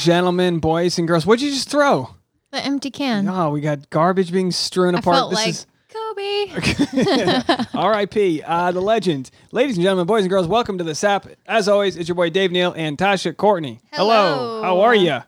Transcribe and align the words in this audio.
gentlemen, 0.00 0.58
boys 0.58 0.98
and 0.98 1.06
girls, 1.06 1.26
what'd 1.26 1.42
you 1.42 1.50
just 1.50 1.68
throw? 1.68 2.14
The 2.52 2.64
empty 2.64 2.90
can. 2.90 3.28
Oh, 3.28 3.50
we 3.50 3.60
got 3.60 3.90
garbage 3.90 4.32
being 4.32 4.50
strewn 4.50 4.94
I 4.94 4.98
apart. 4.98 5.16
felt 5.16 5.30
this 5.30 5.38
like 5.38 5.48
is 5.50 5.66
Kobe. 5.88 7.64
R.I.P. 7.78 8.42
Uh, 8.42 8.72
the 8.72 8.80
legend. 8.80 9.30
Ladies 9.52 9.76
and 9.76 9.82
gentlemen, 9.84 10.06
boys 10.06 10.22
and 10.22 10.30
girls, 10.30 10.48
welcome 10.48 10.78
to 10.78 10.84
the 10.84 10.94
SAP. 10.94 11.26
As 11.46 11.68
always, 11.68 11.96
it's 11.96 12.08
your 12.08 12.16
boy 12.16 12.30
Dave 12.30 12.50
Neal 12.50 12.72
and 12.76 12.96
Tasha 12.98 13.36
Courtney. 13.36 13.80
Hello. 13.92 14.62
How 14.62 14.80
are 14.80 14.94
you? 14.94 15.20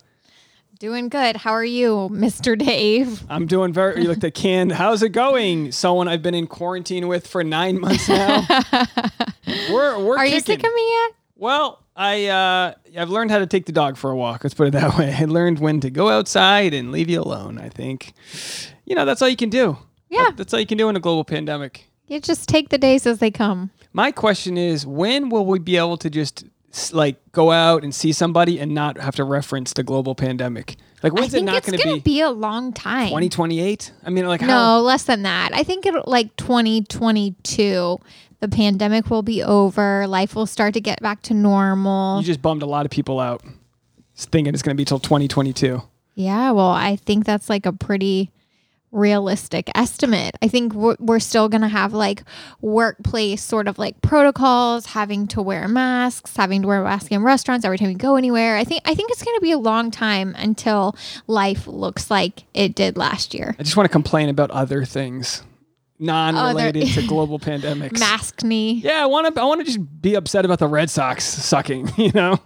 Doing 0.81 1.09
good. 1.09 1.37
How 1.37 1.53
are 1.53 1.65
you, 1.65 2.09
Mr. 2.11 2.59
Dave? 2.59 3.23
I'm 3.29 3.47
doing 3.47 3.73
very. 3.73 4.03
You 4.03 4.09
look 4.09 4.19
the 4.19 4.33
canned. 4.33 4.73
How's 4.73 5.03
it 5.05 5.11
going? 5.11 5.71
Someone 5.71 6.09
I've 6.09 6.23
been 6.23 6.35
in 6.35 6.49
quarantine 6.49 7.07
with 7.07 7.29
for 7.29 7.45
nine 7.45 7.79
months 7.81 8.09
now. 8.09 8.45
we're 9.71 10.05
we're 10.05 10.17
Are 10.19 10.27
you 10.27 10.41
kicking. 10.41 10.57
sick 10.57 10.67
of 10.67 10.75
me 10.75 10.89
yet? 10.91 11.13
Well, 11.37 11.82
I 11.95 12.27
uh, 12.27 12.75
I've 12.99 13.11
learned 13.11 13.31
how 13.31 13.39
to 13.39 13.47
take 13.47 13.67
the 13.67 13.73
dog 13.73 13.97
for 13.97 14.11
a 14.11 14.17
walk. 14.17 14.45
Let's 14.45 14.55
put 14.55 14.69
it 14.69 14.71
that 14.73 14.97
way. 14.99 15.15
I 15.19 15.25
learned 15.25 15.59
when 15.59 15.81
to 15.81 15.91
go 15.91 16.09
outside 16.09 16.75
and 16.75 16.91
leave 16.93 17.11
you 17.11 17.21
alone. 17.21 17.59
I 17.59 17.69
think, 17.69 18.13
you 18.85 18.95
know, 18.95 19.05
that's 19.05 19.21
all 19.23 19.29
you 19.29 19.37
can 19.37 19.51
do. 19.51 19.77
Yeah. 20.09 20.25
That- 20.25 20.37
that's 20.39 20.55
all 20.55 20.61
you 20.61 20.67
can 20.67 20.79
do 20.79 20.89
in 20.89 20.97
a 20.97 21.01
global 21.01 21.25
pandemic. 21.25 21.87
You 22.07 22.21
just 22.21 22.49
take 22.49 22.69
the 22.69 22.79
days 22.79 23.07
as 23.07 23.19
they 23.19 23.31
come. 23.31 23.71
My 23.93 24.11
question 24.11 24.59
is, 24.59 24.87
when 24.87 25.31
will 25.31 25.47
we 25.47 25.59
be 25.59 25.77
able 25.77 25.97
to 25.99 26.11
just 26.11 26.45
like 26.93 27.17
go 27.33 27.51
out 27.53 27.85
and 27.85 27.95
see 27.95 28.13
somebody 28.13 28.59
and 28.59 28.75
not 28.75 28.99
have 28.99 29.15
to 29.17 29.25
reference 29.25 29.73
the 29.73 29.83
global 29.83 30.15
pandemic? 30.15 30.77
Like, 31.03 31.13
when's 31.15 31.35
it 31.35 31.43
not 31.43 31.65
going 31.65 31.79
to 31.79 31.85
be? 31.85 31.95
Be? 31.95 32.01
be 32.01 32.21
a 32.21 32.31
long 32.31 32.73
time. 32.73 33.09
2028? 33.09 33.93
I 34.05 34.11
mean, 34.11 34.27
like, 34.27 34.41
no, 34.41 34.47
how? 34.47 34.79
less 34.81 35.05
than 35.05 35.23
that. 35.23 35.51
I 35.53 35.63
think 35.65 35.85
it 35.87 35.95
like 36.07 36.37
2022. 36.37 37.99
The 38.43 38.49
pandemic 38.49 39.09
will 39.09 39.23
be 39.23 39.41
over. 39.41 40.05
Life 40.09 40.35
will 40.35 40.47
start 40.47 40.75
to 40.75 40.81
get 40.81 41.01
back 41.01 41.23
to 41.23 41.33
normal. 41.33 42.19
You 42.19 42.27
just 42.27 42.43
bummed 42.43 42.63
a 42.63 42.67
lot 42.67 42.85
of 42.85 42.91
people 42.91 43.21
out, 43.21 43.41
thinking 44.17 44.53
it's 44.53 44.65
going 44.65 44.77
to 44.77 44.81
be 44.81 44.85
till 44.85 44.99
2022. 44.99 45.81
Yeah, 46.17 46.51
well, 46.51 46.71
I 46.71 46.97
think 46.97 47.25
that's 47.25 47.49
like 47.49 47.67
a 47.67 47.73
pretty 47.73 48.33
realistic 48.91 49.71
estimate. 49.77 50.37
I 50.43 50.49
think 50.49 50.75
we're, 50.75 50.97
we're 50.99 51.21
still 51.21 51.49
going 51.49 51.61
to 51.63 51.69
have 51.69 51.93
like 51.93 52.25
workplace 52.61 53.45
sort 53.45 53.69
of 53.69 53.79
like 53.79 54.03
protocols, 54.03 54.87
having 54.87 55.29
to 55.29 55.41
wear 55.41 55.69
masks, 55.69 56.37
having 56.37 56.63
to 56.63 56.69
wear 56.69 56.83
masks 56.83 57.13
in 57.13 57.23
restaurants 57.23 57.65
every 57.65 57.79
time 57.79 57.91
you 57.91 57.97
go 57.97 58.17
anywhere. 58.17 58.57
I 58.57 58.65
think 58.65 58.83
I 58.85 58.97
think 58.97 59.13
it's 59.13 59.23
going 59.23 59.37
to 59.37 59.41
be 59.41 59.53
a 59.53 59.59
long 59.59 59.93
time 59.93 60.35
until 60.37 60.97
life 61.29 61.69
looks 61.69 62.11
like 62.11 62.43
it 62.55 62.75
did 62.75 62.97
last 62.97 63.35
year. 63.35 63.55
I 63.57 63.63
just 63.63 63.77
want 63.77 63.85
to 63.85 63.93
complain 63.93 64.29
about 64.29 64.51
other 64.51 64.85
things, 64.85 65.45
non-related 66.03 66.83
Other- 66.83 67.01
to 67.03 67.07
global 67.07 67.39
pandemics. 67.39 67.99
Mask 67.99 68.43
me. 68.43 68.73
Yeah, 68.75 69.03
I 69.03 69.07
want 69.07 69.35
to. 69.35 69.41
I 69.41 69.45
want 69.45 69.61
to 69.61 69.65
just 69.65 70.03
be 70.03 70.15
upset 70.15 70.45
about 70.45 70.59
the 70.59 70.67
Red 70.69 70.91
Sox 70.91 71.25
sucking. 71.25 71.91
You 71.97 72.11
know, 72.13 72.39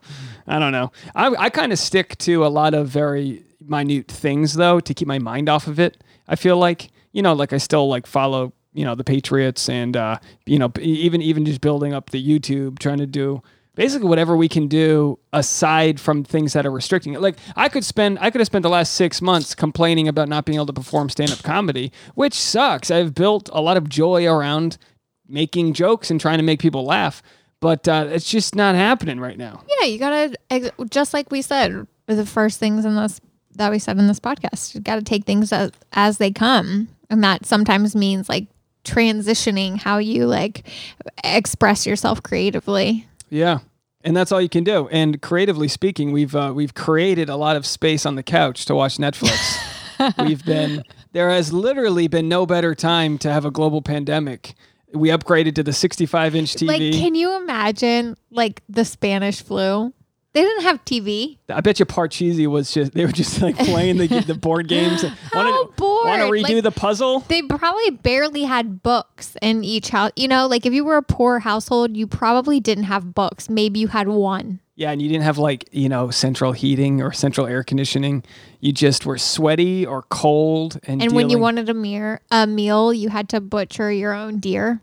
I 0.46 0.58
don't 0.58 0.72
know. 0.72 0.92
I 1.14 1.28
I 1.46 1.50
kind 1.50 1.72
of 1.72 1.78
stick 1.78 2.16
to 2.18 2.44
a 2.44 2.48
lot 2.48 2.74
of 2.74 2.88
very 2.88 3.42
minute 3.60 4.08
things 4.08 4.54
though 4.54 4.78
to 4.80 4.94
keep 4.94 5.08
my 5.08 5.18
mind 5.18 5.48
off 5.48 5.66
of 5.66 5.80
it. 5.80 6.02
I 6.28 6.36
feel 6.36 6.56
like 6.58 6.90
you 7.12 7.22
know, 7.22 7.32
like 7.32 7.52
I 7.52 7.58
still 7.58 7.88
like 7.88 8.06
follow 8.06 8.52
you 8.74 8.84
know 8.84 8.94
the 8.94 9.04
Patriots 9.04 9.68
and 9.70 9.96
uh, 9.96 10.18
you 10.44 10.58
know 10.58 10.70
even 10.78 11.22
even 11.22 11.46
just 11.46 11.60
building 11.62 11.94
up 11.94 12.10
the 12.10 12.22
YouTube, 12.22 12.78
trying 12.78 12.98
to 12.98 13.06
do 13.06 13.42
basically 13.76 14.08
whatever 14.08 14.36
we 14.36 14.48
can 14.48 14.66
do 14.66 15.16
aside 15.32 16.00
from 16.00 16.24
things 16.24 16.52
that 16.54 16.66
are 16.66 16.72
restricting 16.72 17.14
it. 17.14 17.20
Like 17.20 17.36
I 17.54 17.68
could 17.68 17.84
spend 17.84 18.18
I 18.20 18.30
could 18.30 18.40
have 18.40 18.46
spent 18.46 18.64
the 18.64 18.68
last 18.68 18.94
6 18.94 19.22
months 19.22 19.54
complaining 19.54 20.08
about 20.08 20.28
not 20.28 20.44
being 20.44 20.56
able 20.56 20.66
to 20.66 20.72
perform 20.72 21.08
stand-up 21.08 21.44
comedy, 21.44 21.92
which 22.16 22.34
sucks. 22.34 22.90
I've 22.90 23.14
built 23.14 23.48
a 23.52 23.60
lot 23.60 23.76
of 23.76 23.88
joy 23.88 24.26
around 24.26 24.78
making 25.28 25.74
jokes 25.74 26.10
and 26.10 26.20
trying 26.20 26.38
to 26.38 26.44
make 26.44 26.58
people 26.58 26.84
laugh, 26.84 27.22
but 27.60 27.86
uh, 27.86 28.06
it's 28.08 28.28
just 28.28 28.56
not 28.56 28.74
happening 28.74 29.20
right 29.20 29.38
now. 29.38 29.62
Yeah, 29.78 29.86
you 29.86 29.98
got 29.98 30.32
to 30.50 30.72
just 30.90 31.14
like 31.14 31.30
we 31.30 31.42
said, 31.42 31.86
the 32.06 32.26
first 32.26 32.58
things 32.58 32.84
in 32.84 32.96
this 32.96 33.20
that 33.56 33.70
we 33.70 33.78
said 33.78 33.98
in 33.98 34.06
this 34.06 34.20
podcast, 34.20 34.74
you 34.74 34.80
got 34.80 34.96
to 34.96 35.02
take 35.02 35.24
things 35.24 35.52
as, 35.52 35.70
as 35.92 36.18
they 36.18 36.30
come. 36.30 36.88
And 37.08 37.22
that 37.24 37.46
sometimes 37.46 37.96
means 37.96 38.28
like 38.28 38.46
transitioning 38.84 39.78
how 39.78 39.98
you 39.98 40.26
like 40.26 40.68
express 41.24 41.86
yourself 41.86 42.22
creatively. 42.22 43.06
Yeah. 43.28 43.60
And 44.02 44.16
that's 44.16 44.30
all 44.30 44.40
you 44.40 44.48
can 44.48 44.62
do. 44.62 44.88
And 44.88 45.20
creatively 45.20 45.68
speaking, 45.68 46.12
we've 46.12 46.34
uh, 46.36 46.52
we've 46.54 46.74
created 46.74 47.28
a 47.28 47.36
lot 47.36 47.56
of 47.56 47.66
space 47.66 48.06
on 48.06 48.14
the 48.14 48.22
couch 48.22 48.64
to 48.66 48.74
watch 48.74 48.98
Netflix. 48.98 49.58
we've 50.24 50.44
been 50.44 50.84
there 51.12 51.30
has 51.30 51.52
literally 51.52 52.06
been 52.06 52.28
no 52.28 52.46
better 52.46 52.74
time 52.74 53.18
to 53.18 53.32
have 53.32 53.44
a 53.44 53.50
global 53.50 53.82
pandemic. 53.82 54.54
We 54.92 55.08
upgraded 55.08 55.56
to 55.56 55.62
the 55.62 55.72
65 55.72 56.36
inch 56.36 56.54
TV. 56.54 56.68
Like, 56.68 56.78
can 56.92 57.14
you 57.16 57.36
imagine 57.36 58.16
like 58.30 58.62
the 58.68 58.84
Spanish 58.84 59.42
flu? 59.42 59.92
They 60.36 60.42
didn't 60.42 60.64
have 60.64 60.84
TV. 60.84 61.38
I 61.48 61.62
bet 61.62 61.78
you 61.80 61.86
Parcheesi 61.86 62.46
was 62.46 62.70
just 62.70 62.92
they 62.92 63.06
were 63.06 63.12
just 63.12 63.40
like 63.46 63.56
playing 63.56 63.96
the 63.96 64.06
the 64.06 64.34
board 64.34 64.68
games. 64.76 65.02
How 65.32 65.64
bored. 65.68 66.06
Want 66.08 66.20
to 66.20 66.28
redo 66.28 66.42
Like- 66.56 66.62
the 66.62 66.70
puzzle? 66.70 67.20
They 67.20 67.40
probably 67.40 67.88
barely 67.92 68.42
had 68.42 68.82
books 68.82 69.34
in 69.40 69.64
each 69.64 69.88
house. 69.88 70.12
You 70.14 70.28
know, 70.28 70.46
like 70.46 70.66
if 70.66 70.74
you 70.74 70.84
were 70.84 70.98
a 70.98 71.02
poor 71.02 71.38
household, 71.38 71.96
you 71.96 72.06
probably 72.06 72.60
didn't 72.60 72.84
have 72.84 73.14
books. 73.14 73.48
Maybe 73.48 73.80
you 73.80 73.88
had 73.88 74.08
one. 74.08 74.60
Yeah, 74.74 74.90
and 74.90 75.00
you 75.00 75.08
didn't 75.08 75.24
have 75.24 75.38
like, 75.38 75.70
you 75.72 75.88
know, 75.88 76.10
central 76.10 76.52
heating 76.52 77.00
or 77.00 77.12
central 77.14 77.46
air 77.46 77.62
conditioning. 77.64 78.22
You 78.60 78.72
just 78.72 79.06
were 79.06 79.16
sweaty 79.16 79.86
or 79.86 80.02
cold 80.02 80.78
and 80.86 81.00
And 81.02 81.12
when 81.12 81.30
you 81.30 81.38
wanted 81.38 81.70
a 81.70 81.74
meal, 81.74 82.18
a 82.30 82.46
meal, 82.46 82.92
you 82.92 83.08
had 83.08 83.30
to 83.30 83.40
butcher 83.40 83.90
your 83.90 84.12
own 84.12 84.38
deer. 84.38 84.82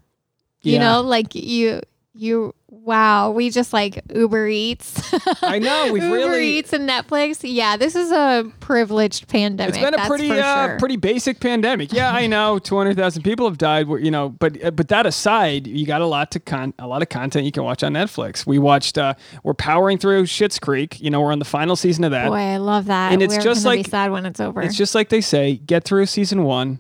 You 0.64 0.80
know, 0.80 1.02
like 1.02 1.36
you, 1.36 1.82
you. 2.14 2.54
Wow, 2.76 3.30
we 3.32 3.52
just 3.52 3.72
like 3.72 4.02
Uber 4.14 4.48
Eats. 4.48 5.00
I 5.44 5.60
know, 5.60 5.94
we've 5.94 6.02
Uber 6.04 6.16
really- 6.16 6.58
Eats 6.58 6.74
and 6.74 6.90
Netflix. 6.90 7.40
Yeah, 7.44 7.78
this 7.78 7.96
is 7.96 8.12
a 8.12 8.52
privileged 8.62 9.28
pandemic. 9.28 9.76
It's 9.76 9.84
been 9.84 9.94
a 9.94 10.08
pretty 10.08 10.32
uh, 10.32 10.68
sure. 10.70 10.80
pretty 10.80 10.96
basic 10.96 11.40
pandemic. 11.40 11.94
Yeah, 11.94 12.12
I 12.12 12.26
know, 12.26 12.58
two 12.64 12.76
hundred 12.78 12.98
thousand 12.98 13.22
people 13.24 13.48
have 13.48 13.58
died. 13.60 13.88
You 13.88 14.10
know, 14.12 14.30
but 14.30 14.64
uh, 14.64 14.72
but 14.72 14.88
that 14.88 15.06
aside, 15.06 15.68
you 15.68 15.86
got 15.86 16.02
a 16.02 16.08
lot 16.08 16.32
to 16.32 16.40
con 16.40 16.74
a 16.80 16.88
lot 16.88 17.02
of 17.04 17.10
content 17.10 17.46
you 17.46 17.52
can 17.52 17.64
watch 17.64 17.84
on 17.84 17.94
Netflix. 17.94 18.46
We 18.46 18.58
watched. 18.60 18.98
uh 18.98 19.14
We're 19.44 19.54
powering 19.54 19.98
through 20.00 20.24
Schitt's 20.24 20.58
Creek. 20.60 21.00
You 21.00 21.12
know, 21.12 21.22
we're 21.22 21.32
on 21.32 21.40
the 21.40 21.46
final 21.46 21.76
season 21.76 22.04
of 22.04 22.12
that. 22.12 22.30
Boy, 22.30 22.36
I 22.36 22.58
love 22.58 22.86
that. 22.86 23.14
And 23.14 23.22
it's 23.22 23.36
We're 23.36 23.44
just 23.44 23.66
like- 23.66 23.86
sad 23.88 24.12
when 24.12 24.26
it's 24.26 24.40
over. 24.40 24.62
It's 24.62 24.76
just 24.78 24.96
like 24.96 25.10
they 25.10 25.22
say: 25.22 25.58
get 25.58 25.84
through 25.84 26.08
season 26.08 26.44
one, 26.44 26.80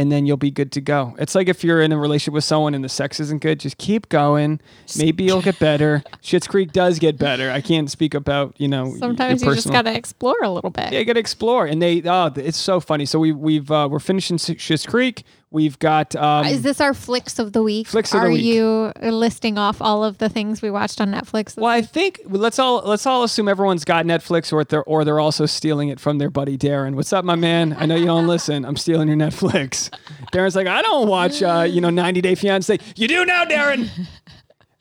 and 0.00 0.10
then 0.10 0.24
you'll 0.24 0.38
be 0.38 0.50
good 0.50 0.72
to 0.72 0.80
go. 0.80 1.14
It's 1.18 1.34
like 1.34 1.46
if 1.46 1.62
you're 1.62 1.82
in 1.82 1.92
a 1.92 1.98
relationship 1.98 2.32
with 2.32 2.44
someone 2.44 2.72
and 2.72 2.82
the 2.82 2.88
sex 2.88 3.20
isn't 3.20 3.42
good, 3.42 3.60
just 3.60 3.76
keep 3.76 4.08
going. 4.08 4.58
Maybe 4.96 5.24
you'll 5.24 5.42
get 5.42 5.58
better. 5.58 6.02
Schitt's 6.22 6.46
Creek 6.46 6.72
does 6.72 6.98
get 6.98 7.18
better. 7.18 7.50
I 7.50 7.60
can't 7.60 7.90
speak 7.90 8.14
about 8.14 8.58
you 8.58 8.66
know. 8.66 8.96
Sometimes 8.96 9.42
you 9.42 9.54
just 9.54 9.70
got 9.70 9.82
to 9.82 9.94
explore 9.94 10.42
a 10.42 10.48
little 10.48 10.70
bit. 10.70 10.90
Yeah, 10.90 11.00
you 11.00 11.04
got 11.04 11.12
to 11.12 11.20
explore, 11.20 11.66
and 11.66 11.82
they 11.82 12.00
oh, 12.06 12.32
it's 12.34 12.56
so 12.56 12.80
funny. 12.80 13.04
So 13.04 13.18
we 13.18 13.32
we've 13.32 13.70
uh, 13.70 13.88
we're 13.90 13.98
finishing 13.98 14.38
Schitt's 14.38 14.86
Creek. 14.86 15.22
We've 15.52 15.76
got 15.80 16.14
um, 16.14 16.46
Is 16.46 16.62
this 16.62 16.80
our 16.80 16.94
flicks 16.94 17.40
of 17.40 17.52
the 17.52 17.62
week? 17.62 17.88
Flicks 17.88 18.14
of 18.14 18.22
the 18.22 18.28
week. 18.28 18.40
Are 18.40 18.44
you 18.44 18.92
listing 19.10 19.58
off 19.58 19.82
all 19.82 20.04
of 20.04 20.18
the 20.18 20.28
things 20.28 20.62
we 20.62 20.70
watched 20.70 21.00
on 21.00 21.10
Netflix? 21.10 21.56
well, 21.56 21.66
I 21.70 21.82
think 21.82 22.20
let's 22.26 22.60
all 22.60 22.82
let's 22.84 23.04
all 23.04 23.24
assume 23.24 23.48
everyone's 23.48 23.84
got 23.84 24.04
Netflix, 24.04 24.52
or 24.52 24.62
they're 24.62 24.84
or 24.84 25.04
they're 25.04 25.18
also 25.18 25.46
stealing 25.46 25.88
it 25.88 25.98
from 25.98 26.18
their 26.18 26.30
buddy 26.30 26.56
Darren. 26.56 26.94
What's 26.94 27.12
up, 27.12 27.24
my 27.24 27.34
man? 27.34 27.74
I 27.76 27.86
know 27.86 27.96
you 27.96 28.06
don't 28.06 28.26
listen. 28.28 28.64
I'm 28.64 28.76
stealing 28.76 29.08
your 29.08 29.16
Netflix. 29.16 29.90
Darren's 30.32 30.54
like, 30.54 30.68
I 30.68 30.82
don't 30.82 31.08
watch, 31.08 31.42
uh, 31.42 31.66
you 31.68 31.80
know, 31.80 31.90
90 31.90 32.20
Day 32.20 32.36
Fiance. 32.36 32.78
You 32.94 33.08
do 33.08 33.24
now, 33.24 33.44
Darren. 33.44 33.88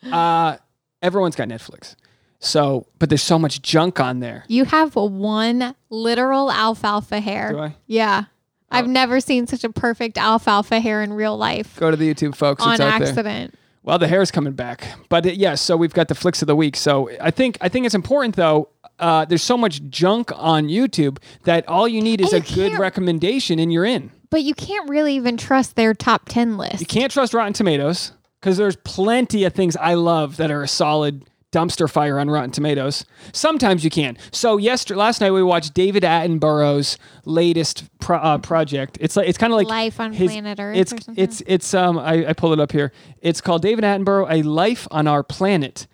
Uh, 0.10 0.56
everyone's 1.02 1.36
got 1.36 1.50
Netflix. 1.50 1.96
So, 2.40 2.88
but 3.00 3.10
there's 3.10 3.22
so 3.22 3.38
much 3.38 3.62
junk 3.62 4.00
on 4.00 4.22
there. 4.22 4.46
You 4.48 4.64
have 4.64 4.96
one 4.96 5.76
literal 5.90 6.50
alfalfa 6.50 7.20
hair. 7.20 7.52
Do 7.52 7.60
I? 7.60 7.76
Yeah. 7.86 8.24
I've 8.72 8.88
never 8.88 9.20
seen 9.20 9.48
such 9.48 9.64
a 9.64 9.70
perfect 9.70 10.18
alfalfa 10.18 10.80
hair 10.80 11.02
in 11.02 11.14
real 11.14 11.38
life 11.38 11.76
Go 11.80 11.90
to 11.92 11.98
the 11.98 12.14
YouTube, 12.14 12.36
folks. 12.36 12.64
on 12.64 12.74
it's 12.74 12.82
out 12.82 13.00
there. 13.00 13.08
accident. 13.10 13.56
Well, 13.84 13.98
the 13.98 14.08
hair's 14.08 14.30
coming 14.30 14.54
back, 14.54 14.88
but 15.08 15.26
uh, 15.26 15.30
yes. 15.30 15.62
so 15.62 15.76
we've 15.78 15.94
got 15.94 16.10
the 16.10 16.16
flicks 16.16 16.42
of 16.42 16.48
the 16.48 16.56
week. 16.56 16.76
So 16.76 17.10
I 17.22 17.32
think 17.32 17.58
I 17.62 17.70
think 17.70 17.86
it's 17.86 17.96
important 17.96 18.36
though. 18.36 18.70
Uh, 19.00 19.24
there's 19.26 19.42
so 19.42 19.58
much 19.58 19.82
junk 19.90 20.32
on 20.36 20.68
YouTube 20.68 21.18
that 21.46 21.68
all 21.70 21.88
you 21.88 22.02
need 22.02 22.20
is 22.22 22.34
a 22.34 22.38
you 22.42 22.56
good 22.56 22.70
can't- 22.72 22.80
recommendation, 22.80 23.58
and 23.58 23.72
you're 23.72 23.86
in. 23.86 24.12
But 24.30 24.44
you 24.44 24.54
can't 24.54 24.88
really 24.90 25.16
even 25.16 25.38
trust 25.38 25.76
their 25.76 25.94
top 25.96 26.24
10 26.28 26.58
list. 26.58 26.82
You 26.82 26.86
can't 26.86 27.12
trust 27.12 27.34
Rotten 27.34 27.54
Tomatoes 27.54 28.12
because 28.40 28.58
there's 28.58 28.76
plenty 28.76 29.44
of 29.46 29.54
things 29.54 29.76
I 29.78 29.96
love 29.96 30.38
that 30.38 30.52
are 30.52 30.62
a 30.62 30.68
solid 30.68 31.24
dumpster 31.52 31.90
fire 31.90 32.20
on 32.20 32.30
Rotten 32.30 32.52
Tomatoes. 32.52 33.06
Sometimes 33.34 33.84
you 33.84 33.90
can. 33.90 34.18
So 34.32 34.58
yesterday, 34.58 35.00
last 35.00 35.22
night 35.22 35.32
we 35.32 35.42
watched 35.44 35.74
David 35.74 36.04
Attenborough's 36.04 36.98
latest 37.26 37.86
pro- 38.00 38.18
uh, 38.18 38.38
project. 38.38 38.98
It's 39.02 39.16
like 39.16 39.28
it's 39.28 39.38
kind 39.38 39.52
of 39.52 39.58
like 39.58 39.68
Life 39.68 40.00
on 40.00 40.14
his- 40.14 40.32
Planet 40.32 40.60
Earth 40.60 40.78
It's 40.78 40.94
it's 41.16 41.42
it's 41.48 41.74
um 41.74 41.98
I, 41.98 42.28
I 42.30 42.34
pulled 42.34 42.54
it 42.54 42.60
up 42.60 42.72
here. 42.72 42.92
It's 43.22 43.42
called 43.42 43.62
David 43.62 43.84
Attenborough: 43.84 44.28
A 44.30 44.44
Life 44.44 44.88
on 44.92 45.08
Our 45.08 45.24
Planet. 45.24 45.88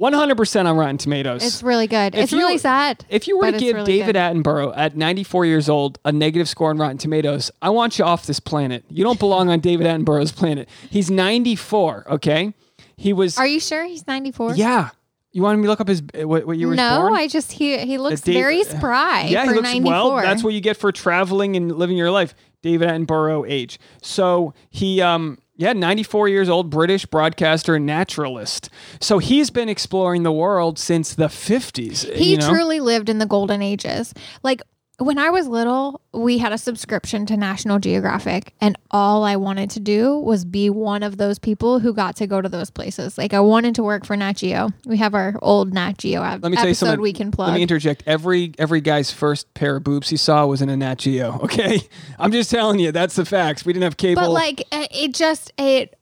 100% 0.00 0.64
on 0.64 0.76
Rotten 0.78 0.96
Tomatoes. 0.96 1.44
It's 1.44 1.62
really 1.62 1.86
good. 1.86 2.14
If 2.14 2.22
it's 2.24 2.32
you- 2.32 2.38
really 2.38 2.56
sad. 2.56 3.04
If 3.10 3.28
you 3.28 3.36
were 3.36 3.52
to 3.52 3.58
give 3.58 3.76
really 3.76 3.98
David 3.98 4.14
good. 4.14 4.16
Attenborough 4.16 4.72
at 4.74 4.96
94 4.96 5.44
years 5.44 5.68
old 5.68 5.98
a 6.06 6.10
negative 6.12 6.48
score 6.48 6.70
on 6.70 6.78
Rotten 6.78 6.96
Tomatoes, 6.96 7.50
I 7.60 7.68
want 7.68 7.98
you 7.98 8.06
off 8.06 8.24
this 8.24 8.40
planet. 8.40 8.82
You 8.88 9.04
don't 9.04 9.18
belong 9.18 9.50
on 9.50 9.60
David 9.60 9.86
Attenborough's 9.86 10.32
planet. 10.32 10.70
He's 10.88 11.10
94, 11.10 12.06
okay? 12.12 12.54
He 13.00 13.14
was 13.14 13.38
Are 13.38 13.46
you 13.46 13.60
sure 13.60 13.86
he's 13.86 14.06
94? 14.06 14.56
Yeah. 14.56 14.90
You 15.32 15.42
wanted 15.42 15.56
me 15.56 15.62
to 15.62 15.68
look 15.70 15.80
up 15.80 15.88
his 15.88 16.02
what, 16.12 16.46
what 16.46 16.58
year 16.58 16.68
was 16.68 16.76
no, 16.76 17.00
born? 17.00 17.14
I 17.14 17.28
just 17.28 17.50
he 17.50 17.78
he 17.78 17.96
looks 17.96 18.20
Dave- 18.20 18.34
very 18.34 18.62
spry 18.64 19.22
yeah, 19.22 19.44
he 19.44 19.54
looks 19.54 19.62
94. 19.62 19.90
well. 19.90 20.16
That's 20.16 20.44
what 20.44 20.52
you 20.52 20.60
get 20.60 20.76
for 20.76 20.92
traveling 20.92 21.56
and 21.56 21.72
living 21.72 21.96
your 21.96 22.10
life. 22.10 22.34
David 22.60 22.90
Attenborough 22.90 23.48
age. 23.48 23.80
So 24.02 24.52
he 24.68 25.00
um 25.00 25.38
yeah, 25.56 25.72
94 25.72 26.28
years 26.28 26.50
old, 26.50 26.68
British 26.68 27.06
broadcaster 27.06 27.74
and 27.74 27.86
naturalist. 27.86 28.68
So 29.00 29.16
he's 29.18 29.48
been 29.48 29.70
exploring 29.70 30.22
the 30.22 30.32
world 30.32 30.78
since 30.78 31.14
the 31.14 31.28
50s. 31.28 32.12
He 32.14 32.32
you 32.32 32.36
know? 32.36 32.50
truly 32.50 32.80
lived 32.80 33.08
in 33.08 33.18
the 33.18 33.26
golden 33.26 33.62
ages. 33.62 34.12
Like 34.42 34.60
when 35.00 35.18
I 35.18 35.30
was 35.30 35.48
little, 35.48 36.00
we 36.12 36.38
had 36.38 36.52
a 36.52 36.58
subscription 36.58 37.26
to 37.26 37.36
National 37.36 37.78
Geographic, 37.78 38.54
and 38.60 38.76
all 38.90 39.24
I 39.24 39.36
wanted 39.36 39.70
to 39.70 39.80
do 39.80 40.18
was 40.18 40.44
be 40.44 40.70
one 40.70 41.02
of 41.02 41.16
those 41.16 41.38
people 41.38 41.78
who 41.78 41.92
got 41.92 42.16
to 42.16 42.26
go 42.26 42.40
to 42.40 42.48
those 42.48 42.70
places. 42.70 43.16
Like 43.18 43.32
I 43.34 43.40
wanted 43.40 43.74
to 43.76 43.82
work 43.82 44.04
for 44.06 44.16
Nat 44.16 44.34
Geo. 44.34 44.70
We 44.86 44.96
have 44.98 45.14
our 45.14 45.34
old 45.42 45.72
Nat 45.74 45.98
Geo 45.98 46.22
ep- 46.22 46.42
Let 46.42 46.50
me 46.50 46.56
tell 46.56 46.64
you 46.66 46.70
episode 46.70 46.86
something. 46.86 47.02
we 47.02 47.12
can 47.12 47.30
plug. 47.30 47.48
Let 47.48 47.54
me 47.56 47.62
interject. 47.62 48.02
Every 48.06 48.52
every 48.58 48.80
guy's 48.80 49.10
first 49.10 49.52
pair 49.54 49.76
of 49.76 49.84
boobs 49.84 50.08
he 50.08 50.16
saw 50.16 50.46
was 50.46 50.62
in 50.62 50.68
a 50.68 50.76
Nat 50.76 50.96
Geo. 50.98 51.38
Okay, 51.50 51.80
I'm 52.18 52.30
just 52.32 52.50
telling 52.50 52.78
you 52.78 52.92
that's 52.92 53.16
the 53.16 53.24
facts. 53.24 53.64
We 53.64 53.72
didn't 53.72 53.84
have 53.84 53.96
cable. 53.96 54.22
but 54.22 54.30
like 54.30 54.62
it 54.72 55.14
just 55.14 55.52
it 55.58 55.96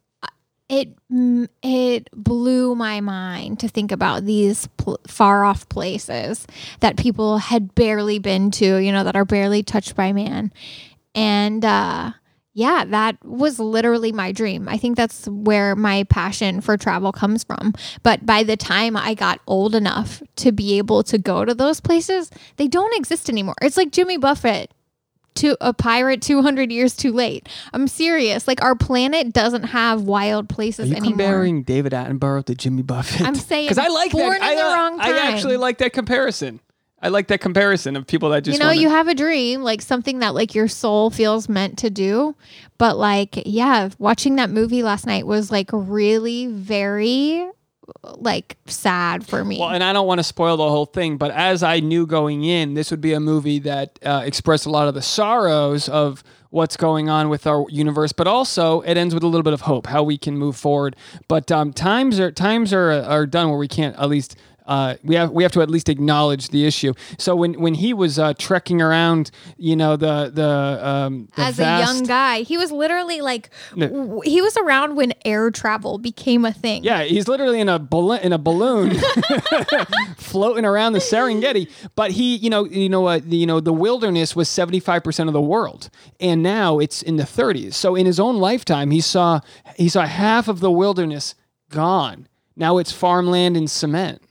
it 0.69 0.91
it 1.63 2.11
blew 2.13 2.75
my 2.75 3.01
mind 3.01 3.59
to 3.61 3.69
think 3.69 3.91
about 3.91 4.25
these 4.25 4.67
pl- 4.77 5.01
far 5.07 5.45
off 5.45 5.69
places 5.69 6.47
that 6.81 6.97
people 6.99 7.39
had 7.39 7.75
barely 7.75 8.19
been 8.19 8.51
to 8.51 8.77
you 8.77 8.93
know 8.93 9.05
that 9.05 9.17
are 9.17 9.25
barely 9.25 9.63
touched 9.63 9.97
by 9.97 10.13
man. 10.13 10.53
And 11.15 11.65
uh 11.65 12.13
yeah 12.53 12.85
that 12.87 13.17
was 13.25 13.59
literally 13.59 14.13
my 14.13 14.31
dream. 14.31 14.69
I 14.69 14.77
think 14.77 14.97
that's 14.97 15.27
where 15.29 15.75
my 15.75 16.05
passion 16.05 16.61
for 16.61 16.77
travel 16.77 17.13
comes 17.13 17.45
from. 17.45 17.73
But 18.03 18.27
by 18.27 18.43
the 18.43 18.57
time 18.57 18.95
i 18.95 19.15
got 19.15 19.41
old 19.47 19.75
enough 19.75 20.23
to 20.37 20.53
be 20.53 20.77
able 20.77 21.03
to 21.05 21.17
go 21.17 21.47
to 21.47 21.55
those 21.55 21.81
places 21.81 22.31
they 22.57 22.69
don't 22.69 22.95
exist 22.95 23.31
anymore. 23.31 23.57
It's 23.63 23.79
like 23.79 23.91
jimmy 23.91 24.19
buffett 24.19 24.73
to 25.39 25.57
a 25.61 25.73
pirate 25.73 26.23
200 26.23 26.71
years 26.71 26.95
too 26.97 27.13
late. 27.13 27.49
I'm 27.73 27.89
serious. 27.89 28.47
Like 28.47 28.63
our 28.63 28.75
planet 28.75 29.33
doesn't 29.33 29.65
have 29.65 30.03
wild 30.03 30.45
Are 30.45 30.55
places 30.55 30.91
you 30.91 30.97
anymore. 30.97 31.11
comparing 31.17 31.63
David 31.63 31.93
Attenborough 31.93 32.45
to 32.47 32.55
Jimmy 32.55 32.83
Buffett? 32.83 33.23
I'm 33.23 33.35
saying 33.35 33.67
because 33.71 33.79
I 33.79 33.89
like 33.89 34.13
born 34.13 34.39
that. 34.39 34.53
in 34.53 34.59
I, 34.59 34.63
the 34.63 34.63
wrong 34.63 35.01
I 35.01 35.19
actually 35.33 35.57
like 35.57 35.79
that 35.79 35.93
comparison. 35.93 36.61
I 37.01 37.11
like 37.11 37.29
that 37.29 37.41
comparison 37.41 37.95
of 37.95 38.09
people 38.09 38.31
that 38.31 38.43
just 38.43 38.55
you 38.55 38.59
know, 38.59 38.71
wanna- 38.71 38.81
you 38.81 38.89
have 38.89 39.07
a 39.07 39.15
dream, 39.15 39.63
like 39.63 39.83
something 39.83 40.19
that 40.19 40.35
like 40.35 40.57
your 40.57 40.67
soul 40.67 41.11
feels 41.11 41.49
meant 41.49 41.79
to 41.79 41.91
do. 41.91 42.35
But 42.77 42.97
like, 42.99 43.41
yeah, 43.47 43.91
watching 43.99 44.35
that 44.37 44.51
movie 44.51 44.83
last 44.83 45.07
night 45.07 45.25
was 45.25 45.53
like 45.53 45.71
really 45.73 46.49
very 46.49 47.49
like 48.03 48.57
sad 48.67 49.27
for 49.27 49.45
me. 49.45 49.59
Well, 49.59 49.71
and 49.71 49.83
I 49.83 49.93
don't 49.93 50.07
want 50.07 50.19
to 50.19 50.25
spoil 50.25 50.57
the 50.57 50.69
whole 50.69 50.87
thing, 50.87 51.17
but 51.17 51.31
as 51.31 51.63
I 51.63 51.81
knew 51.81 52.07
going 52.07 52.45
in, 52.45 52.75
this 52.75 52.91
would 52.91 53.01
be 53.01 53.13
a 53.13 53.21
movie 53.21 53.59
that 53.61 53.99
uh, 54.05 54.23
expressed 54.25 54.67
a 54.67 54.71
lot 54.71 54.89
of 54.89 54.95
the 54.95 55.03
sorrows 55.03 55.89
of 55.89 56.23
what's 56.51 56.77
going 56.77 57.09
on 57.09 57.29
with 57.29 57.47
our 57.47 57.67
universe, 57.69 58.13
but 58.13 58.27
also 58.27 58.81
it 58.83 58.97
ends 58.97 59.15
with 59.15 59.23
a 59.23 59.27
little 59.27 59.43
bit 59.43 59.53
of 59.53 59.63
hope, 59.63 59.87
how 59.87 60.03
we 60.03 60.17
can 60.17 60.37
move 60.37 60.57
forward. 60.57 60.97
But 61.29 61.51
um, 61.53 61.73
times 61.73 62.19
are 62.21 62.31
times 62.31 62.73
are 62.73 62.91
are 62.91 63.27
done 63.27 63.49
where 63.51 63.59
we 63.59 63.69
can't 63.69 63.97
at 63.97 64.09
least. 64.09 64.37
Uh, 64.69 64.95
we 65.03 65.15
have 65.17 65.31
we 65.33 65.43
have 65.43 65.51
to 65.53 65.63
at 65.63 65.71
least 65.71 65.89
acknowledge 65.89 66.49
the 66.51 66.65
issue. 66.67 66.93
So 67.19 67.35
when 67.35 67.59
when 67.61 67.75
he 67.75 67.93
was 67.95 68.19
uh, 68.19 68.35
trekking 68.39 68.81
around, 68.81 69.31
you 69.57 69.75
know 69.75 69.97
the 69.97 70.31
the, 70.33 70.87
um, 70.87 71.29
the 71.35 71.43
as 71.43 71.57
vast, 71.57 71.91
a 71.91 71.95
young 71.95 72.05
guy, 72.05 72.43
he 72.43 72.57
was 72.59 72.71
literally 72.71 73.21
like, 73.21 73.51
No. 73.75 74.21
he 74.25 74.41
was 74.43 74.57
around 74.59 74.95
when 74.95 75.15
air 75.25 75.51
travel 75.51 75.99
became 75.99 76.45
a 76.45 76.53
thing. 76.53 76.85
Yeah, 76.85 77.03
he's 77.03 77.27
literally 77.27 77.61
in 77.61 77.69
a 77.69 77.79
balloon 77.79 78.21
in 78.21 78.33
a 78.33 78.39
balloon 78.39 78.95
floating 80.19 80.65
around 80.65 80.93
the 80.93 80.99
Serengeti. 80.99 81.71
But 81.95 82.11
he, 82.13 82.37
you 82.37 82.51
know, 82.51 82.65
you 82.67 82.89
know 82.89 83.01
what, 83.01 83.25
you 83.25 83.47
know, 83.47 83.61
the 83.61 83.73
wilderness 83.73 84.37
was 84.37 84.49
75% 84.49 85.27
of 85.29 85.33
the 85.33 85.41
world. 85.41 85.91
And 86.21 86.43
now 86.43 86.79
it's 86.79 87.03
in 87.03 87.17
the 87.17 87.25
30s. 87.25 87.75
So 87.75 87.95
in 87.95 88.07
his 88.07 88.21
own 88.21 88.37
lifetime, 88.37 88.91
he 88.91 89.01
saw 89.01 89.41
he 89.77 89.89
saw 89.89 90.05
half 90.05 90.49
of 90.49 90.61
the 90.61 90.71
wilderness 90.71 91.35
gone. 91.71 92.29
Now 92.57 92.79
it's 92.79 92.93
farmland 92.93 93.57
and 93.57 93.71
cement. 93.71 94.23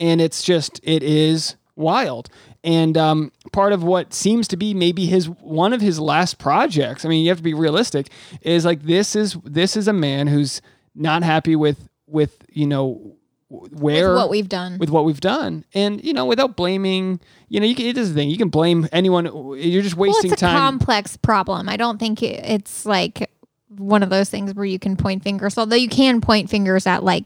And 0.00 0.20
it's 0.20 0.42
just 0.42 0.80
it 0.82 1.02
is 1.02 1.56
wild. 1.76 2.28
And 2.64 2.96
um, 2.96 3.32
part 3.52 3.72
of 3.72 3.82
what 3.82 4.12
seems 4.12 4.48
to 4.48 4.56
be 4.56 4.74
maybe 4.74 5.06
his 5.06 5.28
one 5.28 5.72
of 5.72 5.80
his 5.80 6.00
last 6.00 6.38
projects. 6.38 7.04
I 7.04 7.08
mean, 7.08 7.22
you 7.22 7.30
have 7.30 7.38
to 7.38 7.42
be 7.44 7.54
realistic. 7.54 8.08
Is 8.42 8.64
like 8.64 8.82
this 8.82 9.14
is 9.14 9.36
this 9.44 9.76
is 9.76 9.88
a 9.88 9.92
man 9.92 10.26
who's 10.26 10.60
not 10.94 11.22
happy 11.22 11.56
with 11.56 11.88
with 12.06 12.44
you 12.50 12.66
know 12.66 13.16
where 13.48 14.10
With 14.10 14.16
what 14.16 14.30
we've 14.30 14.48
done. 14.48 14.78
with 14.78 14.90
what 14.90 15.04
we've 15.04 15.20
done, 15.20 15.64
and 15.74 16.02
you 16.04 16.12
know 16.12 16.26
without 16.26 16.56
blaming. 16.56 17.20
You 17.48 17.58
know, 17.58 17.66
you 17.66 17.74
can, 17.74 17.86
it 17.86 17.98
is 17.98 18.10
the 18.10 18.14
thing. 18.14 18.30
You 18.30 18.38
can 18.38 18.48
blame 18.48 18.88
anyone. 18.92 19.24
You're 19.24 19.82
just 19.82 19.96
well, 19.96 20.10
wasting 20.10 20.32
it's 20.32 20.40
a 20.40 20.46
time. 20.46 20.56
complex 20.56 21.16
problem. 21.16 21.68
I 21.68 21.76
don't 21.76 21.98
think 21.98 22.22
it's 22.22 22.86
like 22.86 23.28
one 23.68 24.04
of 24.04 24.10
those 24.10 24.30
things 24.30 24.54
where 24.54 24.64
you 24.64 24.78
can 24.78 24.96
point 24.96 25.24
fingers, 25.24 25.58
although 25.58 25.76
you 25.76 25.88
can 25.88 26.20
point 26.20 26.48
fingers 26.48 26.86
at 26.86 27.02
like 27.02 27.24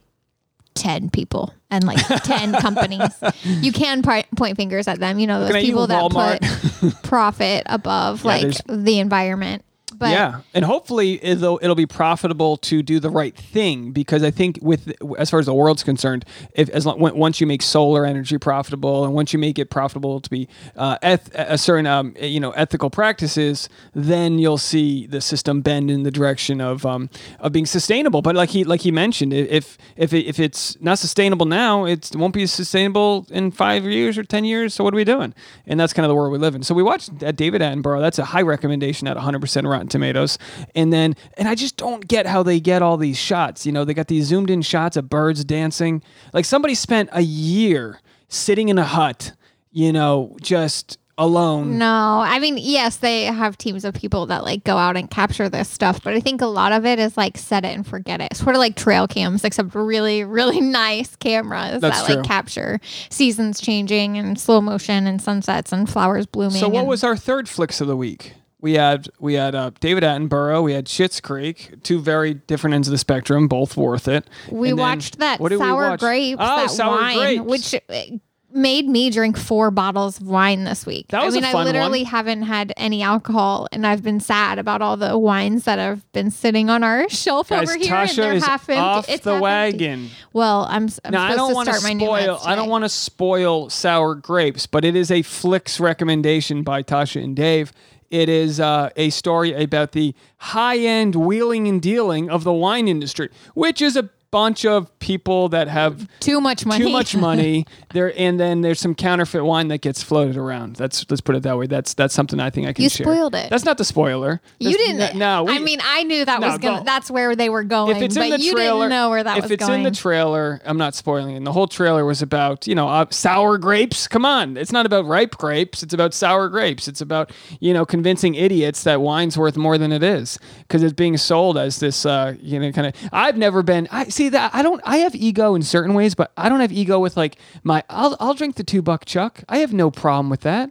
10 0.75 1.11
people 1.11 1.53
and 1.75 1.85
like 1.85 1.99
10 2.25 2.53
companies. 2.55 3.09
You 3.45 3.73
can 3.73 4.03
point 4.03 4.27
point 4.37 4.57
fingers 4.57 4.89
at 4.89 4.99
them, 5.01 5.19
you 5.19 5.27
know, 5.27 5.41
those 5.41 5.49
Looking 5.51 5.61
at 5.63 5.65
you, 5.67 5.73
people 5.73 5.87
that 5.89 6.03
Walmart. 6.03 6.81
put 6.81 7.03
profit 7.03 7.63
above 7.67 8.23
Yeah, 8.23 8.29
like 8.29 8.43
there's- 8.43 8.63
the 8.69 8.99
environment. 9.01 9.65
But 9.99 10.11
yeah, 10.11 10.41
and 10.53 10.65
hopefully 10.65 11.23
it'll 11.25 11.59
it'll 11.63 11.75
be 11.75 11.87
profitable 11.87 12.57
to 12.59 12.83
do 12.83 13.01
the 13.01 13.11
right 13.11 13.37
thing 13.37 13.93
because 13.93 14.23
I 14.23 14.31
think 14.31 14.59
with 14.63 14.93
as 15.19 15.31
far 15.31 15.41
as 15.41 15.47
the 15.47 15.55
world's 15.55 15.83
concerned, 15.83 16.25
if 16.55 16.69
as 16.71 16.87
long, 16.87 16.99
once 16.99 17.41
you 17.41 17.47
make 17.47 17.63
solar 17.63 18.05
energy 18.05 18.39
profitable 18.39 19.05
and 19.05 19.15
once 19.15 19.33
you 19.33 19.39
make 19.39 19.59
it 19.59 19.71
profitable 19.71 20.21
to 20.21 20.31
be 20.31 20.49
uh, 20.77 20.99
eth- 21.03 21.35
a 21.35 21.59
certain 21.59 21.87
um, 21.87 22.15
you 22.21 22.41
know 22.41 22.51
ethical 22.53 22.91
practices, 22.91 23.69
then 23.95 24.39
you'll 24.39 24.59
see 24.59 25.07
the 25.07 25.21
system 25.21 25.61
bend 25.61 25.91
in 25.91 26.03
the 26.03 26.11
direction 26.11 26.61
of 26.61 26.85
um, 26.85 27.09
of 27.41 27.53
being 27.53 27.67
sustainable. 27.67 28.23
But 28.23 28.35
like 28.35 28.51
he 28.51 28.65
like 28.65 28.83
he 28.83 28.91
mentioned, 28.91 29.33
if 29.33 29.79
if 29.97 30.13
it, 30.13 30.27
if 30.27 30.39
it's 30.41 30.81
not 30.81 30.99
sustainable 30.99 31.47
now, 31.47 31.85
it 31.85 32.11
won't 32.15 32.35
be 32.35 32.47
sustainable 32.47 33.27
in 33.31 33.51
five 33.51 33.85
years 33.85 34.19
or 34.19 34.25
ten 34.25 34.45
years. 34.45 34.75
So 34.75 34.85
what 34.85 34.93
are 34.93 34.97
we 34.97 35.05
doing? 35.05 35.35
And 35.67 35.79
that's 35.79 35.93
kind 35.93 36.05
of 36.05 36.09
the 36.09 36.15
world 36.15 36.33
we 36.33 36.39
live 36.39 36.55
in. 36.55 36.63
So 36.63 36.75
we 36.75 36.83
watched 36.83 37.23
uh, 37.23 37.33
David 37.33 37.61
Attenborough. 37.61 38.01
That's 38.01 38.19
a 38.19 38.25
high 38.25 38.43
recommendation 38.43 39.09
at 39.09 39.17
100% 39.17 39.71
Rotten 39.71 39.89
Tomatoes. 39.95 40.39
And 40.75 40.93
then 40.93 41.15
and 41.39 41.49
I 41.49 41.55
just 41.55 41.77
don't 41.77 42.07
get 42.07 42.27
how 42.27 42.43
they 42.43 42.61
get 42.61 42.83
all 42.83 42.97
these 42.97 43.17
shots. 43.17 43.65
You 43.65 43.73
know, 43.73 43.85
they 43.85 43.95
got 43.95 44.09
these 44.09 44.27
zoomed 44.27 44.51
in 44.51 44.61
shots 44.63 44.97
of 44.97 45.09
birds 45.09 45.45
dancing. 45.45 46.03
Like 46.33 46.45
somebody 46.45 46.75
spent 46.75 47.09
a 47.13 47.23
year 47.23 48.01
sitting 48.29 48.69
in 48.69 48.77
a 48.79 48.85
hut. 48.85 49.33
You 49.73 49.93
know, 49.93 50.37
just 50.41 50.99
alone. 51.19 51.79
no, 51.79 52.21
I 52.25 52.39
mean, 52.41 52.59
yes, 52.59 52.97
they 52.97 53.25
have 53.25 53.57
teams 53.57 53.85
of 53.85 53.95
people 53.95 54.27
that 54.27 54.43
like 54.45 54.65
go 54.65 54.77
out 54.77 54.97
and 54.97 55.09
capture 55.11 55.49
this 55.49 55.69
stuff, 55.69 56.03
but 56.03 56.13
I 56.15 56.21
think 56.21 56.41
a 56.41 56.47
lot 56.47 56.73
of 56.73 56.85
it 56.87 56.99
is 56.99 57.17
like 57.17 57.37
set 57.39 57.65
it 57.65 57.75
and 57.75 57.87
forget 57.87 58.21
it. 58.21 58.37
Sort 58.37 58.55
of 58.57 58.61
like 58.61 58.75
trail 58.77 59.07
cams, 59.09 59.45
except 59.45 59.75
really, 59.75 60.23
really 60.25 60.61
nice 60.85 61.15
cameras 61.17 61.81
That's 61.81 62.01
that 62.01 62.07
true. 62.07 62.15
like 62.17 62.25
capture 62.25 62.81
seasons 63.11 63.61
changing 63.61 64.17
and 64.19 64.39
slow 64.39 64.61
motion 64.61 65.07
and 65.07 65.21
sunsets 65.23 65.73
and 65.73 65.89
flowers 65.89 66.27
blooming. 66.27 66.59
So 66.61 66.69
what 66.69 66.81
and- 66.81 66.89
was 66.89 67.03
our 67.05 67.17
third 67.17 67.49
flicks 67.49 67.81
of 67.81 67.87
the 67.89 67.97
week? 67.97 68.35
We 68.65 68.73
had 68.73 69.09
we 69.21 69.35
had 69.35 69.55
uh, 69.55 69.73
David 69.81 70.05
Attenborough. 70.05 70.63
We 70.63 70.73
had 70.73 70.87
Schitt's 70.87 71.21
Creek. 71.21 71.75
Two 71.83 72.01
very 72.01 72.33
different 72.33 72.73
ends 72.73 72.89
of 72.89 72.93
the 72.93 72.99
spectrum, 72.99 73.47
both 73.47 73.77
worth 73.77 74.09
it. 74.09 74.27
We 74.51 74.71
And 74.71 74.79
then- 74.79 74.83
watched 74.87 75.19
that 75.19 75.39
did 75.39 75.51
we 75.51 75.57
sour 75.59 75.91
watch? 75.91 76.01
grapes, 76.01 76.39
Oh, 76.43 76.57
that 76.57 76.71
sour 76.71 76.97
wine, 76.97 77.19
grapes. 77.45 77.73
which 77.73 77.75
uh, 77.91 78.17
made 78.55 78.89
me 78.89 79.11
drink 79.11 79.37
four 79.37 79.71
bottles 79.71 80.19
of 80.19 80.29
wine 80.29 80.65
this 80.65 80.87
week. 80.87 81.09
That 81.09 81.25
was 81.27 81.35
I 81.35 81.39
a 81.39 81.41
mean, 81.43 81.53
fun 81.53 81.61
I 81.63 81.65
literally 81.73 82.03
one. 82.05 82.11
haven't 82.13 82.43
had 82.45 82.73
any 82.79 83.03
alcohol, 83.03 83.67
and 83.71 83.87
I've 83.87 84.03
been 84.03 84.21
sad 84.21 84.59
about 84.59 84.81
all 84.81 84.97
the 84.97 85.19
wines 85.19 85.65
that 85.65 85.79
have 85.79 86.11
been 86.13 86.31
sitting 86.31 86.71
on 86.71 86.83
our 86.83 87.07
shelf 87.11 87.51
Guys, 87.51 87.69
over 87.69 87.77
here, 87.79 87.93
and 87.95 88.09
Tasha 88.09 88.17
they're 88.17 88.33
is 88.33 88.45
half 88.47 88.67
empty. 88.71 88.81
off 88.81 89.09
It's 89.11 89.25
the 89.25 89.33
empty. 89.33 89.43
wagon. 89.43 90.11
Well, 90.33 90.67
I'm, 90.71 90.89
I'm 91.05 91.11
Now 91.13 91.25
I 91.25 91.33
supposed 91.33 91.37
don't 91.37 91.49
to 91.51 91.55
want 91.55 91.69
to 91.69 91.75
start 91.75 91.83
my 91.83 91.93
new 91.93 92.07
spoil. 92.07 92.39
I 92.47 92.55
don't 92.55 92.71
want 92.71 92.85
to 92.85 92.89
spoil 92.89 93.69
sour 93.69 94.15
grapes, 94.15 94.67
but 94.67 94.85
it 94.87 94.97
is 94.97 95.11
a 95.11 95.21
flicks 95.23 95.79
recommendation 95.81 96.63
by 96.63 96.83
Tasha 96.83 97.23
and 97.23 97.37
Dave. 97.37 97.71
It 98.11 98.29
is 98.29 98.61
uh, 98.61 98.91
a 98.97 99.11
story 99.11 99.53
about 99.55 99.93
the 99.93 100.15
high 100.39 100.79
end 100.79 101.15
wheeling 101.15 101.69
and 101.69 101.81
dealing 101.81 102.31
of 102.31 102.45
the 102.45 102.53
wine 102.53 102.89
industry, 102.89 103.31
which 103.55 103.81
is 103.83 103.97
a 103.97 104.11
bunch 104.35 104.65
of 104.67 104.99
people 104.99 105.49
that 105.51 105.69
have 105.69 106.09
too 106.19 106.41
much 106.41 106.67
money. 106.67 106.85
too 106.85 106.91
much 106.91 107.15
money 107.15 107.65
there 107.95 108.13
and 108.19 108.41
then 108.41 108.63
there's 108.63 108.81
some 108.81 108.93
counterfeit 108.95 109.45
wine 109.45 109.69
that 109.69 109.81
gets 109.81 110.03
floated 110.03 110.37
around 110.37 110.75
that's 110.75 111.07
let's 111.09 111.21
put 111.21 111.37
it 111.37 111.43
that 111.45 111.57
way 111.57 111.67
that's 111.69 111.95
that's 111.95 112.13
something 112.13 112.41
i 112.41 112.51
think 112.51 112.67
i 112.67 112.73
can 112.73 112.83
You 112.83 112.89
share 112.89 113.05
spoiled 113.05 113.37
it. 113.37 113.49
that's 113.49 113.65
not 113.65 113.79
the 113.79 113.85
spoiler 113.85 114.41
You 114.59 114.77
didn't. 114.77 115.17
no 115.17 115.45
we- 115.45 115.53
I 115.53 115.59
mean, 115.61 115.79
I 115.85 116.03
knew 116.03 116.25
that 116.25 116.41
No, 116.41 116.49
was 116.49 116.59
gonna. 116.59 116.79
go- 116.81 116.85
That's 116.85 117.11
where 117.13 117.37
they 117.37 117.49
were 117.49 117.63
going. 117.63 117.95
if 117.97 118.03
it's 118.03 118.17
but 118.17 118.25
in 118.25 118.31
the 118.31 118.41
you 118.41 118.53
trailer 118.55 118.87
didn't 118.87 118.91
know 118.91 119.11
where 119.11 119.23
that 119.23 119.37
if 119.39 119.45
was 119.45 119.51
it's 119.53 119.65
going. 119.67 119.79
in 119.81 119.85
the 119.85 119.97
trailer 119.97 120.61
i'm 120.65 120.79
not 120.79 120.97
spoiling 120.97 121.37
it 121.37 121.45
the 121.45 121.53
whole 121.53 121.69
trailer 121.69 122.05
was 122.05 122.21
about 122.21 122.67
you 122.67 122.75
know 122.75 122.89
uh, 122.89 123.07
sour 123.11 123.57
grapes 123.57 124.09
come 124.09 124.25
on 124.25 124.57
it's 124.57 124.73
not 124.73 124.85
about 124.85 125.05
ripe 125.07 125.37
grapes 125.37 125.83
it's 125.85 125.95
about 125.95 126.13
sour 126.13 126.49
grapes 126.49 126.89
it's 126.89 127.01
about 127.01 127.31
you 127.61 127.73
know 127.73 127.87
convincing 127.87 128.35
idiots 128.35 128.83
that 128.83 129.01
wine's 129.01 129.39
worth 129.39 129.57
more 129.57 129.79
than 129.79 129.93
it 129.93 130.03
is 130.03 130.39
because 130.67 130.83
it's 130.83 130.93
being 130.93 131.17
sold 131.17 131.57
as 131.57 131.79
this 131.79 132.05
uh 132.05 132.35
you 132.41 132.59
know 132.59 132.73
kind 132.73 132.89
of 132.89 132.95
i've 133.13 133.37
never 133.37 133.63
been 133.63 133.87
i 133.93 134.05
see 134.09 134.24
see 134.25 134.29
that 134.31 134.55
I 134.55 134.63
don't. 134.63 134.81
I 134.85 134.99
have 134.99 135.15
ego 135.15 135.55
in 135.55 135.63
certain 135.63 135.95
ways, 135.95 136.15
but 136.15 136.33
I 136.37 136.49
don't 136.49 136.61
have 136.61 136.73
ego 136.73 136.99
with 136.99 137.17
like 137.17 137.37
my. 137.63 137.83
I'll 137.89 138.17
I'll 138.21 138.35
drink 138.35 138.57
the 138.57 138.65
two 138.65 138.83
buck 138.83 139.05
chuck. 139.05 139.43
I 139.49 139.59
have 139.59 139.73
no 139.73 139.91
problem 139.91 140.31
with 140.31 140.41
that. 140.41 140.71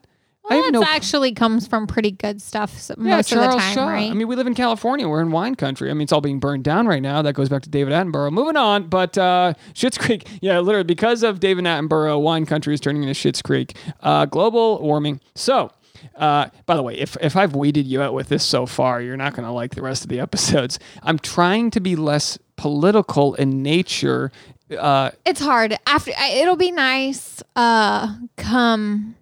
I 0.50 0.55
Well, 0.55 0.63
have 0.65 0.74
that 0.74 0.79
no. 0.81 0.86
actually 0.89 1.31
comes 1.31 1.67
from 1.67 1.88
pretty 1.88 2.12
good 2.12 2.41
stuff 2.41 2.74
s- 2.75 2.91
yeah, 2.98 3.15
most 3.15 3.31
of 3.31 3.38
the 3.38 3.45
Charles 3.45 3.62
time, 3.62 3.74
Shaw. 3.75 3.88
right? 3.88 4.12
I 4.12 4.13
mean, 4.13 4.27
we 4.27 4.36
live 4.36 4.45
in 4.45 4.55
California. 4.55 5.07
We're 5.07 5.22
in 5.22 5.31
wine 5.31 5.55
country. 5.55 5.89
I 5.89 5.93
mean, 5.93 6.01
it's 6.01 6.12
all 6.12 6.19
being 6.19 6.39
burned 6.41 6.65
down 6.65 6.86
right 6.86 7.01
now. 7.01 7.22
That 7.22 7.31
goes 7.31 7.48
back 7.48 7.62
to 7.62 7.69
David 7.69 7.93
Attenborough. 7.93 8.29
Moving 8.29 8.57
on, 8.57 8.89
but 8.89 9.17
uh, 9.17 9.53
Schitt's 9.74 9.98
Creek. 9.98 10.27
Yeah, 10.41 10.60
literally 10.60 10.83
because 10.83 11.24
of 11.24 11.39
David 11.39 11.63
Attenborough, 11.63 12.22
wine 12.22 12.45
country 12.45 12.74
is 12.74 12.81
turning 12.81 13.03
into 13.03 13.13
Schitt's 13.13 13.41
Creek. 13.41 13.77
Uh, 14.01 14.25
global 14.25 14.81
warming. 14.81 15.22
So. 15.33 15.72
Uh, 16.15 16.50
by 16.65 16.75
the 16.75 16.83
way, 16.83 16.98
if, 16.98 17.17
if 17.22 17.36
I've 17.36 17.55
weeded 17.55 17.86
you 17.88 18.01
out 18.01 18.13
with 18.13 18.29
this 18.29 18.43
so 18.43 18.65
far, 18.65 19.01
you're 19.01 19.17
not 19.17 19.33
going 19.33 19.45
to 19.45 19.51
like 19.51 19.75
the 19.75 19.81
rest 19.81 20.03
of 20.03 20.10
the 20.10 20.19
episodes. 20.19 20.79
I'm 21.01 21.19
trying 21.19 21.72
to 21.72 21.79
be 21.79 21.95
less 21.95 22.38
political 22.55 23.36
in 23.36 23.62
nature. 23.62 24.31
Uh, 24.77 25.12
it's 25.25 25.41
hard. 25.41 25.77
After 25.88 26.12
it'll 26.31 26.55
be 26.55 26.72
nice. 26.72 27.43
Uh, 27.55 28.15
come 28.38 29.15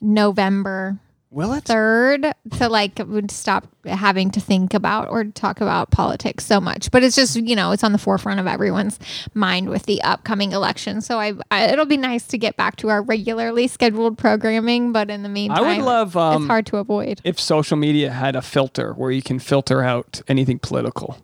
November 0.00 0.98
will 1.32 1.52
it? 1.54 1.64
third 1.64 2.32
to 2.58 2.68
like 2.68 3.00
would 3.06 3.30
stop 3.30 3.66
having 3.84 4.30
to 4.30 4.40
think 4.40 4.74
about 4.74 5.08
or 5.10 5.24
talk 5.24 5.60
about 5.60 5.90
politics 5.90 6.46
so 6.46 6.60
much. 6.60 6.90
But 6.90 7.02
it's 7.02 7.16
just 7.16 7.36
you 7.36 7.56
know 7.56 7.72
it's 7.72 7.82
on 7.82 7.92
the 7.92 7.98
forefront 7.98 8.38
of 8.40 8.46
everyone's 8.46 8.98
mind 9.34 9.68
with 9.68 9.86
the 9.86 10.02
upcoming 10.02 10.52
election. 10.52 11.00
So 11.00 11.18
I, 11.18 11.32
I 11.50 11.66
it'll 11.66 11.86
be 11.86 11.96
nice 11.96 12.26
to 12.28 12.38
get 12.38 12.56
back 12.56 12.76
to 12.76 12.88
our 12.88 13.02
regularly 13.02 13.66
scheduled 13.66 14.18
programming. 14.18 14.92
But 14.92 15.10
in 15.10 15.22
the 15.22 15.28
meantime, 15.28 15.64
I 15.64 15.76
would 15.78 15.84
love, 15.84 16.16
um, 16.16 16.42
it's 16.42 16.48
hard 16.48 16.66
to 16.66 16.76
avoid. 16.76 17.20
if 17.24 17.40
social 17.40 17.76
media 17.76 18.10
had 18.10 18.36
a 18.36 18.42
filter 18.42 18.92
where 18.92 19.10
you 19.10 19.22
can 19.22 19.38
filter 19.38 19.82
out 19.82 20.20
anything 20.28 20.58
political. 20.58 21.18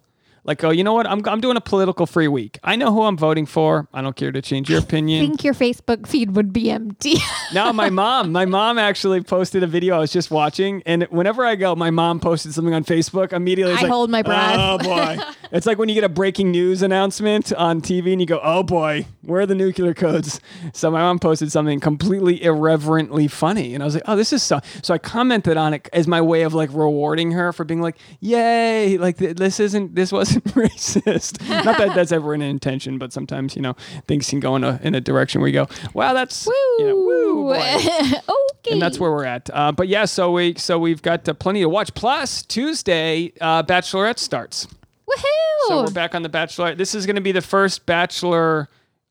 Like, 0.48 0.64
oh, 0.64 0.70
you 0.70 0.82
know 0.82 0.94
what? 0.94 1.06
I'm, 1.06 1.20
I'm 1.28 1.42
doing 1.42 1.58
a 1.58 1.60
political 1.60 2.06
free 2.06 2.26
week. 2.26 2.58
I 2.64 2.74
know 2.74 2.90
who 2.90 3.02
I'm 3.02 3.18
voting 3.18 3.44
for. 3.44 3.86
I 3.92 4.00
don't 4.00 4.16
care 4.16 4.32
to 4.32 4.40
change 4.40 4.70
your 4.70 4.78
opinion. 4.78 5.22
I 5.22 5.26
think 5.26 5.44
your 5.44 5.52
Facebook 5.52 6.06
feed 6.06 6.36
would 6.36 6.54
be 6.54 6.70
empty. 6.70 7.16
now, 7.52 7.70
my 7.70 7.90
mom, 7.90 8.32
my 8.32 8.46
mom 8.46 8.78
actually 8.78 9.20
posted 9.20 9.62
a 9.62 9.66
video 9.66 9.96
I 9.96 9.98
was 9.98 10.10
just 10.10 10.30
watching, 10.30 10.82
and 10.86 11.02
whenever 11.10 11.44
I 11.44 11.54
go, 11.54 11.76
my 11.76 11.90
mom 11.90 12.18
posted 12.18 12.54
something 12.54 12.72
on 12.72 12.82
Facebook. 12.82 13.34
Immediately, 13.34 13.74
I 13.74 13.82
like, 13.82 13.90
hold 13.90 14.08
my 14.08 14.22
breath. 14.22 14.54
Oh 14.56 14.78
boy! 14.78 15.18
it's 15.52 15.66
like 15.66 15.76
when 15.76 15.90
you 15.90 15.94
get 15.94 16.04
a 16.04 16.08
breaking 16.08 16.50
news 16.50 16.80
announcement 16.80 17.52
on 17.52 17.82
TV, 17.82 18.12
and 18.12 18.20
you 18.22 18.26
go, 18.26 18.40
"Oh 18.42 18.62
boy, 18.62 19.04
where 19.20 19.42
are 19.42 19.46
the 19.46 19.54
nuclear 19.54 19.92
codes?" 19.92 20.40
So 20.72 20.90
my 20.90 21.00
mom 21.00 21.18
posted 21.18 21.52
something 21.52 21.78
completely 21.78 22.42
irreverently 22.42 23.28
funny, 23.28 23.74
and 23.74 23.82
I 23.82 23.84
was 23.84 23.96
like, 23.96 24.04
"Oh, 24.06 24.16
this 24.16 24.32
is 24.32 24.42
so." 24.42 24.60
So 24.82 24.94
I 24.94 24.98
commented 24.98 25.58
on 25.58 25.74
it 25.74 25.90
as 25.92 26.08
my 26.08 26.22
way 26.22 26.40
of 26.40 26.54
like 26.54 26.70
rewarding 26.72 27.32
her 27.32 27.52
for 27.52 27.64
being 27.64 27.82
like, 27.82 27.98
"Yay! 28.20 28.96
Like 28.96 29.18
th- 29.18 29.36
this 29.36 29.60
isn't 29.60 29.94
this 29.94 30.10
wasn't 30.10 30.37
racist." 30.54 31.46
Not 31.48 31.78
that 31.78 31.94
that's 31.94 32.12
ever 32.12 32.34
an 32.34 32.42
intention, 32.42 32.98
but 32.98 33.12
sometimes 33.12 33.56
you 33.56 33.62
know 33.62 33.74
things 34.06 34.28
can 34.28 34.40
go 34.40 34.56
in 34.56 34.64
a 34.64 34.80
in 34.82 34.94
a 34.94 35.00
direction 35.00 35.40
where 35.40 35.48
you 35.48 35.54
go, 35.54 35.68
"Wow, 35.94 36.12
that's 36.12 36.46
you 36.46 36.86
know, 36.86 36.96
woo, 36.96 37.34
boy." 37.44 37.54
okay. 37.58 38.72
and 38.72 38.82
that's 38.82 38.98
where 38.98 39.10
we're 39.10 39.24
at. 39.24 39.50
Uh, 39.52 39.72
but 39.72 39.88
yeah, 39.88 40.04
so 40.04 40.32
we 40.32 40.54
so 40.56 40.78
we've 40.78 41.02
got 41.02 41.28
uh, 41.28 41.34
plenty 41.34 41.60
to 41.60 41.68
watch. 41.68 41.94
Plus 41.94 42.42
Tuesday, 42.42 43.32
uh, 43.40 43.62
Bachelorette 43.62 44.18
starts. 44.18 44.66
Woohoo! 45.08 45.68
So 45.68 45.84
we're 45.84 45.90
back 45.90 46.14
on 46.14 46.22
the 46.22 46.28
Bachelorette. 46.28 46.76
This 46.76 46.94
is 46.94 47.06
going 47.06 47.16
to 47.16 47.22
be 47.22 47.32
the 47.32 47.40
first 47.40 47.86
Bachelor 47.86 48.68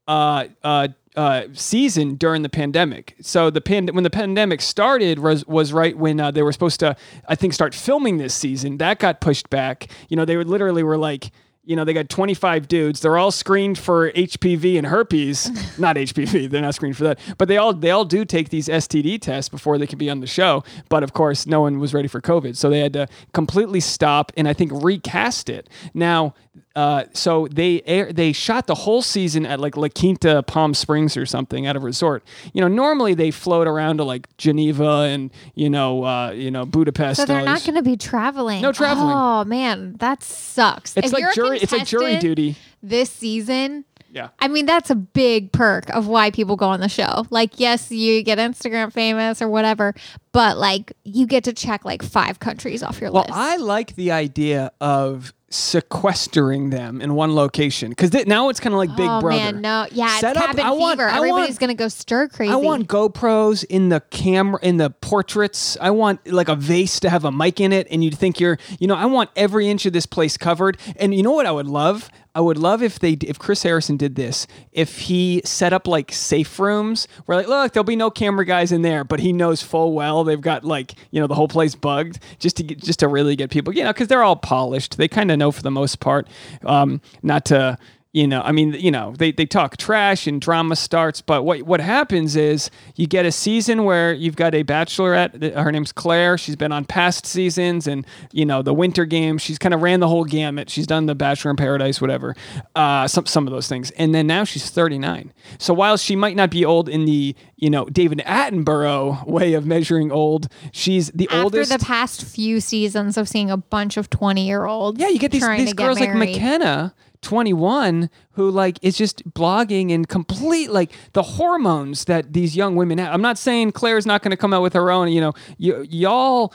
uh, 0.08 0.46
uh, 0.64 0.88
uh, 1.18 1.48
season 1.54 2.16
during 2.16 2.44
the 2.44 2.50
pandemic. 2.50 3.16
So 3.22 3.50
the 3.50 3.60
pand- 3.60 3.90
when 3.90 4.04
the 4.04 4.10
pandemic 4.10 4.62
started 4.62 5.20
was 5.20 5.46
was 5.48 5.74
right 5.74 5.98
when 5.98 6.20
uh, 6.20 6.30
they 6.32 6.44
were 6.44 6.52
supposed 6.52 6.80
to, 6.82 6.96
I 7.28 7.34
think, 7.36 7.54
start 7.54 7.74
filming 7.74 8.18
this 8.18 8.36
season. 8.36 8.78
That 8.78 9.00
got 9.00 9.20
pushed 9.20 9.50
back. 9.50 9.88
You 10.10 10.16
know, 10.16 10.26
they 10.26 10.38
were 10.38 10.46
literally 10.46 10.84
were 10.84 10.98
like. 10.98 11.32
You 11.64 11.76
know, 11.76 11.84
they 11.84 11.92
got 11.92 12.08
25 12.08 12.70
dudes. 12.70 13.02
They're 13.02 13.18
all 13.18 13.30
screened 13.30 13.78
for 13.78 14.10
HPV 14.14 14.78
and 14.78 14.88
herpes. 14.88 15.78
not 15.78 15.98
HPV. 15.98 16.50
They're 16.50 16.62
not 16.62 16.76
screened 16.76 16.96
for 16.96 17.04
that. 17.04 17.20
But 17.38 17.50
they 17.50 17.58
all 17.58 17.74
they 17.74 17.92
all 17.92 18.06
do 18.06 18.24
take 18.24 18.48
these 18.48 18.70
STD 18.70 19.20
tests 19.20 19.50
before 19.50 19.78
they 19.78 19.86
can 19.86 19.98
be 19.98 20.10
on 20.10 20.22
the 20.22 20.28
show. 20.28 20.64
But 20.88 21.04
of 21.04 21.12
course, 21.12 21.46
no 21.46 21.60
one 21.60 21.80
was 21.80 21.94
ready 21.94 22.08
for 22.08 22.22
COVID, 22.22 22.56
so 22.56 22.70
they 22.70 22.80
had 22.80 22.94
to 22.94 23.10
completely 23.34 23.82
stop 23.82 24.32
and 24.38 24.48
I 24.48 24.54
think 24.54 24.72
recast 24.82 25.50
it. 25.50 25.68
Now, 25.94 26.36
uh, 26.78 27.06
so 27.12 27.48
they 27.48 27.82
air, 27.88 28.14
they 28.14 28.32
shot 28.32 28.68
the 28.68 28.76
whole 28.76 29.02
season 29.02 29.48
at 29.48 29.60
like 29.60 29.76
La 29.76 29.88
Quinta, 29.90 30.44
Palm 30.44 30.76
Springs 30.76 31.18
or 31.18 31.26
something 31.26 31.66
at 31.66 31.76
a 31.76 31.80
resort. 31.80 32.24
You 32.54 32.62
know, 32.62 32.68
normally 32.68 33.16
they 33.16 33.32
float 33.32 33.66
around 33.66 33.98
to 33.98 34.04
like 34.04 34.28
Geneva 34.38 35.08
and 35.10 35.32
you 35.56 35.72
know 35.72 36.04
uh, 36.04 36.30
you 36.32 36.52
know 36.52 36.68
Budapest. 36.68 37.20
So 37.20 37.26
they're 37.26 37.44
not 37.44 37.64
going 37.64 37.76
to 37.76 37.82
be 37.82 37.98
traveling. 37.98 38.62
No 38.62 38.72
traveling. 38.72 39.10
Oh 39.12 39.44
man, 39.44 39.96
that 39.98 40.22
sucks. 40.22 40.96
It's 40.96 41.08
If 41.08 41.14
like 41.14 41.34
jury. 41.34 41.58
It's 41.58 41.72
like 41.72 41.88
jury 41.88 42.20
duty. 42.20 42.56
This 42.84 43.10
season. 43.10 43.84
Yeah. 44.12 44.30
I 44.40 44.48
mean, 44.48 44.66
that's 44.66 44.90
a 44.90 44.96
big 44.96 45.52
perk 45.52 45.90
of 45.90 46.08
why 46.08 46.32
people 46.32 46.56
go 46.56 46.68
on 46.68 46.80
the 46.80 46.90
show. 46.90 47.26
Like, 47.30 47.60
yes, 47.60 47.92
you 47.92 48.24
get 48.24 48.38
Instagram 48.38 48.92
famous 48.94 49.42
or 49.42 49.50
whatever, 49.50 49.94
but 50.32 50.58
like 50.58 50.94
you 51.04 51.28
get 51.28 51.44
to 51.44 51.54
check 51.54 51.84
like 51.86 52.02
five 52.02 52.40
countries 52.40 52.82
off 52.82 53.02
your 53.02 53.12
Well, 53.12 53.24
list. 53.24 53.34
I 53.36 53.58
like 53.58 53.96
the 53.96 54.12
idea 54.12 54.72
of 54.80 55.34
sequestering 55.50 56.70
them 56.72 57.02
in 57.02 57.14
one 57.14 57.34
location 57.36 57.90
because 57.90 58.12
now 58.26 58.50
it's 58.50 58.60
kind 58.60 58.74
of 58.74 58.78
like 58.78 58.96
Big 58.96 59.08
oh 59.08 59.22
Brother. 59.22 59.38
man, 59.54 59.62
no, 59.62 59.86
yeah, 59.92 60.16
it's 60.16 60.24
up- 60.24 60.36
cabin 60.36 60.60
I 60.66 60.72
want- 60.72 60.98
fever. 61.00 61.10
I 61.10 61.18
Everybody's 61.18 61.50
want- 61.50 61.60
gonna 61.60 61.74
go 61.76 61.88
stir 61.88 62.28
crazy. 62.28 62.52
I 62.52 62.56
want 62.56 62.88
GoPros 62.88 63.64
in 63.66 63.90
the 63.90 64.02
camera 64.10 64.60
in 64.62 64.78
the 64.78 64.90
portraits. 64.90 65.78
I 65.80 65.92
want 65.92 66.26
like 66.32 66.50
a 66.50 66.56
vase 66.56 67.00
to 67.02 67.10
have 67.10 67.26
a 67.26 67.32
mic 67.32 67.60
in 67.60 67.72
it, 67.74 67.88
and 67.92 68.04
you'd 68.04 68.18
think 68.18 68.40
you're, 68.40 68.58
you 68.80 68.88
know, 68.88 68.96
I 68.96 69.06
want 69.06 69.30
every 69.36 69.68
inch 69.70 69.86
of 69.86 69.94
this 69.94 70.06
place 70.06 70.38
covered. 70.38 70.78
And 70.98 71.14
you 71.14 71.24
know 71.24 71.32
what 71.32 71.46
I 71.46 71.52
would 71.52 71.68
love? 71.68 72.10
I 72.36 72.40
would 72.40 72.60
love 72.60 72.84
if 72.84 73.00
they 73.00 73.14
if 73.14 73.40
Chris 73.40 73.64
Harrison 73.64 73.98
did 73.98 74.14
this. 74.14 74.46
If 74.72 75.00
he 75.00 75.42
set 75.44 75.74
up 75.74 75.88
like 75.88 76.12
safe 76.12 76.60
rooms 76.60 77.08
where 77.26 77.36
like, 77.40 77.48
look, 77.48 77.74
there'll 77.74 77.84
be 77.84 77.96
no 77.96 78.12
camera 78.12 78.46
guys 78.46 78.72
in 78.72 78.84
there, 78.84 79.04
but 79.04 79.20
he 79.20 79.34
knows 79.34 79.64
full 79.64 79.94
well 79.94 80.24
they've 80.24 80.40
got 80.40 80.64
like 80.64 80.94
you 81.10 81.20
know 81.20 81.26
the 81.26 81.34
whole 81.34 81.48
place 81.48 81.74
bugged 81.74 82.20
just 82.38 82.58
to 82.58 82.64
get 82.64 82.80
just 82.80 83.00
to 83.00 83.08
really 83.08 83.36
get 83.36 83.50
people, 83.50 83.74
you 83.74 83.84
know, 83.84 83.90
because 83.92 84.08
they're 84.08 84.22
all 84.24 84.36
polished. 84.36 84.98
They 85.00 85.08
kind 85.08 85.32
of 85.32 85.37
know 85.38 85.52
for 85.52 85.62
the 85.62 85.72
most 85.72 86.00
part, 86.00 86.28
um, 86.66 87.02
not 87.24 87.46
to 87.46 87.78
you 88.18 88.26
know 88.26 88.42
i 88.42 88.52
mean 88.52 88.74
you 88.74 88.90
know 88.90 89.14
they, 89.20 89.32
they 89.32 89.46
talk 89.46 89.78
trash 89.78 90.26
and 90.26 90.42
drama 90.42 90.76
starts 90.76 91.22
but 91.22 91.44
what 91.44 91.62
what 91.64 91.80
happens 91.80 92.36
is 92.36 92.72
you 92.96 93.06
get 93.06 93.28
a 93.28 93.32
season 93.32 93.84
where 93.84 94.12
you've 94.12 94.36
got 94.36 94.56
a 94.56 94.64
bachelorette 94.64 95.54
her 95.56 95.72
name's 95.72 95.92
claire 95.92 96.36
she's 96.36 96.56
been 96.56 96.72
on 96.72 96.84
past 96.84 97.28
seasons 97.28 97.86
and 97.86 98.08
you 98.32 98.44
know 98.44 98.64
the 98.64 98.74
winter 98.74 99.06
games 99.06 99.44
she's 99.44 99.60
kind 99.60 99.74
of 99.74 99.84
ran 99.84 100.00
the 100.00 100.08
whole 100.08 100.26
gamut 100.26 100.68
she's 100.68 100.88
done 100.88 101.06
the 101.06 101.14
bachelor 101.14 101.52
in 101.52 101.58
paradise 101.58 102.02
whatever 102.02 102.36
uh, 102.76 103.08
some, 103.08 103.26
some 103.28 103.46
of 103.46 103.54
those 103.54 103.68
things 103.68 103.92
and 103.92 104.16
then 104.16 104.26
now 104.26 104.44
she's 104.44 104.70
39 104.72 105.32
so 105.60 105.74
while 105.74 105.96
she 105.96 106.16
might 106.16 106.36
not 106.36 106.50
be 106.50 106.66
old 106.66 106.90
in 106.90 107.06
the 107.06 107.36
you 107.56 107.70
know 107.70 107.86
david 107.86 108.20
attenborough 108.26 109.26
way 109.28 109.54
of 109.54 109.66
measuring 109.66 110.12
old 110.12 110.48
she's 110.72 111.12
the 111.12 111.28
oldest. 111.30 111.34
After 111.34 111.44
oldest 111.44 111.80
the 111.80 111.86
past 111.86 112.24
few 112.24 112.60
seasons 112.60 113.18
of 113.18 113.30
seeing 113.30 113.52
a 113.52 113.58
bunch 113.58 113.98
of 113.98 114.10
twenty 114.10 114.48
year 114.48 114.66
olds, 114.66 115.00
yeah, 115.00 115.08
you 115.08 115.20
get 115.20 115.32
these 115.32 115.48
these 115.48 115.74
get 115.74 115.78
girls 115.78 116.00
like. 116.00 116.14
McKenna, 116.14 116.94
21, 117.22 118.10
who 118.32 118.50
like 118.50 118.78
is 118.82 118.98
just 118.98 119.28
blogging 119.32 119.94
and 119.94 120.08
complete 120.08 120.72
like 120.72 120.92
the 121.14 121.24
hormones 121.24 122.06
that 122.06 122.34
these 122.34 122.56
young 122.56 122.76
women 122.76 122.98
have. 122.98 123.14
I'm 123.14 123.22
not 123.22 123.38
saying 123.38 123.72
Claire's 123.72 124.06
not 124.06 124.22
going 124.22 124.32
to 124.32 124.38
come 124.38 124.54
out 124.54 124.62
with 124.62 124.74
her 124.74 124.92
own. 124.92 125.10
You 125.10 125.22
know, 125.22 125.34
y- 125.60 125.86
y'all 125.90 126.54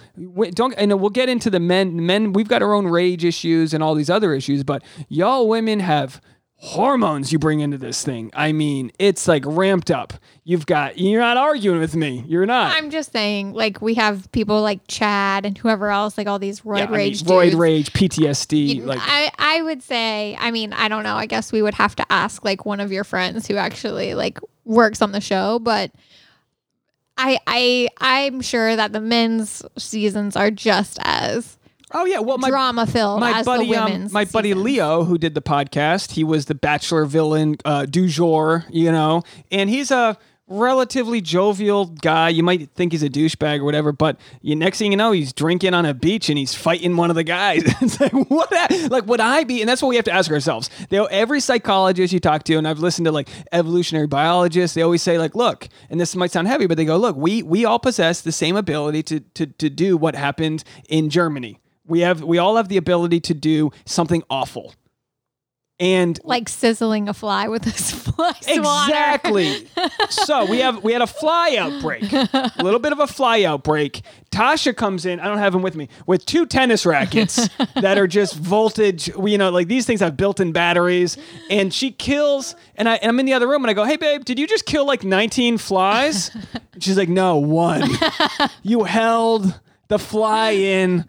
don't. 0.54 0.74
And 0.76 1.00
we'll 1.00 1.10
get 1.10 1.28
into 1.28 1.50
the 1.50 1.60
men. 1.60 2.06
Men, 2.06 2.32
we've 2.32 2.48
got 2.48 2.62
our 2.62 2.74
own 2.74 2.86
rage 2.86 3.24
issues 3.24 3.74
and 3.74 3.82
all 3.82 3.94
these 3.94 4.10
other 4.10 4.34
issues, 4.34 4.62
but 4.64 4.82
y'all 5.08 5.48
women 5.48 5.80
have 5.80 6.20
hormones 6.62 7.32
you 7.32 7.40
bring 7.40 7.58
into 7.58 7.76
this 7.76 8.04
thing. 8.04 8.30
I 8.34 8.52
mean, 8.52 8.92
it's 9.00 9.26
like 9.26 9.42
ramped 9.44 9.90
up. 9.90 10.12
You've 10.44 10.64
got. 10.64 10.96
You're 10.96 11.20
not 11.20 11.36
arguing 11.36 11.80
with 11.80 11.96
me. 11.96 12.24
You're 12.28 12.46
not. 12.46 12.76
I'm 12.76 12.90
just 12.90 13.10
saying, 13.10 13.52
like 13.52 13.82
we 13.82 13.94
have 13.94 14.30
people 14.30 14.62
like 14.62 14.80
Chad 14.86 15.44
and 15.44 15.58
whoever 15.58 15.90
else, 15.90 16.16
like 16.16 16.28
all 16.28 16.38
these 16.38 16.60
roid 16.60 16.78
Yeah, 16.78 16.84
I 16.84 16.86
mean, 16.86 16.96
rage 16.96 17.22
roid 17.24 17.58
rage, 17.58 17.92
PTSD, 17.92 18.86
like 18.86 19.00
I, 19.02 19.32
I 19.38 19.62
would 19.62 19.82
say, 19.82 20.36
I 20.38 20.52
mean, 20.52 20.72
I 20.72 20.86
don't 20.86 21.02
know. 21.02 21.16
I 21.16 21.26
guess 21.26 21.50
we 21.50 21.62
would 21.62 21.74
have 21.74 21.96
to 21.96 22.12
ask 22.12 22.44
like 22.44 22.64
one 22.64 22.78
of 22.78 22.92
your 22.92 23.04
friends 23.04 23.48
who 23.48 23.56
actually 23.56 24.14
like 24.14 24.38
works 24.64 25.02
on 25.02 25.10
the 25.10 25.20
show, 25.20 25.58
but 25.58 25.90
I 27.18 27.40
I 27.48 27.88
I'm 27.98 28.40
sure 28.40 28.76
that 28.76 28.92
the 28.92 29.00
men's 29.00 29.64
seasons 29.76 30.36
are 30.36 30.52
just 30.52 30.98
as 31.02 31.58
oh 31.94 32.04
yeah. 32.04 32.20
Well, 32.20 32.38
my 32.38 32.50
drama 32.50 32.86
filled 32.86 33.20
my 33.20 33.38
as 33.38 33.46
buddy, 33.46 33.68
the 33.70 33.76
um, 33.76 34.08
my 34.12 34.24
buddy 34.24 34.50
seasons. 34.50 34.64
Leo, 34.64 35.04
who 35.04 35.18
did 35.18 35.34
the 35.34 35.42
podcast, 35.42 36.12
he 36.12 36.24
was 36.24 36.46
the 36.46 36.54
Bachelor 36.54 37.04
villain 37.04 37.56
uh, 37.64 37.86
du 37.86 38.08
jour, 38.08 38.64
you 38.70 38.90
know, 38.92 39.22
and 39.50 39.68
he's 39.70 39.90
a 39.90 40.16
relatively 40.52 41.20
jovial 41.20 41.86
guy. 41.86 42.28
You 42.28 42.42
might 42.42 42.70
think 42.74 42.92
he's 42.92 43.02
a 43.02 43.08
douchebag 43.08 43.60
or 43.60 43.64
whatever, 43.64 43.92
but 43.92 44.18
you, 44.42 44.54
next 44.54 44.78
thing 44.78 44.92
you 44.92 44.96
know, 44.96 45.12
he's 45.12 45.32
drinking 45.32 45.74
on 45.74 45.86
a 45.86 45.94
beach 45.94 46.28
and 46.28 46.38
he's 46.38 46.54
fighting 46.54 46.96
one 46.96 47.10
of 47.10 47.16
the 47.16 47.24
guys. 47.24 47.62
it's 47.80 48.00
like 48.00 48.12
what? 48.12 48.50
Like 48.90 49.06
would 49.06 49.20
I 49.20 49.44
be? 49.44 49.60
And 49.60 49.68
that's 49.68 49.82
what 49.82 49.88
we 49.88 49.96
have 49.96 50.04
to 50.06 50.12
ask 50.12 50.30
ourselves. 50.30 50.70
They, 50.90 50.98
every 50.98 51.40
psychologist 51.40 52.12
you 52.12 52.20
talk 52.20 52.44
to, 52.44 52.54
and 52.56 52.68
I've 52.68 52.80
listened 52.80 53.06
to 53.06 53.12
like 53.12 53.28
evolutionary 53.50 54.06
biologists, 54.06 54.74
they 54.74 54.82
always 54.82 55.02
say 55.02 55.18
like, 55.18 55.34
look, 55.34 55.68
and 55.90 56.00
this 56.00 56.14
might 56.14 56.30
sound 56.30 56.48
heavy, 56.48 56.66
but 56.66 56.76
they 56.76 56.84
go, 56.84 56.96
look, 56.96 57.16
we 57.16 57.42
we 57.42 57.64
all 57.64 57.78
possess 57.78 58.20
the 58.20 58.32
same 58.32 58.56
ability 58.56 59.02
to 59.04 59.20
to 59.20 59.46
to 59.46 59.70
do 59.70 59.96
what 59.96 60.14
happened 60.14 60.64
in 60.88 61.10
Germany. 61.10 61.58
We 61.92 62.00
have 62.00 62.22
we 62.22 62.38
all 62.38 62.56
have 62.56 62.68
the 62.68 62.78
ability 62.78 63.20
to 63.20 63.34
do 63.34 63.70
something 63.84 64.22
awful. 64.30 64.74
and 65.78 66.18
Like 66.24 66.48
sizzling 66.48 67.08
a 67.08 67.12
fly 67.14 67.48
with 67.48 67.66
a 67.66 67.70
fly. 67.72 68.34
Exactly. 68.48 69.68
so 70.08 70.44
we 70.46 70.58
have 70.60 70.82
we 70.84 70.92
had 70.92 71.02
a 71.02 71.06
fly 71.06 71.56
outbreak, 71.58 72.10
a 72.12 72.50
little 72.62 72.78
bit 72.80 72.92
of 72.92 72.98
a 73.00 73.06
fly 73.06 73.42
outbreak. 73.44 74.02
Tasha 74.30 74.74
comes 74.74 75.04
in. 75.04 75.20
I 75.20 75.26
don't 75.26 75.38
have 75.38 75.54
him 75.54 75.60
with 75.60 75.76
me 75.76 75.88
with 76.06 76.24
two 76.24 76.46
tennis 76.46 76.86
rackets 76.86 77.48
that 77.74 77.98
are 77.98 78.06
just 78.06 78.36
voltage. 78.36 79.08
You 79.08 79.36
know, 79.38 79.50
like 79.50 79.68
these 79.68 79.84
things 79.84 80.00
have 80.00 80.16
built-in 80.16 80.52
batteries, 80.52 81.18
and 81.50 81.74
she 81.74 81.90
kills. 81.90 82.54
And, 82.76 82.88
I, 82.88 82.94
and 82.96 83.10
I'm 83.10 83.20
in 83.20 83.26
the 83.26 83.34
other 83.34 83.46
room, 83.48 83.62
and 83.64 83.70
I 83.70 83.74
go, 83.74 83.84
"Hey, 83.84 83.96
babe, 83.96 84.24
did 84.24 84.38
you 84.38 84.46
just 84.46 84.64
kill 84.64 84.86
like 84.86 85.04
19 85.04 85.58
flies?" 85.58 86.30
And 86.72 86.82
she's 86.82 86.96
like, 86.96 87.10
"No, 87.10 87.36
one. 87.36 87.82
you 88.62 88.84
held 88.84 89.60
the 89.88 89.98
fly 89.98 90.50
in." 90.52 91.04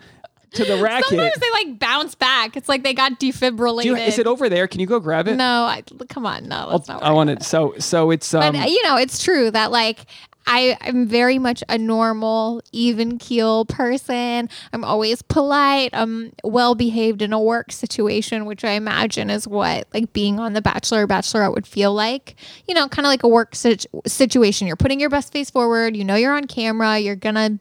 To 0.55 0.65
the 0.65 0.77
racket. 0.81 1.07
Sometimes 1.09 1.35
they 1.39 1.51
like 1.51 1.79
bounce 1.79 2.15
back. 2.15 2.55
It's 2.55 2.69
like 2.69 2.83
they 2.83 2.93
got 2.93 3.19
defibrillated. 3.19 3.85
You- 3.85 3.95
is 3.95 4.19
it 4.19 4.27
over 4.27 4.49
there? 4.49 4.67
Can 4.67 4.79
you 4.79 4.87
go 4.87 4.99
grab 4.99 5.27
it? 5.27 5.35
No, 5.35 5.63
I, 5.63 5.83
come 6.09 6.25
on, 6.25 6.47
no, 6.47 6.69
that's 6.71 6.87
not. 6.87 7.01
I 7.03 7.11
want 7.11 7.29
it. 7.29 7.43
So 7.43 7.73
so 7.79 8.11
it's 8.11 8.33
um. 8.33 8.53
But 8.53 8.69
you 8.69 8.81
know, 8.83 8.97
it's 8.97 9.23
true 9.23 9.49
that 9.51 9.71
like 9.71 9.99
I 10.45 10.77
am 10.81 11.07
very 11.07 11.39
much 11.39 11.63
a 11.69 11.77
normal, 11.77 12.61
even 12.73 13.17
keel 13.17 13.63
person. 13.63 14.49
I'm 14.73 14.83
always 14.83 15.21
polite. 15.21 15.91
I'm 15.93 16.33
well 16.43 16.75
behaved 16.75 17.21
in 17.21 17.31
a 17.31 17.39
work 17.39 17.71
situation, 17.71 18.45
which 18.45 18.65
I 18.65 18.71
imagine 18.71 19.29
is 19.29 19.47
what 19.47 19.87
like 19.93 20.11
being 20.11 20.39
on 20.39 20.51
The 20.53 20.61
Bachelor 20.61 21.03
or 21.03 21.07
Bachelorette 21.07 21.53
would 21.55 21.65
feel 21.65 21.93
like. 21.93 22.35
You 22.67 22.73
know, 22.75 22.89
kind 22.89 23.05
of 23.05 23.09
like 23.09 23.23
a 23.23 23.27
work 23.29 23.55
situ- 23.55 23.87
situation. 24.05 24.67
You're 24.67 24.75
putting 24.75 24.99
your 24.99 25.09
best 25.09 25.31
face 25.31 25.49
forward. 25.49 25.95
You 25.95 26.03
know, 26.03 26.15
you're 26.15 26.35
on 26.35 26.45
camera. 26.45 26.99
You're 26.99 27.15
gonna 27.15 27.57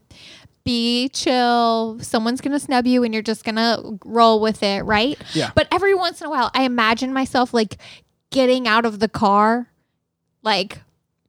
be 0.64 1.08
chill. 1.08 1.98
Someone's 2.00 2.40
gonna 2.40 2.60
snub 2.60 2.86
you, 2.86 3.02
and 3.04 3.12
you're 3.12 3.22
just 3.22 3.44
gonna 3.44 3.80
roll 4.04 4.40
with 4.40 4.62
it, 4.62 4.84
right? 4.84 5.18
Yeah. 5.34 5.50
But 5.54 5.68
every 5.72 5.94
once 5.94 6.20
in 6.20 6.26
a 6.26 6.30
while, 6.30 6.50
I 6.54 6.64
imagine 6.64 7.12
myself 7.12 7.52
like 7.52 7.76
getting 8.30 8.66
out 8.66 8.84
of 8.84 8.98
the 8.98 9.08
car, 9.08 9.68
like 10.42 10.80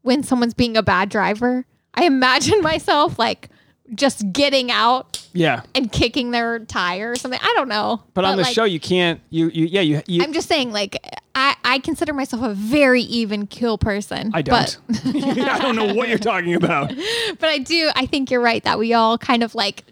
when 0.02 0.24
someone's 0.24 0.54
being 0.54 0.78
a 0.78 0.84
bad 0.84 1.10
driver. 1.10 1.66
I 1.94 2.06
imagine 2.06 2.62
myself 2.64 3.20
like 3.20 3.50
just 3.96 4.32
getting 4.32 4.72
out 4.72 5.26
yeah. 5.34 5.62
and 5.76 5.92
kicking 5.92 6.32
their 6.32 6.60
tire 6.60 7.12
or 7.12 7.16
something. 7.16 7.40
I 7.42 7.54
don't 7.56 7.68
know. 7.68 8.04
But 8.14 8.26
on 8.26 8.38
the 8.38 8.44
like, 8.44 8.54
show, 8.54 8.64
you 8.64 8.80
can't. 8.80 9.20
You 9.30 9.50
you 9.50 9.66
yeah 9.66 9.82
you 9.82 10.02
you. 10.08 10.24
I'm 10.24 10.34
just 10.34 10.48
saying, 10.48 10.72
like, 10.72 10.98
I, 11.36 11.56
I 11.64 11.80
consider 11.80 12.14
myself 12.14 12.44
a 12.44 12.54
very 12.54 13.02
even 13.02 13.48
kill 13.48 13.78
person. 13.78 14.32
I 14.34 14.42
don't. 14.42 14.78
But, 14.88 15.06
I 15.06 15.60
don't 15.60 15.76
know 15.76 15.94
what 15.94 16.10
you're 16.10 16.18
talking 16.18 16.56
about. 16.56 16.90
but 17.40 17.50
I 17.50 17.58
do. 17.58 17.92
I 17.96 18.06
think 18.06 18.32
you're 18.32 18.42
right 18.42 18.64
that 18.64 18.80
we 18.80 18.94
all 18.94 19.18
kind 19.18 19.44
of 19.44 19.56
like, 19.56 19.84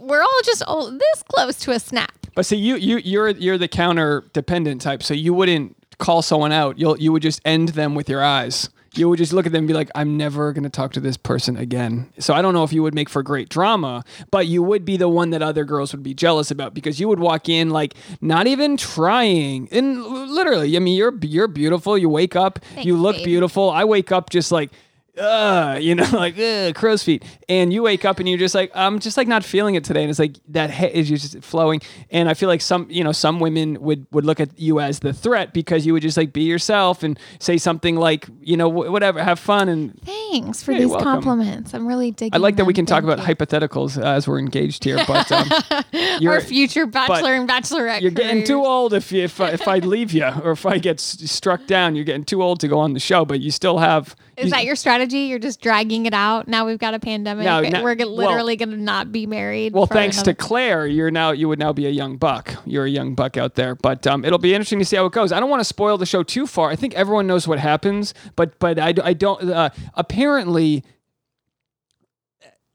we're 0.00 0.22
all 0.22 0.40
just 0.44 0.62
all 0.64 0.90
this 0.90 1.22
close 1.28 1.56
to 1.60 1.72
a 1.72 1.80
snap. 1.80 2.12
But 2.34 2.46
see, 2.46 2.56
you 2.56 2.76
you 2.76 2.98
you're 2.98 3.30
you're 3.30 3.58
the 3.58 3.68
counter 3.68 4.24
dependent 4.32 4.80
type, 4.80 5.02
so 5.02 5.14
you 5.14 5.34
wouldn't 5.34 5.76
call 5.98 6.22
someone 6.22 6.52
out. 6.52 6.78
You'll 6.78 6.98
you 6.98 7.12
would 7.12 7.22
just 7.22 7.40
end 7.44 7.70
them 7.70 7.94
with 7.94 8.08
your 8.08 8.24
eyes. 8.24 8.68
You 8.94 9.08
would 9.08 9.18
just 9.18 9.32
look 9.32 9.46
at 9.46 9.52
them 9.52 9.60
and 9.60 9.68
be 9.68 9.74
like, 9.74 9.90
I'm 9.94 10.16
never 10.16 10.52
going 10.52 10.64
to 10.64 10.70
talk 10.70 10.92
to 10.94 11.00
this 11.00 11.16
person 11.16 11.56
again. 11.56 12.12
So 12.18 12.34
I 12.34 12.42
don't 12.42 12.54
know 12.54 12.64
if 12.64 12.72
you 12.72 12.82
would 12.82 12.94
make 12.94 13.08
for 13.08 13.22
great 13.22 13.48
drama, 13.48 14.04
but 14.32 14.48
you 14.48 14.62
would 14.64 14.84
be 14.84 14.96
the 14.96 15.08
one 15.08 15.30
that 15.30 15.42
other 15.42 15.64
girls 15.64 15.92
would 15.92 16.02
be 16.02 16.12
jealous 16.12 16.50
about 16.50 16.74
because 16.74 16.98
you 16.98 17.06
would 17.08 17.20
walk 17.20 17.48
in 17.48 17.70
like 17.70 17.94
not 18.20 18.46
even 18.48 18.76
trying. 18.76 19.68
And 19.70 20.02
literally, 20.04 20.76
I 20.76 20.80
mean, 20.80 20.96
you're 20.96 21.16
you're 21.22 21.48
beautiful. 21.48 21.96
You 21.96 22.08
wake 22.08 22.34
up, 22.34 22.58
you 22.78 22.96
look 22.96 23.16
babe. 23.16 23.26
beautiful. 23.26 23.70
I 23.70 23.84
wake 23.84 24.10
up 24.10 24.30
just 24.30 24.50
like 24.50 24.70
uh, 25.18 25.78
you 25.80 25.94
know, 25.94 26.06
like 26.12 26.38
uh, 26.38 26.72
crow's 26.74 27.02
feet, 27.02 27.24
and 27.48 27.72
you 27.72 27.82
wake 27.82 28.04
up 28.04 28.18
and 28.18 28.28
you're 28.28 28.38
just 28.38 28.54
like, 28.54 28.70
I'm 28.74 28.98
just 29.00 29.16
like 29.16 29.28
not 29.28 29.44
feeling 29.44 29.74
it 29.74 29.84
today, 29.84 30.02
and 30.02 30.10
it's 30.10 30.18
like 30.18 30.36
that 30.48 30.70
he- 30.70 30.86
is 30.86 31.08
just 31.08 31.42
flowing, 31.42 31.80
and 32.10 32.28
I 32.28 32.34
feel 32.34 32.48
like 32.48 32.60
some, 32.60 32.86
you 32.90 33.02
know, 33.04 33.12
some 33.12 33.40
women 33.40 33.80
would 33.80 34.06
would 34.12 34.24
look 34.24 34.40
at 34.40 34.58
you 34.58 34.80
as 34.80 35.00
the 35.00 35.12
threat 35.12 35.52
because 35.52 35.84
you 35.86 35.92
would 35.92 36.02
just 36.02 36.16
like 36.16 36.32
be 36.32 36.42
yourself 36.42 37.02
and 37.02 37.18
say 37.38 37.58
something 37.58 37.96
like, 37.96 38.26
you 38.40 38.56
know, 38.56 38.70
wh- 38.70 38.90
whatever, 38.90 39.22
have 39.22 39.38
fun, 39.38 39.68
and 39.68 40.00
Thanks 40.04 40.62
for 40.62 40.70
You're 40.72 40.82
these 40.82 40.90
welcome. 40.90 41.04
compliments. 41.06 41.74
I'm 41.74 41.86
really 41.88 42.12
digging. 42.12 42.34
I 42.34 42.38
like 42.38 42.56
that 42.56 42.64
we 42.64 42.72
them. 42.72 42.86
can 42.86 42.86
talk 42.86 43.02
Thank 43.04 43.14
about 43.18 43.28
you. 43.28 43.34
hypotheticals 43.34 44.00
as 44.02 44.28
we're 44.28 44.38
engaged 44.38 44.84
here, 44.84 44.98
but 45.08 45.30
um, 45.32 45.48
Our 46.26 46.40
future 46.40 46.86
bachelor 46.86 47.34
and 47.34 47.48
bachelorette. 47.48 48.00
you're 48.00 48.10
getting 48.12 48.44
too 48.44 48.64
old 48.64 48.94
if 48.94 49.10
you, 49.10 49.24
if 49.24 49.40
I, 49.40 49.50
if 49.50 49.66
I 49.66 49.78
leave 49.78 50.12
you 50.12 50.26
or 50.44 50.52
if 50.52 50.66
I 50.66 50.78
get 50.78 50.98
s- 50.98 51.18
struck 51.30 51.66
down, 51.66 51.96
you're 51.96 52.04
getting 52.04 52.24
too 52.24 52.42
old 52.42 52.60
to 52.60 52.68
go 52.68 52.78
on 52.78 52.92
the 52.94 53.00
show, 53.00 53.24
but 53.24 53.40
you 53.40 53.50
still 53.50 53.78
have. 53.78 54.14
Is 54.40 54.46
you- 54.46 54.50
that 54.50 54.64
your 54.64 54.76
strategy? 54.76 55.20
You're 55.20 55.38
just 55.38 55.60
dragging 55.60 56.06
it 56.06 56.14
out. 56.14 56.48
Now 56.48 56.66
we've 56.66 56.78
got 56.78 56.94
a 56.94 56.98
pandemic. 56.98 57.44
No, 57.44 57.60
no- 57.60 57.82
We're 57.82 57.94
g- 57.94 58.04
well- 58.04 58.14
literally 58.14 58.56
going 58.56 58.70
to 58.70 58.76
not 58.76 59.12
be 59.12 59.26
married. 59.26 59.72
Well, 59.72 59.86
thanks 59.86 60.16
another- 60.16 60.32
to 60.32 60.36
Claire, 60.38 60.86
you're 60.86 61.10
now 61.10 61.30
you 61.30 61.48
would 61.48 61.58
now 61.58 61.72
be 61.72 61.86
a 61.86 61.90
young 61.90 62.16
buck. 62.16 62.54
You're 62.66 62.84
a 62.86 62.90
young 62.90 63.14
buck 63.14 63.36
out 63.36 63.54
there, 63.54 63.74
but 63.74 64.06
um, 64.06 64.24
it'll 64.24 64.38
be 64.38 64.54
interesting 64.54 64.78
to 64.80 64.84
see 64.84 64.96
how 64.96 65.06
it 65.06 65.12
goes. 65.12 65.32
I 65.32 65.40
don't 65.40 65.50
want 65.50 65.60
to 65.60 65.64
spoil 65.64 65.98
the 65.98 66.06
show 66.06 66.22
too 66.22 66.46
far. 66.46 66.70
I 66.70 66.76
think 66.76 66.94
everyone 66.94 67.26
knows 67.26 67.46
what 67.46 67.58
happens, 67.58 68.14
but 68.36 68.58
but 68.58 68.78
I, 68.78 68.94
I 69.02 69.12
don't. 69.12 69.50
Uh, 69.50 69.70
apparently, 69.94 70.84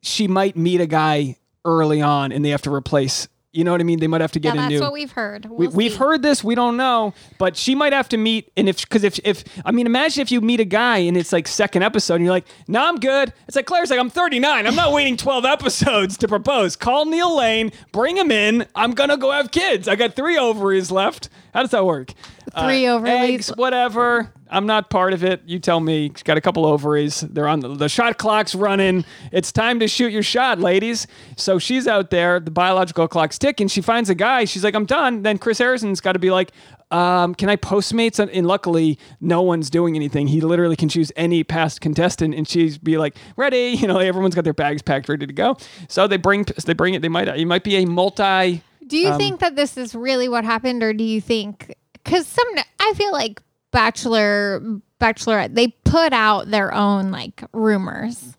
she 0.01 0.27
might 0.27 0.55
meet 0.55 0.81
a 0.81 0.87
guy 0.87 1.37
early 1.63 2.01
on, 2.01 2.31
and 2.31 2.45
they 2.45 2.49
have 2.49 2.61
to 2.63 2.73
replace. 2.73 3.27
You 3.55 3.63
know 3.63 3.71
what 3.71 3.79
I 3.79 3.85
mean? 3.85 3.99
They 3.99 4.07
might 4.07 4.21
have 4.21 4.31
to 4.33 4.39
Yeah, 4.39 4.51
get 4.53 4.57
a 4.65 4.67
new 4.67 4.79
that's 4.79 4.81
what 4.81 4.93
we've 4.93 5.11
heard. 5.11 5.45
We, 5.45 5.67
We'll 5.67 5.75
we've 5.75 5.95
heard 5.95 6.21
this. 6.21 6.43
We 6.43 6.55
don't 6.55 6.75
know, 6.75 7.13
but 7.37 7.55
she 7.55 7.73
might 7.75 7.93
have 7.93 8.09
to 8.09 8.17
meet. 8.17 8.51
And 8.57 8.67
if 8.67 8.81
because 8.81 9.03
if 9.03 9.19
if 9.23 9.43
I 9.63 9.71
mean, 9.71 9.85
imagine 9.85 10.21
if 10.21 10.31
you 10.31 10.41
meet 10.41 10.59
a 10.59 10.65
guy 10.65 10.97
and 10.97 11.15
it's 11.15 11.31
like 11.31 11.47
second 11.47 11.83
episode, 11.83 12.15
and 12.15 12.25
you're 12.25 12.33
like, 12.33 12.45
"No, 12.67 12.83
I'm 12.83 12.97
good." 12.99 13.31
It's 13.47 13.55
like 13.55 13.65
Claire's 13.65 13.89
like, 13.89 13.99
"I'm 13.99 14.09
39. 14.09 14.67
I'm 14.67 14.75
not 14.75 14.91
waiting 14.91 15.15
12 15.17 15.45
episodes 15.45 16.17
to 16.17 16.27
propose. 16.27 16.75
Call 16.75 17.05
Neil 17.05 17.35
Lane, 17.37 17.71
bring 17.91 18.17
him 18.17 18.29
in. 18.31 18.67
I'm 18.75 18.91
gonna 18.91 19.17
go 19.17 19.31
have 19.31 19.51
kids. 19.51 19.87
I 19.87 19.95
got 19.95 20.15
three 20.15 20.37
ovaries 20.37 20.91
left. 20.91 21.29
How 21.53 21.61
does 21.61 21.71
that 21.71 21.85
work? 21.85 22.11
Three 22.59 22.85
Uh, 22.85 22.95
ovaries. 22.95 23.13
eggs, 23.31 23.47
whatever. 23.55 24.31
I'm 24.49 24.65
not 24.65 24.89
part 24.89 25.13
of 25.13 25.23
it. 25.23 25.41
You 25.45 25.59
tell 25.59 25.79
me. 25.79 26.11
She's 26.13 26.23
got 26.23 26.37
a 26.37 26.41
couple 26.41 26.65
ovaries. 26.65 27.21
They're 27.21 27.47
on 27.47 27.61
the, 27.61 27.69
the 27.69 27.89
shot 27.89 28.17
clock's 28.17 28.53
running. 28.53 29.05
It's 29.31 29.51
time 29.51 29.79
to 29.79 29.87
shoot 29.87 30.11
your 30.11 30.23
shot, 30.23 30.59
ladies. 30.59 31.07
So 31.35 31.57
she's 31.57 31.87
out 31.87 32.11
there. 32.11 32.39
The 32.39 32.51
biological 32.51 33.07
clock's 33.07 33.39
ticking. 33.39 33.67
She 33.67 33.81
finds 33.81 34.09
a 34.09 34.15
guy. 34.15 34.45
She's 34.45 34.63
like, 34.63 34.75
I'm 34.75 34.85
done. 34.85 35.23
Then 35.23 35.37
Chris 35.37 35.57
Harrison's 35.57 35.99
got 35.99 36.13
to 36.13 36.19
be 36.19 36.29
like, 36.31 36.51
um, 36.91 37.33
can 37.33 37.49
I 37.49 37.55
Postmates? 37.55 38.19
And, 38.19 38.29
and 38.31 38.45
luckily, 38.45 38.99
no 39.19 39.41
one's 39.41 39.69
doing 39.69 39.95
anything. 39.95 40.27
He 40.27 40.41
literally 40.41 40.75
can 40.75 40.89
choose 40.89 41.11
any 41.15 41.43
past 41.43 41.81
contestant, 41.81 42.35
and 42.35 42.47
she's 42.47 42.77
be 42.77 42.97
like, 42.97 43.15
ready. 43.35 43.75
You 43.85 43.89
know, 43.89 43.99
everyone's 43.99 44.33
got 44.33 44.45
their 44.45 44.53
bags 44.53 44.81
packed, 44.81 45.09
ready 45.09 45.27
to 45.27 45.33
go. 45.33 45.57
So 45.89 46.07
they 46.07 46.17
bring 46.17 46.45
they 46.65 46.73
bring 46.73 46.95
it. 46.95 47.03
They 47.03 47.09
might 47.09 47.27
it 47.27 47.45
might 47.45 47.63
be 47.63 47.75
a 47.75 47.85
multi. 47.85 48.63
Do 48.87 48.97
you 48.97 49.15
think 49.17 49.41
that 49.41 49.55
this 49.55 49.77
is 49.77 49.93
really 49.93 50.27
what 50.27 50.43
happened, 50.43 50.81
or 50.81 50.91
do 50.91 51.03
you 51.03 51.21
think 51.21 51.75
because 51.93 52.25
some 52.25 52.47
I 52.79 52.93
feel 52.95 53.11
like 53.11 53.43
Bachelor 53.75 54.61
Bachelorette 55.01 55.53
they 55.53 55.67
put 55.83 56.13
out 56.13 56.49
their 56.49 56.73
own 56.73 57.11
like 57.11 57.43
rumors. 57.51 58.37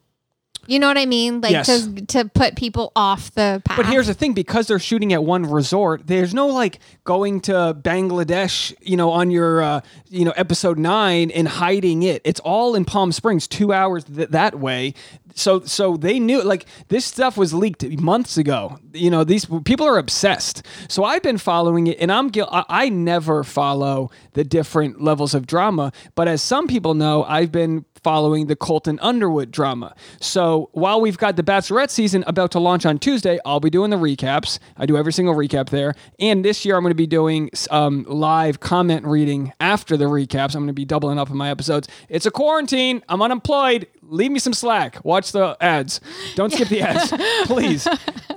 You 0.68 0.78
know 0.78 0.88
what 0.88 0.98
I 0.98 1.06
mean? 1.06 1.40
Like 1.40 1.52
Yes. 1.52 1.66
to 1.66 2.06
to 2.06 2.24
put 2.26 2.56
people 2.56 2.92
off 2.96 3.32
the 3.32 3.62
path. 3.64 3.76
But 3.76 3.86
here's 3.86 4.06
the 4.06 4.14
thing: 4.14 4.32
because 4.32 4.66
they're 4.66 4.78
shooting 4.78 5.12
at 5.12 5.22
one 5.24 5.44
resort, 5.48 6.06
there's 6.06 6.34
no 6.34 6.46
like 6.48 6.78
going 7.04 7.40
to 7.42 7.76
Bangladesh, 7.80 8.74
you 8.80 8.96
know, 8.96 9.10
on 9.10 9.30
your, 9.30 9.62
uh, 9.62 9.80
you 10.08 10.24
know, 10.24 10.32
episode 10.36 10.78
nine 10.78 11.30
and 11.30 11.46
hiding 11.48 12.02
it. 12.02 12.20
It's 12.24 12.40
all 12.40 12.74
in 12.74 12.84
Palm 12.84 13.12
Springs, 13.12 13.46
two 13.46 13.72
hours 13.72 14.04
th- 14.04 14.30
that 14.30 14.58
way. 14.58 14.94
So, 15.34 15.60
so 15.60 15.96
they 15.98 16.18
knew 16.18 16.42
like 16.42 16.66
this 16.88 17.04
stuff 17.04 17.36
was 17.36 17.52
leaked 17.52 17.84
months 18.00 18.38
ago. 18.38 18.78
You 18.94 19.10
know, 19.10 19.22
these 19.22 19.46
people 19.64 19.86
are 19.86 19.98
obsessed. 19.98 20.62
So 20.88 21.04
I've 21.04 21.22
been 21.22 21.36
following 21.38 21.86
it, 21.88 21.98
and 22.00 22.10
I'm 22.10 22.30
I 22.68 22.88
never 22.88 23.44
follow 23.44 24.10
the 24.32 24.44
different 24.44 25.00
levels 25.02 25.34
of 25.34 25.46
drama. 25.46 25.92
But 26.14 26.26
as 26.28 26.42
some 26.42 26.66
people 26.66 26.94
know, 26.94 27.24
I've 27.24 27.52
been 27.52 27.84
following 28.06 28.46
the 28.46 28.54
Colton 28.54 29.00
Underwood 29.02 29.50
drama. 29.50 29.92
So 30.20 30.70
while 30.70 31.00
we've 31.00 31.18
got 31.18 31.34
the 31.34 31.42
Bachelorette 31.42 31.90
season 31.90 32.22
about 32.28 32.52
to 32.52 32.60
launch 32.60 32.86
on 32.86 33.00
Tuesday, 33.00 33.40
I'll 33.44 33.58
be 33.58 33.68
doing 33.68 33.90
the 33.90 33.96
recaps. 33.96 34.60
I 34.76 34.86
do 34.86 34.96
every 34.96 35.12
single 35.12 35.34
recap 35.34 35.70
there. 35.70 35.92
And 36.20 36.44
this 36.44 36.64
year, 36.64 36.76
I'm 36.76 36.84
going 36.84 36.92
to 36.92 36.94
be 36.94 37.08
doing 37.08 37.50
um, 37.68 38.04
live 38.08 38.60
comment 38.60 39.04
reading 39.04 39.52
after 39.58 39.96
the 39.96 40.04
recaps. 40.04 40.54
I'm 40.54 40.60
going 40.60 40.68
to 40.68 40.72
be 40.72 40.84
doubling 40.84 41.18
up 41.18 41.32
on 41.32 41.36
my 41.36 41.50
episodes. 41.50 41.88
It's 42.08 42.26
a 42.26 42.30
quarantine. 42.30 43.02
I'm 43.08 43.20
unemployed. 43.20 43.88
Leave 44.08 44.30
me 44.30 44.38
some 44.38 44.52
slack. 44.52 45.04
Watch 45.04 45.32
the 45.32 45.56
ads. 45.60 46.00
Don't 46.34 46.52
skip 46.52 46.68
the 46.68 46.82
ads, 46.82 47.12
please. 47.46 47.86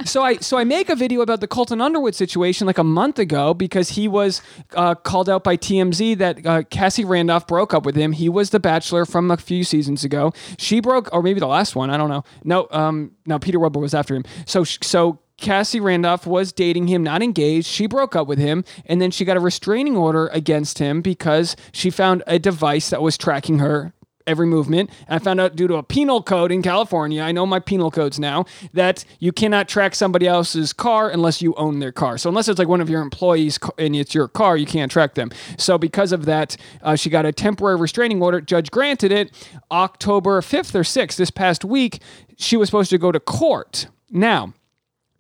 So 0.05 0.23
I 0.23 0.38
so 0.38 0.58
I 0.58 0.63
make 0.63 0.89
a 0.89 0.95
video 0.95 1.21
about 1.21 1.41
the 1.41 1.47
Colton 1.47 1.82
Underwood 1.82 2.15
situation 2.15 2.65
like 2.67 2.77
a 2.77 2.84
month 2.84 3.19
ago 3.19 3.53
because 3.53 3.89
he 3.89 4.08
was 4.08 4.41
uh, 4.73 4.95
called 4.95 5.29
out 5.29 5.43
by 5.43 5.58
TMZ 5.58 6.17
that 6.17 6.45
uh, 6.45 6.63
Cassie 6.63 7.05
Randolph 7.05 7.47
broke 7.47 7.73
up 7.73 7.86
with 7.86 7.95
him. 7.95 8.13
He 8.13 8.29
was 8.29 8.49
the 8.49 8.60
Bachelor 8.60 9.05
from 9.05 9.29
a 9.29 9.38
few 9.38 9.63
seasons 9.63 10.03
ago. 10.03 10.34
She 10.58 10.79
broke, 10.79 11.13
or 11.13 11.21
maybe 11.21 11.39
the 11.39 11.47
last 11.47 11.75
one. 11.75 11.89
I 11.89 11.97
don't 11.97 12.10
know. 12.10 12.23
No, 12.43 12.67
um, 12.71 13.12
no, 13.25 13.39
Peter 13.39 13.60
Weber 13.60 13.79
was 13.79 13.93
after 13.93 14.15
him. 14.15 14.25
So 14.45 14.63
so. 14.63 15.19
Cassie 15.39 15.79
Randolph 15.79 16.27
was 16.27 16.51
dating 16.51 16.89
him, 16.89 17.01
not 17.01 17.23
engaged. 17.23 17.65
She 17.65 17.88
broke 17.88 18.13
up 18.13 18.27
with 18.27 18.38
him, 18.38 18.65
and 18.86 19.01
then 19.01 19.10
she 19.10 19.23
got 19.23 19.38
a 19.38 19.39
restraining 19.39 19.95
order 19.95 20.27
against 20.34 20.79
him 20.79 21.01
because 21.01 21.55
she 21.71 21.89
found 21.89 22.23
a 22.27 22.38
device 22.39 22.89
that 22.89 23.01
was 23.01 23.17
tracking 23.17 23.60
her 23.60 23.93
every 24.30 24.48
movement. 24.48 24.89
And 25.08 25.20
I 25.20 25.24
found 25.24 25.39
out 25.39 25.56
due 25.56 25.68
to 25.68 25.76
a 25.76 25.84
penal 25.84 26.22
code 26.24 26.52
in 26.52 26.62
California, 26.62 27.22
I 27.22 27.32
know 27.32 27.46
my 27.46 27.60
penal 27.60 27.92
codes 27.92 28.20
now, 28.20 28.46
that 28.74 29.04
you 29.20 29.32
cannot 29.32 29.68
track 29.68 29.96
somebody 29.96 30.28
else's 30.28 30.72
car 30.72 31.10
unless 31.10 31.42
you 31.42 31.54
own 31.56 31.80
their 31.80 31.92
car. 31.92 32.18
So 32.18 32.30
unless 32.30 32.48
it's 32.48 32.60
like 32.60 32.68
one 32.68 32.82
of 32.82 32.89
your 32.89 33.02
employees 33.02 33.60
and 33.78 33.96
it's 33.96 34.13
your 34.13 34.28
car, 34.28 34.56
you 34.56 34.65
can't 34.65 34.92
track 34.92 35.15
them. 35.15 35.32
So 35.58 35.78
because 35.78 36.12
of 36.12 36.26
that, 36.26 36.56
uh, 36.82 36.96
she 36.96 37.10
got 37.10 37.26
a 37.26 37.32
temporary 37.32 37.78
restraining 37.78 38.22
order. 38.22 38.39
Judge 38.39 38.72
granted 38.72 39.12
it 39.12 39.32
October 39.72 40.42
5th 40.42 40.76
or 40.76 40.84
6th 40.84 41.15
this 41.15 41.32
past 41.32 41.65
week. 41.65 42.02
She 42.38 42.56
was 42.56 42.70
supposed 42.70 42.89
to 42.92 42.98
go 42.98 43.12
to 43.12 43.20
court. 43.20 43.88
Now, 44.12 44.54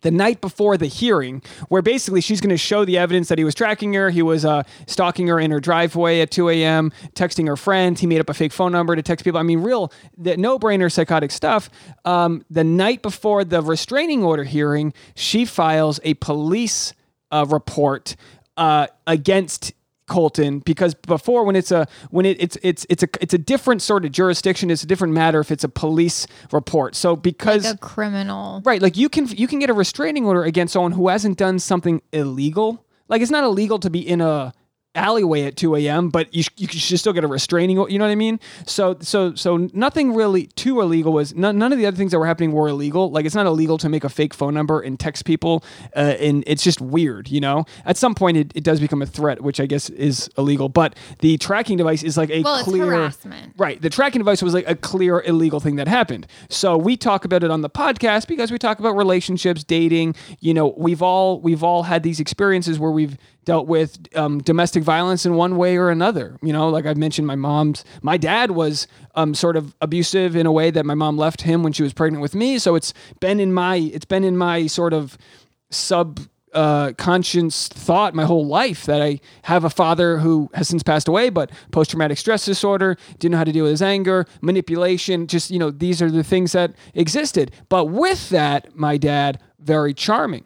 the 0.01 0.11
night 0.11 0.41
before 0.41 0.77
the 0.77 0.87
hearing, 0.87 1.41
where 1.67 1.81
basically 1.81 2.21
she's 2.21 2.41
going 2.41 2.49
to 2.49 2.57
show 2.57 2.85
the 2.85 2.97
evidence 2.97 3.27
that 3.29 3.37
he 3.37 3.43
was 3.43 3.55
tracking 3.55 3.93
her. 3.93 4.09
He 4.09 4.21
was 4.21 4.45
uh, 4.45 4.63
stalking 4.87 5.27
her 5.27 5.39
in 5.39 5.51
her 5.51 5.59
driveway 5.59 6.21
at 6.21 6.31
2 6.31 6.49
a.m., 6.49 6.91
texting 7.13 7.47
her 7.47 7.57
friends. 7.57 7.99
He 7.99 8.07
made 8.07 8.19
up 8.19 8.29
a 8.29 8.33
fake 8.33 8.53
phone 8.53 8.71
number 8.71 8.95
to 8.95 9.01
text 9.01 9.25
people. 9.25 9.39
I 9.39 9.43
mean, 9.43 9.61
real 9.61 9.91
no 10.17 10.59
brainer 10.59 10.91
psychotic 10.91 11.31
stuff. 11.31 11.69
Um, 12.05 12.45
the 12.49 12.63
night 12.63 13.01
before 13.01 13.43
the 13.43 13.61
restraining 13.61 14.23
order 14.23 14.43
hearing, 14.43 14.93
she 15.15 15.45
files 15.45 15.99
a 16.03 16.13
police 16.15 16.93
uh, 17.31 17.45
report 17.47 18.15
uh, 18.57 18.87
against 19.07 19.73
Colton 20.09 20.59
because 20.59 20.93
before 20.93 21.45
when 21.45 21.55
it's 21.55 21.71
a 21.71 21.87
when 22.09 22.25
it, 22.25 22.41
it's 22.41 22.57
it's 22.61 22.85
it's 22.89 23.03
a 23.03 23.07
it's 23.21 23.33
a 23.33 23.37
different 23.37 23.81
sort 23.81 24.03
of 24.03 24.11
jurisdiction. 24.11 24.69
It's 24.69 24.83
a 24.83 24.87
different 24.87 25.13
matter 25.13 25.39
if 25.39 25.51
it's 25.51 25.63
a 25.63 25.69
police 25.69 26.27
report. 26.51 26.95
So 26.95 27.15
because 27.15 27.63
Like 27.63 27.75
a 27.75 27.77
criminal. 27.77 28.61
Right, 28.65 28.81
like 28.81 28.97
you 28.97 29.07
can 29.07 29.27
you 29.27 29.47
can 29.47 29.59
get 29.59 29.69
a 29.69 29.73
restraining 29.73 30.25
order 30.25 30.43
against 30.43 30.73
someone 30.73 30.91
who 30.91 31.07
hasn't 31.07 31.37
done 31.37 31.59
something 31.59 32.01
illegal. 32.11 32.85
Like 33.07 33.21
it's 33.21 33.31
not 33.31 33.43
illegal 33.43 33.79
to 33.79 33.89
be 33.89 33.99
in 33.99 34.19
a 34.19 34.53
alleyway 34.95 35.43
at 35.43 35.55
2 35.55 35.75
a.m., 35.75 36.09
but 36.09 36.33
you, 36.33 36.43
sh- 36.43 36.49
you 36.57 36.67
should 36.67 36.99
still 36.99 37.13
get 37.13 37.23
a 37.23 37.27
restraining. 37.27 37.77
You 37.89 37.99
know 37.99 38.05
what 38.05 38.11
I 38.11 38.15
mean? 38.15 38.39
So 38.65 38.97
so 39.01 39.35
so 39.35 39.69
nothing 39.73 40.13
really 40.13 40.47
too 40.47 40.81
illegal 40.81 41.13
was 41.13 41.35
none, 41.35 41.57
none 41.57 41.71
of 41.71 41.77
the 41.77 41.85
other 41.85 41.97
things 41.97 42.11
that 42.11 42.19
were 42.19 42.25
happening 42.25 42.51
were 42.51 42.67
illegal. 42.67 43.11
Like 43.11 43.25
it's 43.25 43.35
not 43.35 43.45
illegal 43.45 43.77
to 43.79 43.89
make 43.89 44.03
a 44.03 44.09
fake 44.09 44.33
phone 44.33 44.53
number 44.53 44.79
and 44.81 44.99
text 44.99 45.25
people, 45.25 45.63
uh, 45.95 46.15
and 46.19 46.43
it's 46.47 46.63
just 46.63 46.81
weird. 46.81 47.29
You 47.29 47.41
know, 47.41 47.65
at 47.85 47.97
some 47.97 48.15
point 48.15 48.37
it, 48.37 48.51
it 48.55 48.63
does 48.63 48.79
become 48.79 49.01
a 49.01 49.05
threat, 49.05 49.41
which 49.41 49.59
I 49.59 49.65
guess 49.65 49.89
is 49.89 50.29
illegal. 50.37 50.69
But 50.69 50.95
the 51.19 51.37
tracking 51.37 51.77
device 51.77 52.03
is 52.03 52.17
like 52.17 52.29
a 52.31 52.41
Well, 52.41 52.55
it's 52.55 52.63
clear 52.63 52.85
harassment. 52.85 53.53
Right. 53.57 53.81
The 53.81 53.89
tracking 53.89 54.19
device 54.19 54.41
was 54.41 54.53
like 54.53 54.67
a 54.67 54.75
clear 54.75 55.21
illegal 55.21 55.59
thing 55.59 55.75
that 55.75 55.87
happened. 55.87 56.27
So 56.49 56.77
we 56.77 56.97
talk 56.97 57.25
about 57.25 57.43
it 57.43 57.51
on 57.51 57.61
the 57.61 57.69
podcast 57.69 58.27
because 58.27 58.51
we 58.51 58.57
talk 58.57 58.79
about 58.79 58.95
relationships, 58.95 59.63
dating. 59.63 60.15
You 60.39 60.53
know, 60.53 60.73
we've 60.77 61.01
all 61.01 61.39
we've 61.41 61.63
all 61.63 61.83
had 61.83 62.03
these 62.03 62.19
experiences 62.19 62.79
where 62.79 62.91
we've 62.91 63.17
dealt 63.49 63.65
with 63.65 63.97
um, 64.15 64.37
domestic 64.43 64.83
violence 64.83 65.25
in 65.25 65.33
one 65.33 65.57
way 65.57 65.75
or 65.75 65.89
another. 65.89 66.37
You 66.43 66.53
know, 66.53 66.69
like 66.69 66.85
I've 66.85 66.97
mentioned, 66.97 67.25
my 67.25 67.35
mom's, 67.35 67.83
my 68.03 68.15
dad 68.15 68.51
was 68.51 68.87
um, 69.15 69.33
sort 69.33 69.57
of 69.57 69.75
abusive 69.81 70.35
in 70.35 70.45
a 70.45 70.51
way 70.51 70.69
that 70.69 70.85
my 70.85 70.93
mom 70.93 71.17
left 71.17 71.41
him 71.41 71.63
when 71.63 71.73
she 71.73 71.81
was 71.81 71.91
pregnant 71.91 72.21
with 72.21 72.35
me. 72.35 72.59
So 72.59 72.75
it's 72.75 72.93
been 73.19 73.39
in 73.39 73.51
my, 73.51 73.77
it's 73.77 74.05
been 74.05 74.23
in 74.23 74.37
my 74.37 74.67
sort 74.67 74.93
of 74.93 75.17
sub 75.71 76.19
uh, 76.53 76.93
conscious 76.93 77.67
thought 77.69 78.13
my 78.13 78.23
whole 78.23 78.45
life 78.45 78.85
that 78.85 79.01
I 79.01 79.19
have 79.41 79.63
a 79.63 79.69
father 79.71 80.19
who 80.19 80.51
has 80.53 80.67
since 80.67 80.83
passed 80.83 81.07
away, 81.07 81.31
but 81.31 81.49
post 81.71 81.89
traumatic 81.89 82.19
stress 82.19 82.45
disorder, 82.45 82.97
didn't 83.17 83.31
know 83.31 83.39
how 83.39 83.45
to 83.45 83.51
deal 83.51 83.63
with 83.63 83.71
his 83.71 83.81
anger, 83.81 84.27
manipulation, 84.41 85.25
just, 85.25 85.49
you 85.49 85.57
know, 85.57 85.71
these 85.71 86.03
are 86.03 86.11
the 86.11 86.23
things 86.23 86.51
that 86.51 86.75
existed. 86.93 87.51
But 87.67 87.85
with 87.85 88.29
that, 88.29 88.75
my 88.75 88.97
dad, 88.97 89.39
very 89.59 89.95
charming, 89.95 90.45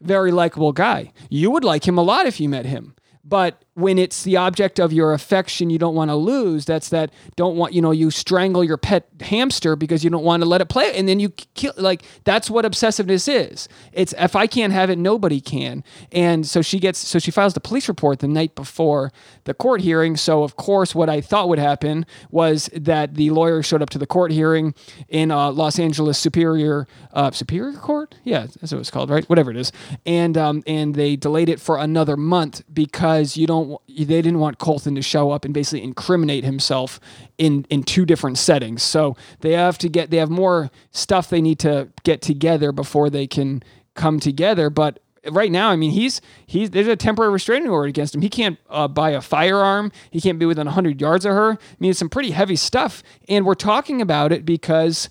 very 0.00 0.30
likable 0.30 0.72
guy. 0.72 1.12
You 1.28 1.50
would 1.50 1.64
like 1.64 1.86
him 1.86 1.98
a 1.98 2.02
lot 2.02 2.26
if 2.26 2.40
you 2.40 2.48
met 2.48 2.66
him. 2.66 2.94
But 3.24 3.62
when 3.78 3.96
it's 3.96 4.24
the 4.24 4.36
object 4.36 4.80
of 4.80 4.92
your 4.92 5.12
affection 5.12 5.70
you 5.70 5.78
don't 5.78 5.94
want 5.94 6.10
to 6.10 6.16
lose, 6.16 6.64
that's 6.64 6.88
that 6.88 7.12
don't 7.36 7.56
want, 7.56 7.72
you 7.72 7.80
know, 7.80 7.92
you 7.92 8.10
strangle 8.10 8.64
your 8.64 8.76
pet 8.76 9.08
hamster 9.20 9.76
because 9.76 10.02
you 10.02 10.10
don't 10.10 10.24
want 10.24 10.42
to 10.42 10.48
let 10.48 10.60
it 10.60 10.68
play. 10.68 10.96
And 10.96 11.08
then 11.08 11.20
you 11.20 11.28
kill, 11.28 11.72
like, 11.76 12.02
that's 12.24 12.50
what 12.50 12.64
obsessiveness 12.64 13.32
is. 13.32 13.68
It's 13.92 14.12
if 14.18 14.34
I 14.34 14.48
can't 14.48 14.72
have 14.72 14.90
it, 14.90 14.98
nobody 14.98 15.40
can. 15.40 15.84
And 16.10 16.44
so 16.44 16.60
she 16.60 16.80
gets, 16.80 16.98
so 16.98 17.20
she 17.20 17.30
files 17.30 17.54
the 17.54 17.60
police 17.60 17.86
report 17.86 18.18
the 18.18 18.26
night 18.26 18.56
before 18.56 19.12
the 19.44 19.54
court 19.54 19.80
hearing. 19.80 20.16
So, 20.16 20.42
of 20.42 20.56
course, 20.56 20.92
what 20.92 21.08
I 21.08 21.20
thought 21.20 21.48
would 21.48 21.60
happen 21.60 22.04
was 22.32 22.68
that 22.74 23.14
the 23.14 23.30
lawyer 23.30 23.62
showed 23.62 23.80
up 23.80 23.90
to 23.90 23.98
the 23.98 24.08
court 24.08 24.32
hearing 24.32 24.74
in 25.08 25.30
uh, 25.30 25.52
Los 25.52 25.78
Angeles 25.78 26.18
Superior, 26.18 26.88
uh, 27.12 27.30
Superior 27.30 27.78
Court? 27.78 28.16
Yeah, 28.24 28.46
that's 28.60 28.72
what 28.72 28.80
it's 28.80 28.90
called, 28.90 29.08
right? 29.08 29.24
Whatever 29.28 29.52
it 29.52 29.56
is. 29.56 29.70
And, 30.04 30.36
um, 30.36 30.64
and 30.66 30.96
they 30.96 31.14
delayed 31.14 31.48
it 31.48 31.60
for 31.60 31.78
another 31.78 32.16
month 32.16 32.62
because 32.72 33.36
you 33.36 33.46
don't, 33.46 33.67
they 33.88 34.04
didn't 34.04 34.38
want 34.38 34.58
Colton 34.58 34.94
to 34.94 35.02
show 35.02 35.30
up 35.30 35.44
and 35.44 35.54
basically 35.54 35.82
incriminate 35.82 36.44
himself 36.44 37.00
in 37.38 37.66
in 37.70 37.82
two 37.82 38.04
different 38.04 38.38
settings. 38.38 38.82
So 38.82 39.16
they 39.40 39.52
have 39.52 39.78
to 39.78 39.88
get 39.88 40.10
they 40.10 40.18
have 40.18 40.30
more 40.30 40.70
stuff 40.90 41.30
they 41.30 41.42
need 41.42 41.58
to 41.60 41.88
get 42.04 42.22
together 42.22 42.72
before 42.72 43.10
they 43.10 43.26
can 43.26 43.62
come 43.94 44.20
together. 44.20 44.70
But 44.70 45.00
right 45.30 45.50
now, 45.50 45.70
I 45.70 45.76
mean, 45.76 45.90
he's 45.90 46.20
he's 46.46 46.70
there's 46.70 46.86
a 46.86 46.96
temporary 46.96 47.32
restraining 47.32 47.68
order 47.68 47.88
against 47.88 48.14
him. 48.14 48.22
He 48.22 48.28
can't 48.28 48.58
uh, 48.68 48.88
buy 48.88 49.10
a 49.10 49.20
firearm. 49.20 49.92
He 50.10 50.20
can't 50.20 50.38
be 50.38 50.46
within 50.46 50.66
100 50.66 51.00
yards 51.00 51.24
of 51.24 51.32
her. 51.32 51.52
I 51.52 51.76
mean, 51.78 51.90
it's 51.90 51.98
some 51.98 52.08
pretty 52.08 52.30
heavy 52.30 52.56
stuff. 52.56 53.02
And 53.28 53.44
we're 53.44 53.54
talking 53.54 54.00
about 54.00 54.32
it 54.32 54.44
because 54.44 55.08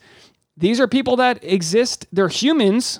these 0.56 0.80
are 0.80 0.88
people 0.88 1.15
that 1.17 1.43
exist. 1.43 2.08
They're 2.12 2.30
humans 2.30 3.00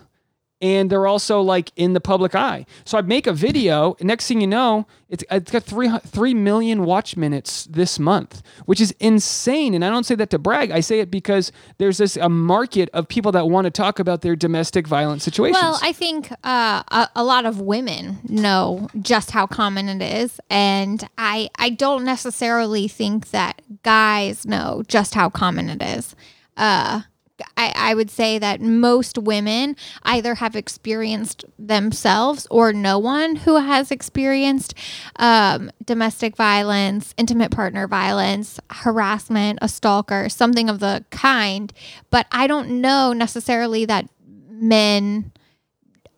and 0.62 0.90
they're 0.90 1.08
also 1.08 1.42
like 1.42 1.72
in 1.76 1.94
the 1.94 2.02
public 2.02 2.34
eye. 2.34 2.66
So 2.86 2.98
I 2.98 3.02
make 3.02 3.28
a 3.28 3.34
video, 3.34 3.96
and 4.00 4.08
next 4.08 4.28
thing 4.28 4.42
you 4.42 4.48
know, 4.48 4.88
it's 5.10 5.24
it's 5.30 5.52
got 5.52 5.64
three 5.64 5.90
three 6.00 6.34
million 6.34 6.84
watch 6.84 7.16
minutes 7.16 7.66
this 7.66 8.00
month, 8.00 8.42
which 8.66 8.82
is 8.82 8.94
insane. 9.00 9.74
And 9.74 9.86
I 9.86 9.90
don't 9.90 10.06
say 10.06 10.16
that 10.16 10.30
to 10.32 10.40
brag. 10.40 10.72
I 10.72 10.80
say 10.80 11.00
it 11.00 11.12
because 11.12 11.52
there's 11.78 11.98
this 11.98 12.18
a 12.18 12.30
market 12.30 12.90
of 12.94 13.08
people 13.08 13.32
that 13.34 13.48
want 13.50 13.66
to 13.66 13.72
talk 13.72 14.00
about 14.00 14.22
their 14.22 14.36
domestic 14.36 14.88
violence 14.88 15.24
situations. 15.24 15.62
Well, 15.62 15.80
I 15.82 15.94
think 15.94 16.32
uh, 16.44 16.84
a, 16.88 17.10
a 17.16 17.24
lot 17.24 17.46
of 17.46 17.62
women 17.62 18.20
know 18.28 18.90
just 19.02 19.32
how 19.32 19.46
common 19.46 19.90
it 19.90 20.02
is, 20.02 20.40
and 20.50 21.08
I 21.18 21.50
I 21.58 21.70
don't 21.70 22.04
necessarily 22.04 22.88
think 22.88 23.30
that 23.30 23.62
guys 23.84 24.46
know 24.46 24.84
just 24.88 25.14
how 25.14 25.30
common 25.30 25.70
it 25.70 25.82
is. 25.82 26.16
Uh, 26.56 27.02
I, 27.56 27.74
I 27.76 27.94
would 27.94 28.10
say 28.10 28.40
that 28.40 28.62
most 28.62 29.18
women 29.18 29.76
either 30.04 30.36
have 30.36 30.56
experienced 30.56 31.46
themselves 31.58 32.48
or 32.50 32.74
no 32.74 32.98
one 32.98 33.36
who 33.38 33.58
has 33.58 33.92
experienced 33.92 34.74
um, 35.18 35.72
domestic 35.86 36.36
violence, 36.36 37.14
intimate 37.18 37.52
partner 37.52 37.88
violence, 37.88 38.60
harassment, 38.72 39.60
a 39.62 39.68
stalker, 39.68 40.30
something 40.30 40.70
of 40.70 40.80
the 40.80 41.06
kind. 41.12 41.74
But 42.10 42.28
I 42.32 42.48
don't 42.48 42.82
know 42.82 43.14
necessarily 43.14 43.86
that 43.86 44.10
men 44.50 45.32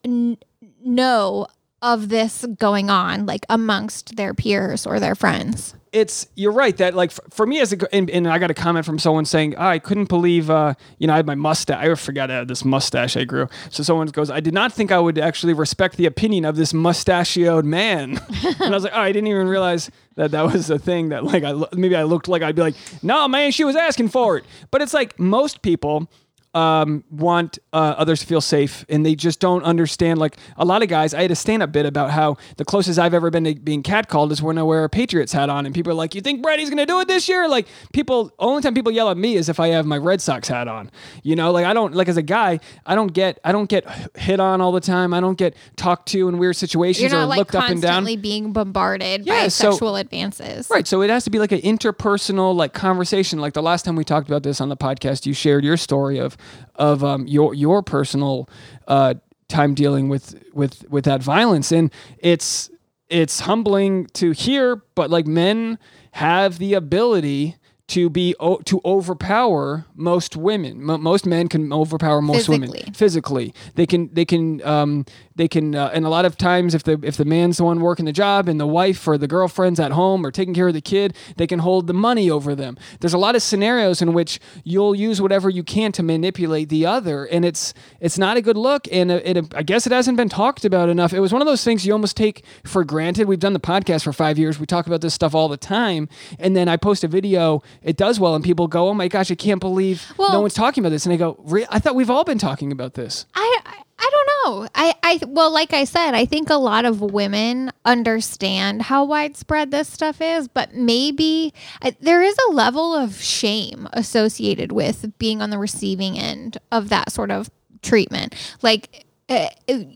n- 0.03 0.38
know 0.84 1.47
of 1.82 2.10
this 2.10 2.46
going 2.58 2.89
on 2.89 3.26
like 3.26 3.46
amongst 3.50 4.15
their 4.15 4.34
peers 4.34 4.86
or 4.86 5.00
their 5.00 5.15
friends. 5.15 5.76
it's 5.92 6.28
you're 6.36 6.52
right 6.52 6.78
that 6.78 6.94
like 6.94 7.10
for, 7.10 7.24
for 7.32 7.46
me 7.48 7.60
as 7.60 7.74
a 7.74 7.96
and, 7.96 8.10
and 8.12 8.28
I 8.28 8.38
got 8.38 8.52
a 8.52 8.54
comment 8.54 8.86
from 8.86 9.00
someone 9.00 9.26
saying 9.26 9.56
oh, 9.58 9.65
I 9.65 9.80
couldn't 9.80 10.08
believe 10.08 10.50
uh 10.50 10.76
you 11.00 11.08
know 11.08 11.13
I 11.13 11.15
had 11.15 11.26
my 11.26 11.36
mustache 11.36 11.84
I 11.84 11.96
forgot 11.96 12.30
I 12.30 12.36
had 12.36 12.48
this 12.48 12.63
mustache 12.63 13.18
I 13.18 13.24
grew. 13.24 13.48
So 13.72 13.82
someone 13.82 14.08
goes 14.08 14.30
I 14.30 14.39
did 14.39 14.54
not 14.54 14.72
think 14.72 14.92
I 14.92 15.00
would 15.00 15.18
actually 15.18 15.54
respect 15.54 15.98
the 15.98 16.06
opinion 16.06 16.46
of 16.46 16.58
this 16.58 16.74
mustachioed 16.74 17.65
man. 17.65 18.20
And 18.60 18.74
I 18.74 18.78
was 18.78 18.84
like 18.84 18.94
oh 18.94 19.02
I 19.02 19.12
didn't 19.12 19.28
even 19.28 19.48
realize 19.48 19.89
that 20.15 20.32
that 20.32 20.44
was 20.52 20.70
a 20.70 20.78
thing 20.78 21.10
that 21.10 21.24
like 21.24 21.44
I 21.44 21.54
maybe 21.74 21.96
I 21.96 22.04
looked 22.04 22.28
like 22.28 22.42
I'd 22.44 22.56
be 22.56 22.62
like 22.62 22.76
no 23.02 23.28
man 23.28 23.52
she 23.52 23.63
was 23.63 23.76
asking 23.76 24.10
for 24.10 24.38
it. 24.38 24.44
But 24.70 24.82
it's 24.82 24.94
like 24.94 25.20
most 25.20 25.62
people 25.62 26.12
um, 26.54 27.04
want 27.12 27.60
uh, 27.74 27.94
others 27.98 28.22
to 28.22 28.26
feel 28.26 28.42
safe, 28.42 28.86
and 28.90 29.06
they 29.06 29.14
just 29.16 29.40
don't 29.40 29.64
understand. 29.64 30.20
Like 30.20 30.38
a 30.58 30.66
lot 30.66 30.82
of 30.82 30.90
guys, 30.90 31.14
I 31.14 31.22
had 31.22 31.32
a 31.32 31.36
stand-up 31.36 31.72
bit 31.72 31.86
about 31.86 32.10
how 32.10 32.38
the 32.58 32.66
closest 32.66 32.98
I've 32.98 33.14
ever 33.14 33.30
been 33.30 33.44
to 33.44 33.54
being 33.56 33.84
catcalled 33.84 34.32
is 34.32 34.42
when 34.42 34.58
I 34.58 34.64
wear 34.64 34.84
a 34.84 34.90
Patriots 34.90 35.32
hat 35.32 35.50
on, 35.50 35.66
and 35.66 35.76
people 35.76 35.92
are 35.92 35.96
like, 35.96 36.16
"You 36.16 36.22
think 36.22 36.42
Brady's 36.42 36.70
gonna 36.70 36.86
do 36.88 37.00
it 37.02 37.08
this 37.08 37.30
year?" 37.30 37.48
Like 37.48 37.68
people, 37.94 38.32
only 38.40 38.62
time 38.64 38.74
people 38.74 38.92
yell 38.92 39.10
at 39.10 39.18
me 39.18 39.36
is 39.36 39.48
if 39.50 39.60
I 39.60 39.68
have 39.70 39.86
my 39.86 39.98
Red 39.98 40.22
Sox 40.22 40.48
hat 40.48 40.68
on. 40.68 40.90
You 41.22 41.36
know, 41.36 41.52
like 41.52 41.66
I 41.66 41.74
don't 41.74 41.94
like 41.94 42.08
as 42.10 42.18
a 42.18 42.24
guy, 42.24 42.60
I 42.86 42.96
don't 42.96 43.14
get, 43.14 43.40
I 43.44 43.52
don't 43.52 43.70
get 43.70 43.86
hit 44.18 44.40
on 44.40 44.60
all 44.60 44.72
the 44.72 44.80
time. 44.82 45.14
I 45.14 45.20
don't 45.20 45.38
get 45.38 45.56
talked 45.76 46.08
to 46.10 46.28
in 46.30 46.38
weird 46.40 46.56
situations 46.56 47.14
or 47.14 47.26
like 47.26 47.38
looked 47.38 47.56
up 47.56 47.70
and 47.70 47.82
down. 47.82 47.90
constantly 48.04 48.18
being 48.18 48.54
bombarded 48.54 49.26
Yeah, 49.26 49.44
by 49.44 49.48
so- 49.50 49.72
sexual 49.72 49.96
advances. 49.98 50.68
Right. 50.70 50.88
So 50.88 51.02
it 51.04 51.10
has 51.10 51.24
to 51.26 51.30
be 51.30 51.38
like 51.40 51.52
an 51.52 51.62
interpersonal 51.62 52.56
like 52.56 52.74
conversation. 52.74 53.40
Like 53.40 53.54
the 53.54 53.62
last 53.62 53.86
time 53.86 53.96
we 53.96 54.04
talked 54.04 54.28
about 54.28 54.44
this 54.44 54.60
on 54.62 54.70
the 54.70 54.78
podcast, 54.78 55.26
you 55.26 55.34
shared 55.34 55.64
your 55.64 55.78
story 55.78 56.18
of 56.20 56.38
of 56.75 57.04
um, 57.04 57.28
your 57.28 57.54
your 57.54 57.82
personal 57.84 58.49
uh, 58.88 59.15
time 59.47 59.73
dealing 59.73 60.10
with 60.10 60.41
with 60.54 60.88
with 60.89 61.06
that 61.06 61.21
violence, 61.21 61.71
and 61.71 61.91
it's 62.17 62.69
it's 63.10 63.41
humbling 63.41 64.06
to 64.13 64.32
hear. 64.32 64.84
But 64.95 65.10
like 65.10 65.28
men 65.28 65.78
have 66.12 66.58
the 66.58 66.73
ability 66.73 67.56
to 67.89 68.10
be 68.10 68.36
o- 68.39 68.58
to 68.65 68.82
overpower 68.86 69.86
most 69.95 70.36
women. 70.36 70.84
Mo 70.84 70.97
most 70.97 71.25
men 71.25 71.47
can 71.47 71.73
overpower 71.73 72.21
most 72.21 72.47
women 72.47 72.71
Physically. 72.71 72.93
physically. 72.93 73.54
They 73.75 73.86
can 73.86 74.10
they 74.13 74.25
can 74.25 74.63
um, 74.65 75.06
they 75.36 75.47
can 75.47 75.75
uh, 75.75 75.89
and 75.93 76.06
a 76.06 76.10
lot 76.10 76.25
of 76.25 76.38
times 76.38 76.75
if 76.75 76.84
the 76.84 76.99
if 77.04 77.17
the 77.17 77.25
man's 77.25 77.58
the 77.58 77.63
one 77.63 77.82
working 77.82 78.06
the 78.06 78.12
job 78.12 78.47
and 78.47 78.60
the 78.60 78.67
wife 78.67 79.08
or 79.08 79.17
the 79.17 79.28
girlfriend's 79.28 79.80
at 79.80 79.91
home 79.91 80.25
or 80.25 80.32
taking 80.32 80.54
care 80.54 80.67
of 80.67 80.73
the 80.73 80.82
kid, 80.82 81.15
they 81.38 81.47
can 81.47 81.60
hold 81.60 81.88
the 81.88 81.93
money 81.93 82.30
over 82.30 82.56
them. 82.56 82.78
There's 82.99 83.13
a 83.13 83.17
lot 83.17 83.36
of 83.36 83.41
scenarios 83.41 84.02
in 84.02 84.13
which 84.13 84.39
you'll 84.63 84.95
use 84.95 85.21
whatever 85.21 85.49
you 85.49 85.63
can 85.63 85.91
to 85.93 86.04
manipulate 86.04 86.69
the 86.69 86.86
other, 86.86 87.25
and 87.25 87.43
it's 87.43 87.73
it's 87.99 88.17
not 88.17 88.38
a 88.38 88.41
good 88.41 88.58
look. 88.58 88.88
And 88.91 89.12
it, 89.12 89.38
it, 89.38 89.56
I 89.56 89.63
guess 89.63 89.88
it 89.88 89.91
hasn't 89.91 90.17
been 90.17 90.30
talked 90.30 90.63
about 90.63 90.89
enough. 90.89 91.12
It 91.13 91.19
was 91.21 91.34
one 91.34 91.41
of 91.41 91.47
those 91.47 91.63
things 91.63 91.86
you 91.86 91.93
almost 91.93 92.15
take 92.15 92.43
for 92.63 92.84
granted. 92.84 93.28
We've 93.28 93.39
done 93.39 93.54
the 93.54 93.60
podcast 93.60 94.04
for 94.04 94.13
five 94.13 94.38
years. 94.38 94.60
We 94.60 94.65
talk 94.67 94.86
about 94.86 95.02
this 95.02 95.13
stuff 95.15 95.34
all 95.34 95.47
the 95.47 95.58
time, 95.58 96.08
and 96.38 96.56
then 96.56 96.67
I 96.67 96.78
post 96.78 97.04
a 97.04 97.08
video. 97.08 97.63
It 97.84 97.98
does 97.98 98.20
well, 98.20 98.36
and 98.36 98.44
people 98.44 98.68
go, 98.68 98.89
"Oh 98.89 98.94
my 98.94 99.08
gosh, 99.08 99.32
I 99.32 99.36
can't 99.36 99.60
believe 99.62 100.06
no 100.18 100.42
one's 100.42 100.54
talking 100.54 100.82
about 100.82 100.89
this." 100.89 101.06
And 101.06 101.13
I 101.13 101.18
go, 101.18 101.38
"Re- 101.39 101.65
"I 101.70 101.80
thought 101.80 101.96
we've 101.96 102.10
all 102.10 102.24
been 102.24 102.38
talking 102.38 102.72
about 102.72 102.94
this." 102.94 103.26
I, 103.34 103.60
I 103.65 103.84
I 104.02 104.10
don't 104.12 104.30
know. 104.63 104.68
I 104.76 104.94
I 105.04 105.20
well, 105.28 105.52
like 105.52 105.74
I 105.74 105.84
said, 105.84 106.13
I 106.13 106.26
think 106.26 106.50
a 106.50 106.56
lot 106.56 106.86
of 106.86 107.02
women 107.02 107.72
understand 107.86 108.84
how 108.84 109.04
widespread 109.06 109.72
this 109.72 109.88
stuff 109.89 110.22
is, 110.22 110.48
but 110.48 110.74
maybe 110.74 111.54
I, 111.82 111.96
there 112.00 112.22
is 112.22 112.36
a 112.50 112.54
level 112.54 112.96
of 112.96 113.22
shame 113.22 113.88
associated 113.94 114.72
with 114.72 115.18
being 115.18 115.42
on 115.42 115.50
the 115.50 115.58
receiving 115.58 116.18
end 116.18 116.58
of 116.72 116.89
that 116.89 117.12
sort 117.12 117.32
of 117.32 117.50
treatment. 117.82 118.36
Like 118.62 119.06
uh, 119.30 119.48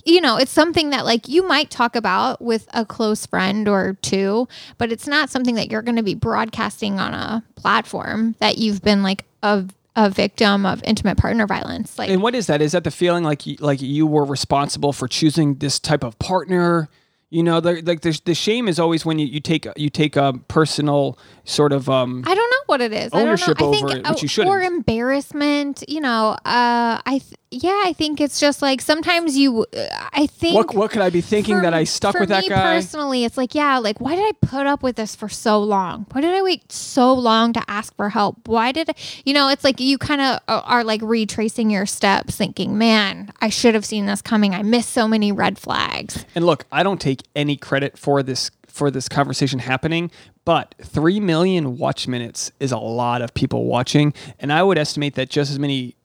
you 0.05 0.21
know, 0.21 0.37
it's 0.37 0.51
something 0.51 0.91
that 0.91 1.05
like 1.05 1.27
you 1.27 1.47
might 1.47 1.71
talk 1.71 1.95
about 1.95 2.41
with 2.41 2.67
a 2.73 2.85
close 2.85 3.25
friend 3.25 3.67
or 3.67 3.97
two, 4.01 4.47
but 4.77 4.91
it's 4.91 5.07
not 5.07 5.29
something 5.29 5.55
that 5.55 5.71
you're 5.71 5.81
going 5.81 5.95
to 5.95 6.03
be 6.03 6.13
broadcasting 6.13 6.99
on 6.99 7.13
a 7.13 7.43
platform 7.55 8.35
that 8.39 8.59
you've 8.59 8.81
been 8.81 9.01
like 9.01 9.25
a 9.41 9.65
a 9.95 10.09
victim 10.09 10.65
of 10.65 10.83
intimate 10.83 11.17
partner 11.17 11.45
violence. 11.45 11.97
Like 11.99 12.09
And 12.09 12.21
what 12.21 12.33
is 12.35 12.47
that? 12.47 12.61
Is 12.61 12.71
that 12.71 12.83
the 12.83 12.91
feeling 12.91 13.23
like 13.23 13.45
you, 13.45 13.57
like 13.59 13.81
you 13.81 14.07
were 14.07 14.25
responsible 14.25 14.91
for 14.91 15.07
choosing 15.07 15.55
this 15.55 15.79
type 15.79 16.03
of 16.03 16.17
partner? 16.19 16.89
You 17.29 17.43
know, 17.43 17.59
the, 17.59 17.81
like 17.81 18.01
the, 18.01 18.19
the 18.25 18.35
shame 18.35 18.67
is 18.67 18.79
always 18.79 19.05
when 19.05 19.19
you, 19.19 19.25
you 19.27 19.39
take 19.39 19.67
you 19.75 19.89
take 19.89 20.15
a 20.15 20.33
personal 20.47 21.17
sort 21.45 21.73
of 21.73 21.89
um, 21.89 22.23
I 22.25 22.35
don't 22.35 22.49
know 22.49 22.63
what 22.67 22.81
it 22.81 22.93
is. 22.93 23.11
Ownership 23.13 23.57
I 23.57 23.59
don't 23.59 23.71
know. 23.71 23.77
I 23.77 23.79
over 23.79 23.87
think, 23.89 24.07
it, 24.07 24.09
which 24.11 24.21
you 24.23 24.27
uh, 24.27 24.29
shouldn't. 24.29 24.55
Or 24.55 24.61
embarrassment. 24.61 25.83
You 25.87 26.01
know, 26.01 26.37
uh, 26.45 27.01
I 27.05 27.21
th- 27.21 27.35
yeah, 27.51 27.83
I 27.85 27.93
think 27.93 28.19
it's 28.19 28.39
just 28.39 28.61
like 28.61 28.81
sometimes 28.81 29.37
you. 29.37 29.65
Uh, 29.75 29.87
I 30.11 30.27
think 30.27 30.55
what 30.55 30.73
what 30.73 30.91
could 30.91 31.01
I 31.01 31.09
be 31.09 31.21
thinking 31.21 31.57
for- 31.57 31.61
that 31.63 31.73
I 31.73 31.83
stuck 31.83 32.17
with 32.17 32.29
that 32.29 32.43
me 32.43 32.49
guy? 32.49 32.75
Personally, 32.75 33.25
it's 33.25 33.37
like, 33.37 33.53
yeah, 33.55 33.77
like 33.77 33.99
why 33.99 34.15
did 34.15 34.23
I 34.27 34.31
put 34.41 34.65
up 34.65 34.83
with 34.83 34.95
this 34.95 35.15
for 35.15 35.29
so 35.29 35.61
long? 35.61 36.05
Why 36.11 36.21
did 36.21 36.33
I 36.33 36.41
wait 36.41 36.71
so 36.71 37.13
long 37.13 37.53
to 37.53 37.63
ask 37.67 37.95
for 37.95 38.09
help? 38.09 38.47
Why 38.47 38.71
did 38.71 38.89
I, 38.89 38.93
you 39.25 39.33
know? 39.33 39.49
It's 39.49 39.63
like 39.63 39.79
you 39.79 39.97
kind 39.97 40.21
of 40.21 40.39
are 40.47 40.83
like 40.83 41.01
retracing 41.01 41.69
your 41.69 41.85
steps, 41.85 42.35
thinking, 42.37 42.77
man, 42.77 43.31
I 43.41 43.49
should 43.49 43.75
have 43.75 43.85
seen 43.85 44.05
this 44.05 44.21
coming. 44.21 44.55
I 44.55 44.63
missed 44.63 44.91
so 44.91 45.07
many 45.07 45.31
red 45.31 45.59
flags. 45.59 46.25
And 46.35 46.45
look, 46.45 46.65
I 46.71 46.83
don't 46.83 47.01
take 47.01 47.23
any 47.35 47.57
credit 47.57 47.97
for 47.97 48.23
this 48.23 48.49
for 48.73 48.89
this 48.89 49.07
conversation 49.07 49.59
happening, 49.59 50.09
but 50.45 50.73
3 50.81 51.19
million 51.19 51.77
watch 51.77 52.07
minutes 52.07 52.51
is 52.59 52.71
a 52.71 52.77
lot 52.77 53.21
of 53.21 53.33
people 53.35 53.65
watching, 53.65 54.13
and 54.39 54.51
I 54.51 54.63
would 54.63 54.79
estimate 54.79 55.13
that 55.15 55.29
just 55.29 55.51
as 55.51 55.59
many 55.59 55.95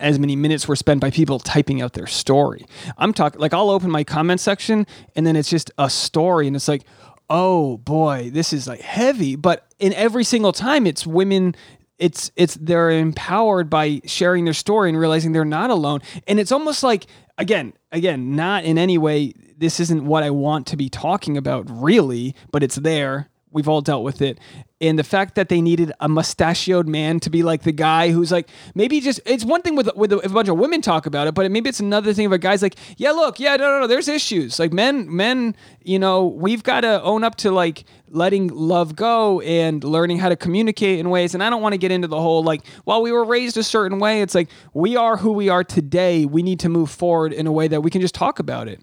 as 0.00 0.18
many 0.18 0.34
minutes 0.34 0.66
were 0.66 0.74
spent 0.74 1.00
by 1.00 1.08
people 1.10 1.38
typing 1.38 1.80
out 1.80 1.92
their 1.92 2.06
story. 2.06 2.66
I'm 2.98 3.12
talking 3.12 3.40
like 3.40 3.54
I'll 3.54 3.70
open 3.70 3.90
my 3.90 4.02
comment 4.02 4.40
section 4.40 4.86
and 5.14 5.24
then 5.24 5.36
it's 5.36 5.48
just 5.48 5.70
a 5.78 5.88
story 5.88 6.48
and 6.48 6.56
it's 6.56 6.66
like, 6.66 6.82
"Oh 7.30 7.76
boy, 7.78 8.30
this 8.32 8.52
is 8.52 8.66
like 8.66 8.80
heavy," 8.80 9.36
but 9.36 9.66
in 9.78 9.92
every 9.94 10.24
single 10.24 10.52
time 10.52 10.84
it's 10.86 11.06
women 11.06 11.54
it's 11.98 12.32
it's 12.34 12.56
they're 12.56 12.90
empowered 12.90 13.70
by 13.70 14.00
sharing 14.04 14.44
their 14.44 14.54
story 14.54 14.88
and 14.88 14.98
realizing 14.98 15.30
they're 15.30 15.44
not 15.44 15.70
alone 15.70 16.00
and 16.26 16.40
it's 16.40 16.50
almost 16.50 16.82
like 16.82 17.06
again 17.38 17.72
again 17.90 18.36
not 18.36 18.64
in 18.64 18.78
any 18.78 18.98
way 18.98 19.32
this 19.56 19.80
isn't 19.80 20.04
what 20.04 20.22
i 20.22 20.30
want 20.30 20.66
to 20.66 20.76
be 20.76 20.88
talking 20.88 21.36
about 21.36 21.64
really 21.68 22.34
but 22.50 22.62
it's 22.62 22.76
there 22.76 23.28
we've 23.52 23.68
all 23.68 23.80
dealt 23.80 24.02
with 24.02 24.22
it. 24.22 24.38
And 24.80 24.98
the 24.98 25.04
fact 25.04 25.36
that 25.36 25.48
they 25.48 25.60
needed 25.60 25.92
a 26.00 26.08
mustachioed 26.08 26.88
man 26.88 27.20
to 27.20 27.30
be 27.30 27.44
like 27.44 27.62
the 27.62 27.72
guy 27.72 28.10
who's 28.10 28.32
like 28.32 28.48
maybe 28.74 29.00
just 29.00 29.20
it's 29.24 29.44
one 29.44 29.62
thing 29.62 29.76
with 29.76 29.88
with 29.94 30.12
a 30.12 30.28
bunch 30.28 30.48
of 30.48 30.58
women 30.58 30.80
talk 30.82 31.06
about 31.06 31.28
it 31.28 31.34
but 31.34 31.48
maybe 31.52 31.68
it's 31.68 31.78
another 31.78 32.12
thing 32.12 32.26
if 32.26 32.32
a 32.32 32.38
guy's 32.38 32.62
like 32.62 32.74
yeah 32.96 33.12
look 33.12 33.38
yeah 33.38 33.54
no 33.56 33.70
no 33.70 33.80
no 33.80 33.86
there's 33.86 34.08
issues. 34.08 34.58
Like 34.58 34.72
men 34.72 35.14
men 35.14 35.54
you 35.82 36.00
know 36.00 36.26
we've 36.26 36.64
got 36.64 36.80
to 36.80 37.00
own 37.02 37.22
up 37.22 37.36
to 37.36 37.52
like 37.52 37.84
letting 38.08 38.48
love 38.48 38.96
go 38.96 39.40
and 39.42 39.84
learning 39.84 40.18
how 40.18 40.28
to 40.28 40.36
communicate 40.36 40.98
in 40.98 41.10
ways. 41.10 41.32
And 41.32 41.42
I 41.42 41.48
don't 41.48 41.62
want 41.62 41.74
to 41.74 41.78
get 41.78 41.92
into 41.92 42.08
the 42.08 42.20
whole 42.20 42.42
like 42.42 42.66
while 42.84 43.02
we 43.02 43.12
were 43.12 43.24
raised 43.24 43.56
a 43.56 43.62
certain 43.62 44.00
way 44.00 44.22
it's 44.22 44.34
like 44.34 44.48
we 44.74 44.96
are 44.96 45.16
who 45.16 45.32
we 45.32 45.48
are 45.48 45.62
today. 45.62 46.24
We 46.24 46.42
need 46.42 46.58
to 46.60 46.68
move 46.68 46.90
forward 46.90 47.32
in 47.32 47.46
a 47.46 47.52
way 47.52 47.68
that 47.68 47.82
we 47.82 47.90
can 47.90 48.00
just 48.00 48.16
talk 48.16 48.40
about 48.40 48.66
it 48.66 48.80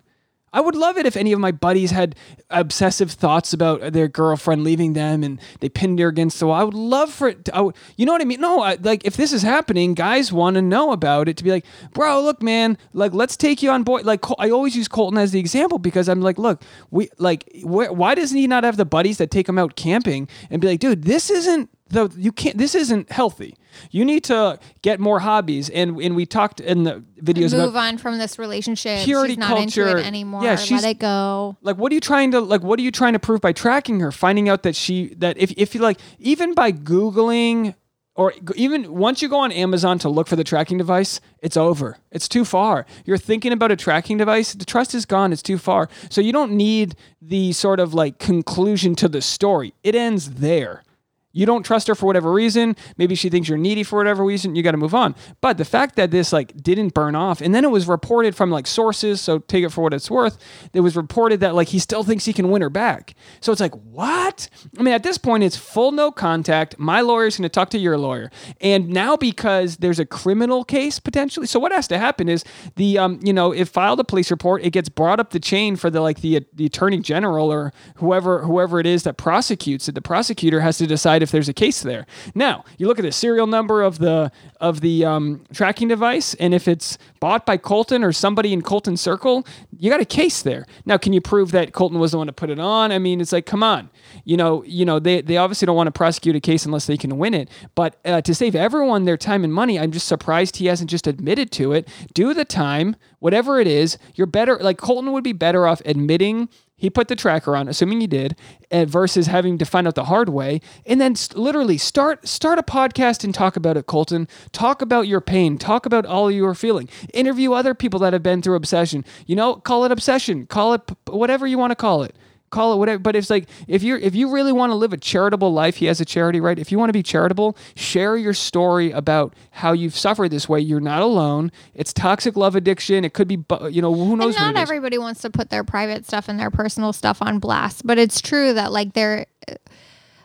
I 0.54 0.62
would 0.62 0.76
love 0.76 0.98
it 0.98 1.06
if 1.06 1.16
any 1.16 1.32
of 1.32 1.40
my 1.40 1.52
buddies 1.52 1.92
had 1.92 2.16
obsessive 2.50 3.12
thoughts 3.12 3.54
about 3.54 3.94
their 3.94 4.08
girlfriend 4.08 4.64
leaving 4.64 4.94
them 4.94 5.24
and 5.24 5.40
they 5.60 5.70
pinned 5.70 6.00
her 6.00 6.08
against 6.08 6.40
the 6.40 6.48
wall. 6.48 6.56
I 6.60 6.64
would 6.64 6.74
love 6.74 7.12
for 7.12 7.30
it. 7.30 7.46
To, 7.46 7.56
I 7.56 7.62
would, 7.62 7.76
you 7.98 8.06
know 8.06 8.12
what 8.12 8.22
I 8.22 8.26
mean? 8.26 8.42
No, 8.42 8.62
I, 8.62 8.78
like 8.82 9.06
if 9.06 9.18
this 9.18 9.34
is 9.34 9.42
happening, 9.44 9.94
guys 9.94 10.32
want 10.32 10.56
to 10.56 10.62
know 10.62 10.92
about 10.92 11.30
it 11.30 11.38
to 11.38 11.44
be 11.44 11.52
like, 11.52 11.66
bro, 11.94 12.22
look, 12.22 12.42
man, 12.42 12.78
like 12.94 13.14
let's 13.14 13.38
take 13.38 13.62
you 13.62 13.70
on 13.70 13.84
board. 13.84 14.06
Like 14.06 14.22
Col- 14.22 14.38
I 14.40 14.50
always 14.50 14.76
use 14.76 14.88
Colton 14.88 15.18
as 15.18 15.32
the 15.32 15.40
example 15.40 15.80
because 15.80 16.10
I'm 16.10 16.22
like, 16.22 16.38
look, 16.38 16.64
we 16.92 17.10
like, 17.18 17.50
wh- 17.62 17.92
why 17.92 18.16
doesn't 18.16 18.38
he 18.38 18.48
not 18.48 18.64
have 18.64 18.78
the 18.78 18.86
buddies 18.86 19.18
that 19.20 19.32
take 19.32 19.48
him 19.48 19.58
out 19.58 19.76
camping 19.76 20.28
and 20.50 20.62
be 20.62 20.68
like, 20.68 20.80
dude, 20.80 21.04
this 21.04 21.30
isn't 21.30 21.70
the 21.90 22.12
you 22.18 22.32
can't 22.32 22.58
this 22.58 22.76
isn't 22.76 23.12
healthy. 23.12 23.56
You 23.92 24.06
need 24.06 24.24
to 24.26 24.60
get 24.82 25.00
more 25.00 25.20
hobbies. 25.20 25.70
And 25.70 26.00
and 26.02 26.16
we 26.16 26.26
talked 26.26 26.60
in 26.60 26.84
the 26.84 27.04
videos 27.22 27.52
Move 27.56 27.76
on 27.76 27.98
from 27.98 28.18
this 28.18 28.40
relationship. 28.40 29.04
Purity 29.04 29.34
she's 29.34 29.38
not 29.38 29.58
into 29.60 29.84
culture. 29.84 29.98
it 29.98 30.06
anymore. 30.06 30.44
Yeah, 30.44 30.56
she's- 30.56 30.84
Let 30.84 30.92
it 30.92 31.00
go. 31.00 31.58
like 31.62 31.78
what 31.78 31.92
are 31.92 31.96
you 31.96 32.02
trying 32.02 32.32
to 32.32 32.40
like 32.40 32.62
what 32.62 32.80
are 32.80 32.84
you 32.84 32.92
trying 32.92 33.14
to 33.14 33.20
prove 33.20 33.42
by 33.42 33.52
tracking 33.54 34.00
her? 34.00 34.12
Finding 34.12 34.50
out 34.50 34.64
that 34.64 34.76
she 34.76 35.14
that 35.16 35.38
if, 35.38 35.52
if 35.58 35.76
you 35.76 35.82
like 35.82 36.00
even 36.20 36.54
by 36.54 36.72
googling 36.72 37.76
or 38.16 38.34
even 38.56 38.94
once 38.94 39.22
you 39.22 39.30
go 39.30 39.40
on 39.40 39.52
amazon 39.52 39.98
to 40.00 40.10
look 40.10 40.28
for 40.28 40.36
the 40.36 40.44
tracking 40.44 40.78
device 40.78 41.22
it's 41.42 41.56
over. 41.56 41.98
It's 42.12 42.28
too 42.28 42.44
far. 42.44 42.86
You're 43.06 43.18
thinking 43.18 43.54
about 43.54 43.72
a 43.72 43.78
tracking 43.78 44.18
device. 44.18 44.54
The 44.54 44.66
trust 44.66 44.94
is 44.94 45.06
gone. 45.06 45.32
It's 45.32 45.42
too 45.42 45.58
far. 45.58 45.88
So 46.10 46.20
you 46.20 46.34
don't 46.34 46.52
need 46.52 46.96
the 47.22 47.54
sort 47.54 47.80
of 47.80 47.94
like 47.94 48.20
conclusion 48.20 48.94
to 48.96 49.08
the 49.08 49.22
story. 49.22 49.74
It 49.84 49.96
ends 49.96 50.32
there 50.32 50.84
you 51.32 51.46
don't 51.46 51.64
trust 51.64 51.88
her 51.88 51.96
for 51.96 52.08
whatever 52.08 52.32
reason. 52.32 52.76
Maybe 52.98 53.16
she 53.16 53.30
thinks 53.30 53.48
you're 53.48 53.58
needy 53.58 53.84
for 53.84 53.98
whatever 53.98 54.24
reason. 54.24 54.56
You 54.56 54.64
got 54.64 54.72
to 54.72 54.78
move 54.78 54.96
on. 54.96 55.16
But 55.42 55.58
the 55.58 55.66
fact 55.66 55.96
that 55.96 56.12
this 56.12 56.34
like 56.34 56.56
didn't 56.58 56.94
burn 56.94 57.16
off, 57.16 57.42
and 57.42 57.54
then 57.54 57.64
it 57.64 57.70
was 57.70 57.88
reported 57.88 58.36
from 58.36 58.50
like 58.50 58.66
sources, 58.66 59.22
so 59.22 59.40
take 59.40 59.64
it 59.64 59.70
for 59.70 59.82
what 59.82 59.94
it's 59.94 60.10
worth. 60.10 60.38
It 60.74 60.80
was 60.80 60.96
reported 60.96 61.40
that 61.42 61.54
like 61.54 61.68
he 61.68 61.80
still 61.80 62.04
thinks 62.04 62.26
he 62.26 62.34
can 62.34 62.50
win 62.50 62.62
her 62.62 62.70
back. 62.70 63.14
So 63.42 63.52
it's 63.52 63.62
like 63.62 63.76
what? 63.76 64.50
I 64.78 64.82
mean, 64.82 64.94
at 64.94 65.04
this 65.04 65.18
point, 65.18 65.44
it's 65.44 65.56
full 65.56 65.92
no 65.92 66.12
contact. 66.12 66.80
My 66.80 67.02
lawyer's 67.02 67.38
going 67.38 67.44
to 67.44 67.50
talk 67.50 67.70
to 67.72 67.78
your 67.78 67.98
lawyer, 67.98 68.32
and 68.60 68.90
now 68.90 69.16
because 69.16 69.78
there's 69.78 70.00
a 70.00 70.06
criminal 70.06 70.64
case 70.64 71.00
potentially. 71.00 71.46
So 71.46 71.60
what 71.60 71.72
has 71.72 71.88
to 71.90 72.00
happen 72.00 72.28
is 72.28 72.44
the 72.76 72.98
um 72.98 73.20
you 73.24 73.34
know 73.34 73.52
if 73.52 73.70
filed 73.70 74.00
a 74.00 74.04
police 74.04 74.32
report, 74.32 74.64
it 74.64 74.72
gets 74.72 74.90
brought 74.90 75.20
up 75.20 75.30
the 75.30 75.40
chain 75.40 75.76
for 75.76 75.90
the 75.90 76.02
like 76.02 76.22
the 76.22 76.46
the 76.54 76.66
attorney 76.66 77.00
general 77.00 77.52
or 77.52 77.72
whoever 77.96 78.44
whoever 78.44 78.80
it 78.80 78.88
is 78.88 79.04
that 79.04 79.18
prosecutes 79.18 79.88
it. 79.88 79.96
The 79.96 80.02
prosecutor 80.02 80.62
has 80.62 80.78
to 80.80 80.88
decide 80.88 81.19
if 81.22 81.32
there's 81.32 81.50
a 81.50 81.54
case 81.54 81.82
there. 81.82 82.06
Now 82.36 82.64
you 82.78 82.88
look 82.88 83.00
at 83.00 83.04
the 83.04 83.12
serial 83.12 83.48
number 83.48 83.82
of 83.82 84.00
the 84.00 84.32
of 84.60 84.82
the 84.82 85.06
um, 85.06 85.44
tracking 85.54 85.88
device, 85.88 86.34
and 86.36 86.54
if 86.54 86.68
it's 86.68 86.98
bought 87.20 87.46
by 87.46 87.58
Colton 87.58 88.04
or 88.04 88.12
somebody 88.12 88.54
in 88.54 88.62
Colton's 88.62 89.02
circle, 89.02 89.46
you 89.78 89.90
got 89.90 90.00
a 90.00 90.06
case 90.06 90.42
there. 90.42 90.66
Now, 90.86 90.98
can 90.98 91.14
you 91.14 91.22
prove 91.22 91.52
that 91.52 91.74
Colton 91.74 92.00
was 92.00 92.12
the 92.12 92.18
one 92.18 92.28
to 92.28 92.34
put 92.34 92.50
it 92.50 92.60
on? 92.60 92.92
I 92.92 93.00
mean, 93.00 93.22
it's 93.22 93.32
like, 93.32 93.46
come 93.46 93.64
on, 93.64 93.90
you 94.26 94.38
know, 94.38 94.64
you 94.64 94.86
know, 94.86 95.00
they 95.00 95.22
they 95.22 95.38
obviously 95.38 95.66
don't 95.66 95.76
want 95.76 95.88
to 95.88 95.92
prosecute 95.92 96.36
a 96.36 96.40
case 96.40 96.66
unless 96.66 96.86
they 96.86 96.98
can 96.98 97.18
win 97.18 97.34
it. 97.34 97.50
But 97.76 97.98
uh, 98.06 98.22
to 98.22 98.36
save 98.36 98.56
everyone 98.56 99.06
their 99.06 99.18
time 99.18 99.44
and 99.44 99.54
money, 99.54 99.80
I'm 99.80 99.92
just 99.92 100.08
surprised 100.08 100.58
he 100.58 100.68
hasn't 100.68 100.90
just 100.90 101.08
admitted 101.08 101.52
to 101.54 101.74
it. 101.74 101.88
Do 102.14 102.34
the 102.34 102.46
time, 102.46 102.96
whatever 103.20 103.60
it 103.60 103.68
is. 103.68 103.98
You're 104.16 104.28
better. 104.28 104.58
Like 104.58 104.78
Colton 104.78 105.12
would 105.12 105.24
be 105.24 105.34
better 105.34 105.68
off 105.68 105.82
admitting 105.86 106.50
he 106.80 106.90
put 106.90 107.10
the 107.10 107.16
tracker 107.16 107.56
on, 107.56 107.68
assuming 107.68 108.02
he 108.02 108.08
did, 108.08 108.36
versus 108.72 109.28
having 109.28 109.58
to 109.58 109.66
find 109.66 109.86
out 109.88 109.96
the 109.96 110.06
hard 110.06 110.30
way, 110.30 110.62
and 110.86 111.00
then 111.00 111.16
literally 111.36 111.78
start 111.78 112.28
start 112.28 112.58
a 112.58 112.64
podcast 112.64 113.24
and 113.24 113.34
talk 113.36 113.56
about 113.58 113.78
it, 113.78 113.86
Colton. 113.86 114.28
Talk 114.54 114.82
about 114.82 115.08
your 115.08 115.22
pain. 115.22 115.58
Talk 115.58 115.86
about 115.86 116.06
all 116.06 116.32
you 116.32 116.46
are 116.48 116.56
feeling. 116.56 116.88
Interview 117.14 117.52
other 117.54 117.74
people 117.74 118.00
that 118.00 118.14
have 118.14 118.24
been 118.24 118.42
through 118.42 118.56
obsession. 118.56 119.04
You 119.28 119.36
know, 119.36 119.56
call 119.56 119.84
it 119.86 119.92
obsession. 119.92 120.46
Call 120.46 120.74
it 120.74 120.82
whatever 121.08 121.46
you 121.46 121.58
want 121.58 121.72
to 121.72 121.76
call 121.76 122.04
it. 122.04 122.16
Call 122.50 122.74
it 122.74 122.78
whatever. 122.78 123.00
But 123.00 123.16
it's 123.16 123.30
like 123.30 123.48
if 123.68 123.84
you're 123.84 123.98
if 123.98 124.16
you 124.16 124.32
really 124.32 124.52
want 124.52 124.72
to 124.72 124.76
live 124.76 124.94
a 124.94 124.98
charitable 124.98 125.54
life, 125.54 125.78
he 125.78 125.86
has 125.86 126.02
a 126.02 126.06
charity, 126.06 126.40
right? 126.40 126.58
If 126.58 126.72
you 126.72 126.80
want 126.80 126.90
to 126.90 126.94
be 126.94 127.04
charitable, 127.04 127.58
share 127.76 128.18
your 128.18 128.34
story 128.34 128.92
about 128.92 129.36
how 129.52 129.74
you've 129.74 129.96
suffered 129.96 130.30
this 130.32 130.50
way. 130.50 130.60
You're 130.60 130.80
not 130.80 131.02
alone. 131.02 131.52
It's 131.74 131.94
toxic 131.94 132.36
love 132.36 132.56
addiction. 132.56 133.06
It 133.06 133.14
could 133.14 133.28
be, 133.28 133.44
you 133.70 133.82
know, 133.82 133.94
who 133.94 134.18
knows 134.18 134.36
And 134.36 134.54
not 134.54 134.62
everybody 134.62 134.98
wants 134.98 135.22
to 135.22 135.30
put 135.30 135.50
their 135.50 135.64
private 135.64 136.06
stuff 136.06 136.28
and 136.28 136.40
their 136.40 136.52
personal 136.52 136.94
stuff 136.94 137.22
on 137.22 137.40
blast, 137.40 137.86
but 137.86 137.98
it's 137.98 138.22
true 138.22 138.54
that 138.54 138.72
like 138.72 138.94
they're 138.94 139.26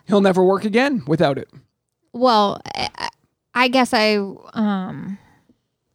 He'll 0.05 0.21
never 0.21 0.43
work 0.43 0.65
again 0.65 1.03
without 1.07 1.37
it. 1.37 1.49
well, 2.13 2.61
I, 2.75 3.09
I 3.53 3.67
guess 3.69 3.93
I 3.93 4.15
um 4.53 5.17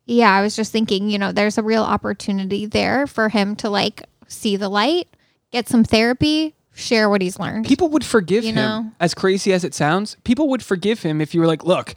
yeah, 0.07 0.35
I 0.35 0.43
was 0.43 0.57
just 0.57 0.73
thinking, 0.73 1.09
you 1.09 1.19
know, 1.19 1.31
there's 1.31 1.57
a 1.57 1.63
real 1.63 1.85
opportunity 1.85 2.67
there 2.67 3.07
for 3.07 3.29
him 3.29 3.55
to 3.57 3.71
like 3.71 4.03
see 4.27 4.57
the 4.57 4.69
light, 4.69 5.07
get 5.53 5.69
some 5.69 5.85
therapy, 5.85 6.55
share 6.75 7.09
what 7.11 7.21
he's 7.23 7.39
learned. 7.39 7.67
People 7.67 7.89
would 7.91 8.05
forgive 8.05 8.45
You 8.45 8.51
him, 8.51 8.57
know? 8.57 8.91
as 9.01 9.15
crazy 9.15 9.53
as 9.53 9.65
it 9.65 9.75
sounds. 9.75 10.17
People 10.25 10.49
would 10.49 10.63
forgive 10.63 11.03
him 11.03 11.21
if 11.21 11.35
you 11.35 11.41
were 11.41 11.47
like, 11.47 11.65
look, 11.65 11.95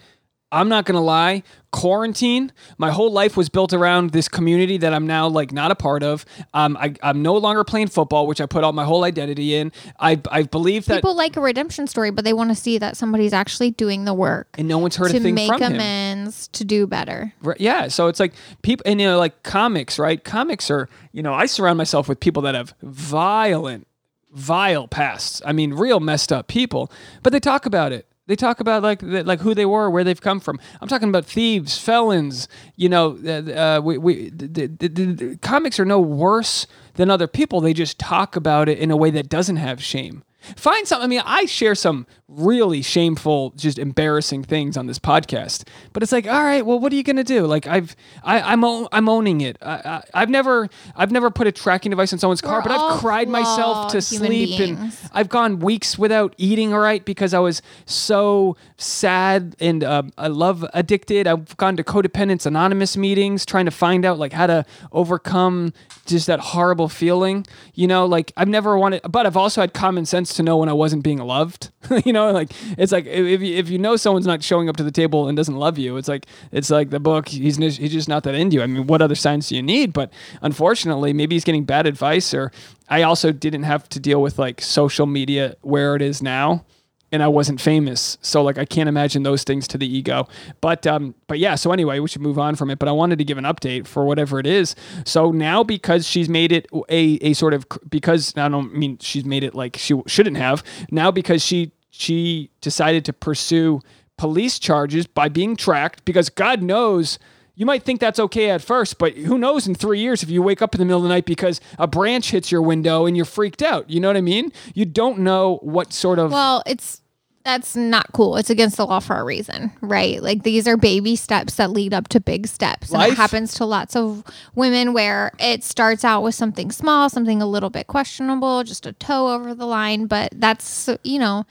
I'm 0.53 0.69
not 0.69 0.85
gonna 0.85 1.01
lie. 1.01 1.43
Quarantine, 1.71 2.51
my 2.77 2.91
whole 2.91 3.11
life 3.11 3.35
was 3.35 3.49
built 3.49 3.73
around 3.73 4.11
this 4.11 4.27
community 4.27 4.77
that 4.77 4.93
I'm 4.93 5.07
now 5.07 5.27
like 5.27 5.51
not 5.51 5.71
a 5.71 5.75
part 5.75 6.03
of. 6.03 6.23
Um, 6.53 6.77
I, 6.77 6.93
I'm 7.01 7.23
no 7.23 7.35
longer 7.35 7.63
playing 7.63 7.87
football, 7.87 8.27
which 8.27 8.39
I 8.39 8.45
put 8.45 8.63
all 8.63 8.73
my 8.73 8.85
whole 8.85 9.03
identity 9.03 9.55
in. 9.55 9.71
I, 9.99 10.21
I 10.31 10.43
believe 10.43 10.85
that, 10.85 10.97
People 10.97 11.15
like 11.15 11.35
a 11.35 11.41
redemption 11.41 11.87
story, 11.87 12.11
but 12.11 12.23
they 12.23 12.33
want 12.33 12.51
to 12.51 12.55
see 12.55 12.77
that 12.77 12.95
somebody's 12.95 13.33
actually 13.33 13.71
doing 13.71 14.05
the 14.05 14.13
work 14.13 14.47
and 14.55 14.67
no 14.67 14.77
one's 14.77 14.95
heard 14.95 15.09
to 15.11 15.17
a 15.17 15.19
thing 15.19 15.33
make 15.33 15.47
from 15.47 15.61
him. 15.63 15.73
amends 15.73 16.47
to 16.49 16.63
do 16.63 16.85
better. 16.85 17.33
Right, 17.41 17.59
Yeah, 17.59 17.87
so 17.87 18.07
it's 18.07 18.19
like 18.19 18.33
people, 18.61 18.83
and 18.85 19.01
you 19.01 19.07
know, 19.07 19.17
like 19.17 19.41
comics, 19.41 19.97
right? 19.97 20.23
Comics 20.23 20.69
are, 20.69 20.87
you 21.11 21.23
know, 21.23 21.33
I 21.33 21.47
surround 21.47 21.79
myself 21.79 22.07
with 22.07 22.19
people 22.19 22.43
that 22.43 22.53
have 22.53 22.75
violent, 22.83 23.87
vile 24.31 24.87
pasts. 24.87 25.41
I 25.43 25.53
mean, 25.53 25.73
real 25.73 25.99
messed 25.99 26.31
up 26.31 26.47
people, 26.47 26.91
but 27.23 27.33
they 27.33 27.39
talk 27.39 27.65
about 27.65 27.91
it. 27.91 28.05
They 28.25 28.37
talk 28.37 28.61
about 28.61 28.83
like 28.83 28.99
the, 28.99 29.23
like 29.23 29.41
who 29.41 29.53
they 29.53 29.65
were, 29.65 29.89
where 29.89 30.03
they've 30.03 30.19
come 30.19 30.39
from. 30.39 30.59
I'm 30.79 30.87
talking 30.87 31.09
about 31.09 31.25
thieves, 31.25 31.77
felons. 31.77 32.47
You 32.77 32.87
know, 32.89 33.17
uh, 33.25 33.51
uh, 33.51 33.81
we, 33.81 33.97
we 33.97 34.29
the, 34.29 34.67
the, 34.67 34.87
the, 34.87 35.37
comics 35.41 35.79
are 35.79 35.85
no 35.85 35.99
worse 35.99 36.65
than 36.93 37.09
other 37.09 37.27
people. 37.27 37.59
They 37.59 37.73
just 37.73 37.99
talk 37.99 38.35
about 38.35 38.69
it 38.69 38.79
in 38.79 38.91
a 38.91 38.97
way 38.97 39.11
that 39.11 39.27
doesn't 39.27 39.57
have 39.57 39.83
shame. 39.83 40.23
Find 40.55 40.87
something. 40.87 41.05
I 41.05 41.07
mean, 41.07 41.21
I 41.25 41.45
share 41.45 41.75
some 41.75 42.07
really 42.27 42.81
shameful, 42.81 43.51
just 43.51 43.77
embarrassing 43.77 44.43
things 44.43 44.75
on 44.75 44.87
this 44.87 44.97
podcast. 44.99 45.67
But 45.91 46.03
it's 46.03 46.11
like, 46.11 46.25
all 46.27 46.43
right, 46.43 46.65
well, 46.65 46.79
what 46.79 46.91
are 46.91 46.95
you 46.95 47.03
gonna 47.03 47.23
do? 47.23 47.45
Like, 47.45 47.67
I've, 47.67 47.95
I, 48.23 48.41
I'm, 48.41 48.63
own, 48.63 48.87
I'm 48.91 49.07
owning 49.07 49.41
it. 49.41 49.57
I, 49.61 49.73
I, 49.73 50.03
I've 50.13 50.29
never, 50.29 50.67
I've 50.95 51.11
never 51.11 51.29
put 51.29 51.47
a 51.47 51.51
tracking 51.51 51.91
device 51.91 52.11
in 52.13 52.19
someone's 52.19 52.41
car, 52.41 52.59
We're 52.59 52.69
but 52.69 52.71
I've 52.71 52.99
cried 52.99 53.29
myself 53.29 53.91
to 53.91 54.01
sleep, 54.01 54.59
and. 54.59 54.93
I've 55.13 55.29
gone 55.29 55.59
weeks 55.59 55.97
without 55.97 56.33
eating. 56.37 56.73
All 56.73 56.79
right, 56.79 57.03
because 57.03 57.33
I 57.33 57.39
was 57.39 57.61
so 57.85 58.57
sad 58.77 59.55
and 59.59 59.83
uh, 59.83 60.03
I 60.17 60.27
love 60.27 60.65
addicted. 60.73 61.27
I've 61.27 61.55
gone 61.57 61.77
to 61.77 61.83
codependence 61.83 62.45
anonymous 62.45 62.97
meetings 62.97 63.45
trying 63.45 63.65
to 63.65 63.71
find 63.71 64.05
out 64.05 64.17
like 64.19 64.33
how 64.33 64.47
to 64.47 64.65
overcome 64.91 65.73
just 66.05 66.27
that 66.27 66.39
horrible 66.39 66.89
feeling. 66.89 67.45
You 67.73 67.87
know, 67.87 68.05
like 68.05 68.31
I've 68.37 68.47
never 68.47 68.77
wanted, 68.77 69.01
but 69.09 69.25
I've 69.25 69.37
also 69.37 69.61
had 69.61 69.73
common 69.73 70.05
sense 70.05 70.33
to 70.35 70.43
know 70.43 70.57
when 70.57 70.69
I 70.69 70.73
wasn't 70.73 71.03
being 71.03 71.19
loved. 71.19 71.71
you 72.05 72.13
know, 72.13 72.31
like 72.31 72.51
it's 72.77 72.91
like 72.91 73.05
if 73.05 73.41
if 73.41 73.69
you, 73.69 73.77
know 73.77 73.95
someone's 73.95 74.27
not 74.27 74.43
showing 74.43 74.69
up 74.69 74.77
to 74.77 74.83
the 74.83 74.91
table 74.91 75.27
and 75.27 75.35
doesn't 75.35 75.55
love 75.55 75.77
you, 75.77 75.97
it's 75.97 76.07
like 76.07 76.25
it's 76.51 76.69
like 76.69 76.89
the 76.89 76.99
book. 76.99 77.29
He's 77.29 77.57
he's 77.57 77.91
just 77.91 78.09
not 78.09 78.23
that 78.23 78.35
into 78.35 78.57
you. 78.57 78.63
I 78.63 78.67
mean, 78.67 78.87
what 78.87 79.01
other 79.01 79.15
signs 79.15 79.49
do 79.49 79.55
you 79.55 79.63
need? 79.63 79.93
But 79.93 80.11
unfortunately, 80.41 81.13
maybe 81.13 81.35
he's 81.35 81.43
getting 81.43 81.65
bad 81.65 81.87
advice, 81.87 82.33
or 82.33 82.51
I 82.89 83.03
also 83.03 83.31
didn't 83.31 83.63
have 83.63 83.89
to 83.89 83.99
deal 83.99 84.21
with 84.21 84.39
like 84.39 84.61
social 84.61 85.05
media 85.05 85.55
where 85.61 85.95
it 85.95 86.01
is 86.01 86.21
now 86.21 86.65
and 87.13 87.21
I 87.21 87.27
wasn't 87.27 87.61
famous. 87.61 88.17
So 88.21 88.43
like 88.43 88.57
I 88.57 88.65
can't 88.65 88.89
imagine 88.89 89.21
those 89.21 89.43
things 89.43 89.67
to 89.69 89.77
the 89.77 89.87
ego. 89.87 90.27
But 90.59 90.85
um 90.87 91.13
but 91.27 91.37
yeah, 91.39 91.55
so 91.55 91.71
anyway, 91.71 91.99
we 91.99 92.09
should 92.09 92.23
move 92.23 92.39
on 92.39 92.55
from 92.55 92.71
it, 92.71 92.79
but 92.79 92.89
I 92.89 92.91
wanted 92.91 93.19
to 93.19 93.23
give 93.23 93.37
an 93.37 93.43
update 93.45 93.85
for 93.85 94.03
whatever 94.03 94.39
it 94.39 94.47
is. 94.47 94.75
So 95.05 95.31
now 95.31 95.63
because 95.63 96.07
she's 96.07 96.27
made 96.27 96.51
it 96.51 96.67
a 96.89 97.19
a 97.21 97.33
sort 97.33 97.53
of 97.53 97.65
because 97.87 98.33
I 98.35 98.49
don't 98.49 98.75
mean 98.75 98.97
she's 98.99 99.23
made 99.23 99.43
it 99.43 99.53
like 99.53 99.77
she 99.77 100.01
shouldn't 100.07 100.37
have. 100.37 100.63
Now 100.89 101.11
because 101.11 101.45
she 101.45 101.71
she 101.91 102.49
decided 102.61 103.05
to 103.05 103.13
pursue 103.13 103.79
police 104.17 104.57
charges 104.57 105.05
by 105.05 105.29
being 105.29 105.55
tracked 105.55 106.03
because 106.05 106.29
God 106.29 106.63
knows 106.63 107.19
you 107.55 107.67
might 107.67 107.83
think 107.83 107.99
that's 107.99 108.19
okay 108.19 108.49
at 108.49 108.63
first, 108.63 108.97
but 108.97 109.13
who 109.13 109.37
knows 109.37 109.67
in 109.67 109.75
three 109.75 109.99
years 109.99 110.23
if 110.23 110.29
you 110.31 110.41
wake 110.41 110.63
up 110.63 110.73
in 110.73 110.79
the 110.79 110.85
middle 110.85 110.97
of 110.97 111.03
the 111.03 111.09
night 111.09 111.25
because 111.25 111.61
a 111.77 111.85
branch 111.85 112.31
hits 112.31 112.51
your 112.51 112.63
window 112.63 113.05
and 113.05 113.15
you're 113.15 113.27
freaked 113.27 113.61
out. 113.61 113.87
You 113.87 113.99
know 113.99 114.07
what 114.07 114.17
I 114.17 114.21
mean? 114.21 114.51
You 114.73 114.85
don't 114.85 115.19
know 115.19 115.59
what 115.61 115.93
sort 115.93 116.17
of 116.17 116.31
Well, 116.31 116.63
it's 116.65 117.02
that's 117.45 117.75
not 117.75 118.11
cool. 118.13 118.37
It's 118.37 118.49
against 118.49 118.77
the 118.77 118.85
law 118.85 118.99
for 118.99 119.17
a 119.17 119.23
reason, 119.23 119.71
right? 119.81 120.21
Like 120.23 120.43
these 120.43 120.67
are 120.67 120.77
baby 120.77 121.15
steps 121.15 121.55
that 121.55 121.71
lead 121.71 121.93
up 121.93 122.07
to 122.09 122.19
big 122.19 122.47
steps. 122.47 122.89
And 122.89 122.99
Life- 122.99 123.11
it 123.13 123.15
happens 123.15 123.53
to 123.55 123.65
lots 123.65 123.95
of 123.95 124.23
women 124.55 124.93
where 124.93 125.31
it 125.39 125.63
starts 125.63 126.05
out 126.05 126.21
with 126.23 126.35
something 126.35 126.71
small, 126.71 127.09
something 127.09 127.41
a 127.41 127.45
little 127.45 127.69
bit 127.69 127.87
questionable, 127.87 128.63
just 128.63 128.85
a 128.85 128.93
toe 128.93 129.33
over 129.33 129.53
the 129.53 129.65
line, 129.65 130.05
but 130.05 130.31
that's, 130.35 130.89
you 131.03 131.19
know, 131.19 131.45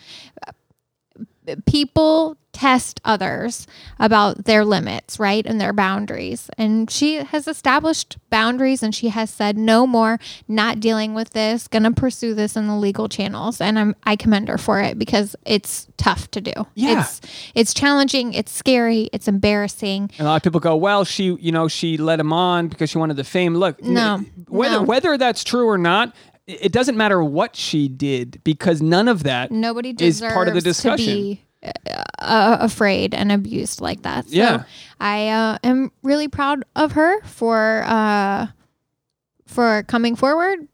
people 1.66 2.36
test 2.52 3.00
others 3.02 3.66
about 3.98 4.44
their 4.44 4.62
limits, 4.62 5.18
right? 5.18 5.46
And 5.46 5.58
their 5.58 5.72
boundaries. 5.72 6.50
And 6.58 6.90
she 6.90 7.14
has 7.16 7.48
established 7.48 8.18
boundaries 8.28 8.82
and 8.82 8.94
she 8.94 9.08
has 9.08 9.30
said 9.30 9.56
no 9.56 9.86
more, 9.86 10.20
not 10.48 10.78
dealing 10.78 11.14
with 11.14 11.30
this, 11.30 11.66
going 11.66 11.84
to 11.84 11.92
pursue 11.92 12.34
this 12.34 12.54
in 12.54 12.66
the 12.66 12.76
legal 12.76 13.08
channels. 13.08 13.58
And 13.62 13.78
I'm 13.78 13.96
I 14.04 14.16
commend 14.16 14.48
her 14.50 14.58
for 14.58 14.80
it 14.80 14.98
because 14.98 15.34
it's 15.46 15.88
tough 15.96 16.30
to 16.32 16.42
do. 16.42 16.52
Yeah. 16.74 17.00
It's 17.00 17.20
it's 17.54 17.72
challenging, 17.74 18.34
it's 18.34 18.52
scary, 18.52 19.08
it's 19.14 19.28
embarrassing. 19.28 20.10
And 20.18 20.26
a 20.26 20.30
lot 20.30 20.36
of 20.36 20.42
people 20.42 20.60
go, 20.60 20.76
well, 20.76 21.04
she, 21.04 21.34
you 21.40 21.52
know, 21.52 21.68
she 21.68 21.96
let 21.96 22.20
him 22.20 22.34
on 22.34 22.68
because 22.68 22.90
she 22.90 22.98
wanted 22.98 23.16
the 23.16 23.24
fame. 23.24 23.54
Look, 23.54 23.82
n- 23.82 23.94
No, 23.94 24.24
whether 24.48 24.76
no. 24.76 24.82
whether 24.82 25.16
that's 25.16 25.42
true 25.42 25.66
or 25.68 25.78
not, 25.78 26.14
i- 26.31 26.31
it 26.46 26.72
doesn't 26.72 26.96
matter 26.96 27.22
what 27.22 27.56
she 27.56 27.88
did 27.88 28.40
because 28.44 28.82
none 28.82 29.08
of 29.08 29.22
that 29.24 29.50
Nobody 29.50 29.94
is 29.98 30.20
part 30.20 30.48
of 30.48 30.54
the 30.54 30.60
to 30.60 30.64
discussion. 30.64 31.06
be 31.14 31.42
uh, 31.62 32.56
afraid 32.60 33.14
and 33.14 33.30
abused 33.30 33.80
like 33.80 34.02
that. 34.02 34.26
So 34.28 34.36
Yeah. 34.36 34.64
I 35.00 35.28
uh, 35.28 35.58
am 35.62 35.92
really 36.02 36.28
proud 36.28 36.64
of 36.74 36.92
her 36.92 37.20
for 37.22 37.84
uh, 37.86 38.48
for 39.46 39.82
coming 39.84 40.16
forward 40.16 40.66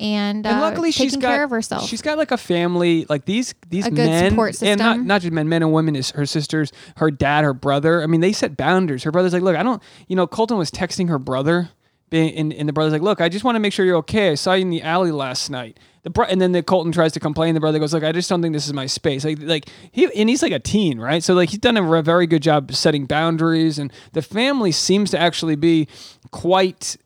and, 0.00 0.46
uh, 0.46 0.50
and 0.50 0.60
luckily 0.60 0.90
taking 0.90 1.10
she's 1.10 1.16
got 1.16 1.28
care 1.28 1.44
of 1.44 1.50
herself. 1.50 1.88
She's 1.88 2.02
got 2.02 2.18
like 2.18 2.32
a 2.32 2.36
family, 2.36 3.06
like 3.08 3.24
these 3.24 3.54
these 3.68 3.86
A 3.86 3.90
men, 3.92 4.38
and 4.62 4.78
not 4.78 5.00
not 5.00 5.20
just 5.22 5.32
men, 5.32 5.48
men 5.48 5.62
and 5.62 5.72
women. 5.72 5.94
Is 5.94 6.10
her 6.10 6.26
sisters, 6.26 6.72
her 6.96 7.10
dad, 7.10 7.44
her 7.44 7.54
brother. 7.54 8.02
I 8.02 8.06
mean, 8.06 8.20
they 8.20 8.32
set 8.32 8.56
boundaries. 8.56 9.04
Her 9.04 9.12
brother's 9.12 9.32
like, 9.32 9.42
look, 9.42 9.56
I 9.56 9.62
don't. 9.62 9.80
You 10.08 10.16
know, 10.16 10.26
Colton 10.26 10.58
was 10.58 10.70
texting 10.72 11.08
her 11.08 11.20
brother, 11.20 11.70
and, 12.12 12.52
and 12.52 12.68
the 12.68 12.72
brother's 12.72 12.92
like, 12.92 13.02
look, 13.02 13.20
I 13.20 13.28
just 13.28 13.44
want 13.44 13.56
to 13.56 13.60
make 13.60 13.72
sure 13.72 13.84
you're 13.84 13.96
okay. 13.96 14.30
I 14.30 14.34
saw 14.34 14.54
you 14.54 14.62
in 14.62 14.70
the 14.70 14.82
alley 14.82 15.10
last 15.10 15.50
night. 15.50 15.78
The 16.02 16.10
bro- 16.10 16.26
and 16.26 16.40
then 16.40 16.52
the 16.52 16.62
Colton 16.62 16.90
tries 16.92 17.12
to 17.12 17.20
complain. 17.20 17.54
The 17.54 17.60
brother 17.60 17.78
goes, 17.78 17.94
look, 17.94 18.02
I 18.02 18.12
just 18.12 18.28
don't 18.28 18.42
think 18.42 18.54
this 18.54 18.66
is 18.66 18.72
my 18.72 18.86
space. 18.86 19.24
Like 19.24 19.38
like 19.40 19.68
he 19.92 20.04
and 20.16 20.28
he's 20.28 20.42
like 20.42 20.52
a 20.52 20.58
teen, 20.58 20.98
right? 20.98 21.22
So 21.22 21.34
like 21.34 21.50
he's 21.50 21.60
done 21.60 21.76
a 21.76 22.02
very 22.02 22.26
good 22.26 22.42
job 22.42 22.72
setting 22.74 23.06
boundaries, 23.06 23.78
and 23.78 23.92
the 24.12 24.22
family 24.22 24.72
seems 24.72 25.10
to 25.12 25.18
actually 25.18 25.54
be 25.54 25.86
quite 26.32 26.96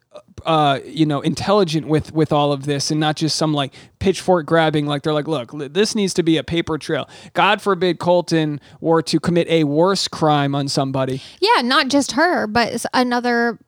uh, 0.45 0.81
you 0.85 1.07
know, 1.07 1.21
intelligent 1.21 1.88
with 1.88 2.12
with 2.12 2.33
all 2.33 2.53
of 2.53 2.66
this, 2.66 2.90
and 2.90 3.01
not 3.01 3.16
just 3.16 3.37
some 3.37 3.53
like 3.53 3.75
pitchfork 3.99 4.47
grabbing. 4.47 4.87
Like 4.87 5.03
they're 5.03 5.12
like, 5.12 5.29
look, 5.29 5.51
this 5.73 5.95
needs 5.95 6.14
to 6.14 6.23
be 6.23 6.37
a 6.37 6.45
paper 6.45 6.79
trail. 6.79 7.09
God 7.33 7.61
forbid 7.61 7.99
Colton 7.99 8.61
were 8.81 9.03
to 9.03 9.19
commit 9.19 9.49
a 9.49 9.64
worse 9.64 10.09
crime 10.09 10.55
on 10.55 10.69
somebody. 10.69 11.23
yeah, 11.40 11.62
not 11.62 11.88
just 11.88 12.12
her, 12.12 12.47
but 12.47 12.85
another 12.95 13.59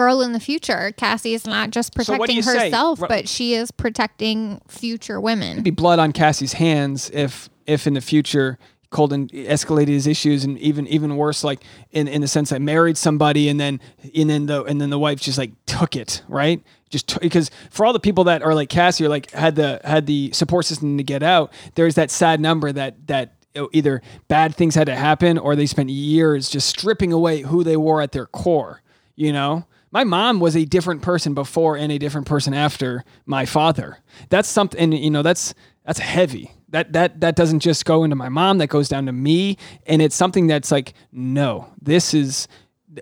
girl 0.00 0.22
in 0.22 0.32
the 0.32 0.40
future. 0.40 0.92
Cassie 0.96 1.34
is 1.34 1.46
not 1.46 1.70
just 1.70 1.92
So 1.94 2.02
protecting 2.16 2.42
say? 2.42 2.70
herself, 2.70 3.00
Ru- 3.02 3.08
but 3.08 3.28
she 3.28 3.54
is 3.54 3.70
protecting 3.70 4.60
future 4.68 5.20
women. 5.20 5.52
It'd 5.52 5.64
Be 5.64 5.70
blood 5.70 5.98
on 5.98 6.12
Cassie's 6.12 6.54
hands 6.54 7.10
if 7.12 7.48
if 7.66 7.86
in 7.86 7.94
the 7.94 8.00
future 8.00 8.58
Colton 8.90 9.28
escalated 9.28 9.88
his 9.88 10.06
issues 10.08 10.42
and 10.44 10.58
even 10.58 10.86
even 10.88 11.16
worse, 11.16 11.44
like 11.44 11.62
in, 11.92 12.08
in 12.08 12.22
the 12.22 12.28
sense 12.28 12.50
that 12.50 12.60
married 12.60 12.96
somebody 12.96 13.48
and 13.48 13.60
then 13.60 13.78
and 14.14 14.28
then 14.28 14.46
the 14.46 14.64
and 14.64 14.80
then 14.80 14.90
the 14.90 14.98
wife 14.98 15.20
just 15.20 15.38
like 15.38 15.52
took 15.66 15.94
it 15.96 16.22
right. 16.28 16.60
Just 16.88 17.06
t- 17.08 17.18
because 17.20 17.52
for 17.70 17.86
all 17.86 17.92
the 17.92 18.00
people 18.00 18.24
that 18.24 18.42
are 18.42 18.52
like 18.54 18.68
Cassie, 18.68 19.04
or 19.04 19.08
like 19.08 19.30
had 19.30 19.54
the 19.54 19.80
had 19.84 20.06
the 20.06 20.32
support 20.32 20.64
system 20.66 20.96
to 20.98 21.04
get 21.04 21.22
out, 21.22 21.52
there's 21.76 21.94
that 21.94 22.10
sad 22.10 22.40
number 22.40 22.72
that 22.72 23.06
that 23.06 23.34
either 23.72 24.00
bad 24.28 24.54
things 24.56 24.74
had 24.74 24.86
to 24.86 24.96
happen 24.96 25.38
or 25.38 25.54
they 25.54 25.66
spent 25.66 25.88
years 25.90 26.48
just 26.48 26.68
stripping 26.68 27.12
away 27.12 27.42
who 27.42 27.62
they 27.62 27.76
were 27.76 28.00
at 28.02 28.10
their 28.12 28.26
core. 28.26 28.82
You 29.14 29.32
know, 29.32 29.66
my 29.92 30.04
mom 30.04 30.40
was 30.40 30.56
a 30.56 30.64
different 30.64 31.02
person 31.02 31.34
before 31.34 31.76
and 31.76 31.90
a 31.90 31.98
different 31.98 32.26
person 32.26 32.54
after 32.54 33.04
my 33.26 33.44
father. 33.44 33.98
That's 34.28 34.48
something, 34.48 34.92
you 34.92 35.10
know, 35.10 35.22
that's 35.22 35.54
that's 35.84 35.98
heavy. 35.98 36.52
That 36.68 36.92
that 36.92 37.20
that 37.20 37.34
doesn't 37.34 37.60
just 37.60 37.84
go 37.84 38.04
into 38.04 38.16
my 38.16 38.28
mom. 38.28 38.58
That 38.58 38.68
goes 38.68 38.88
down 38.88 39.06
to 39.06 39.12
me, 39.12 39.56
and 39.86 40.00
it's 40.00 40.14
something 40.14 40.46
that's 40.46 40.70
like, 40.70 40.94
no, 41.12 41.72
this 41.80 42.14
is, 42.14 42.48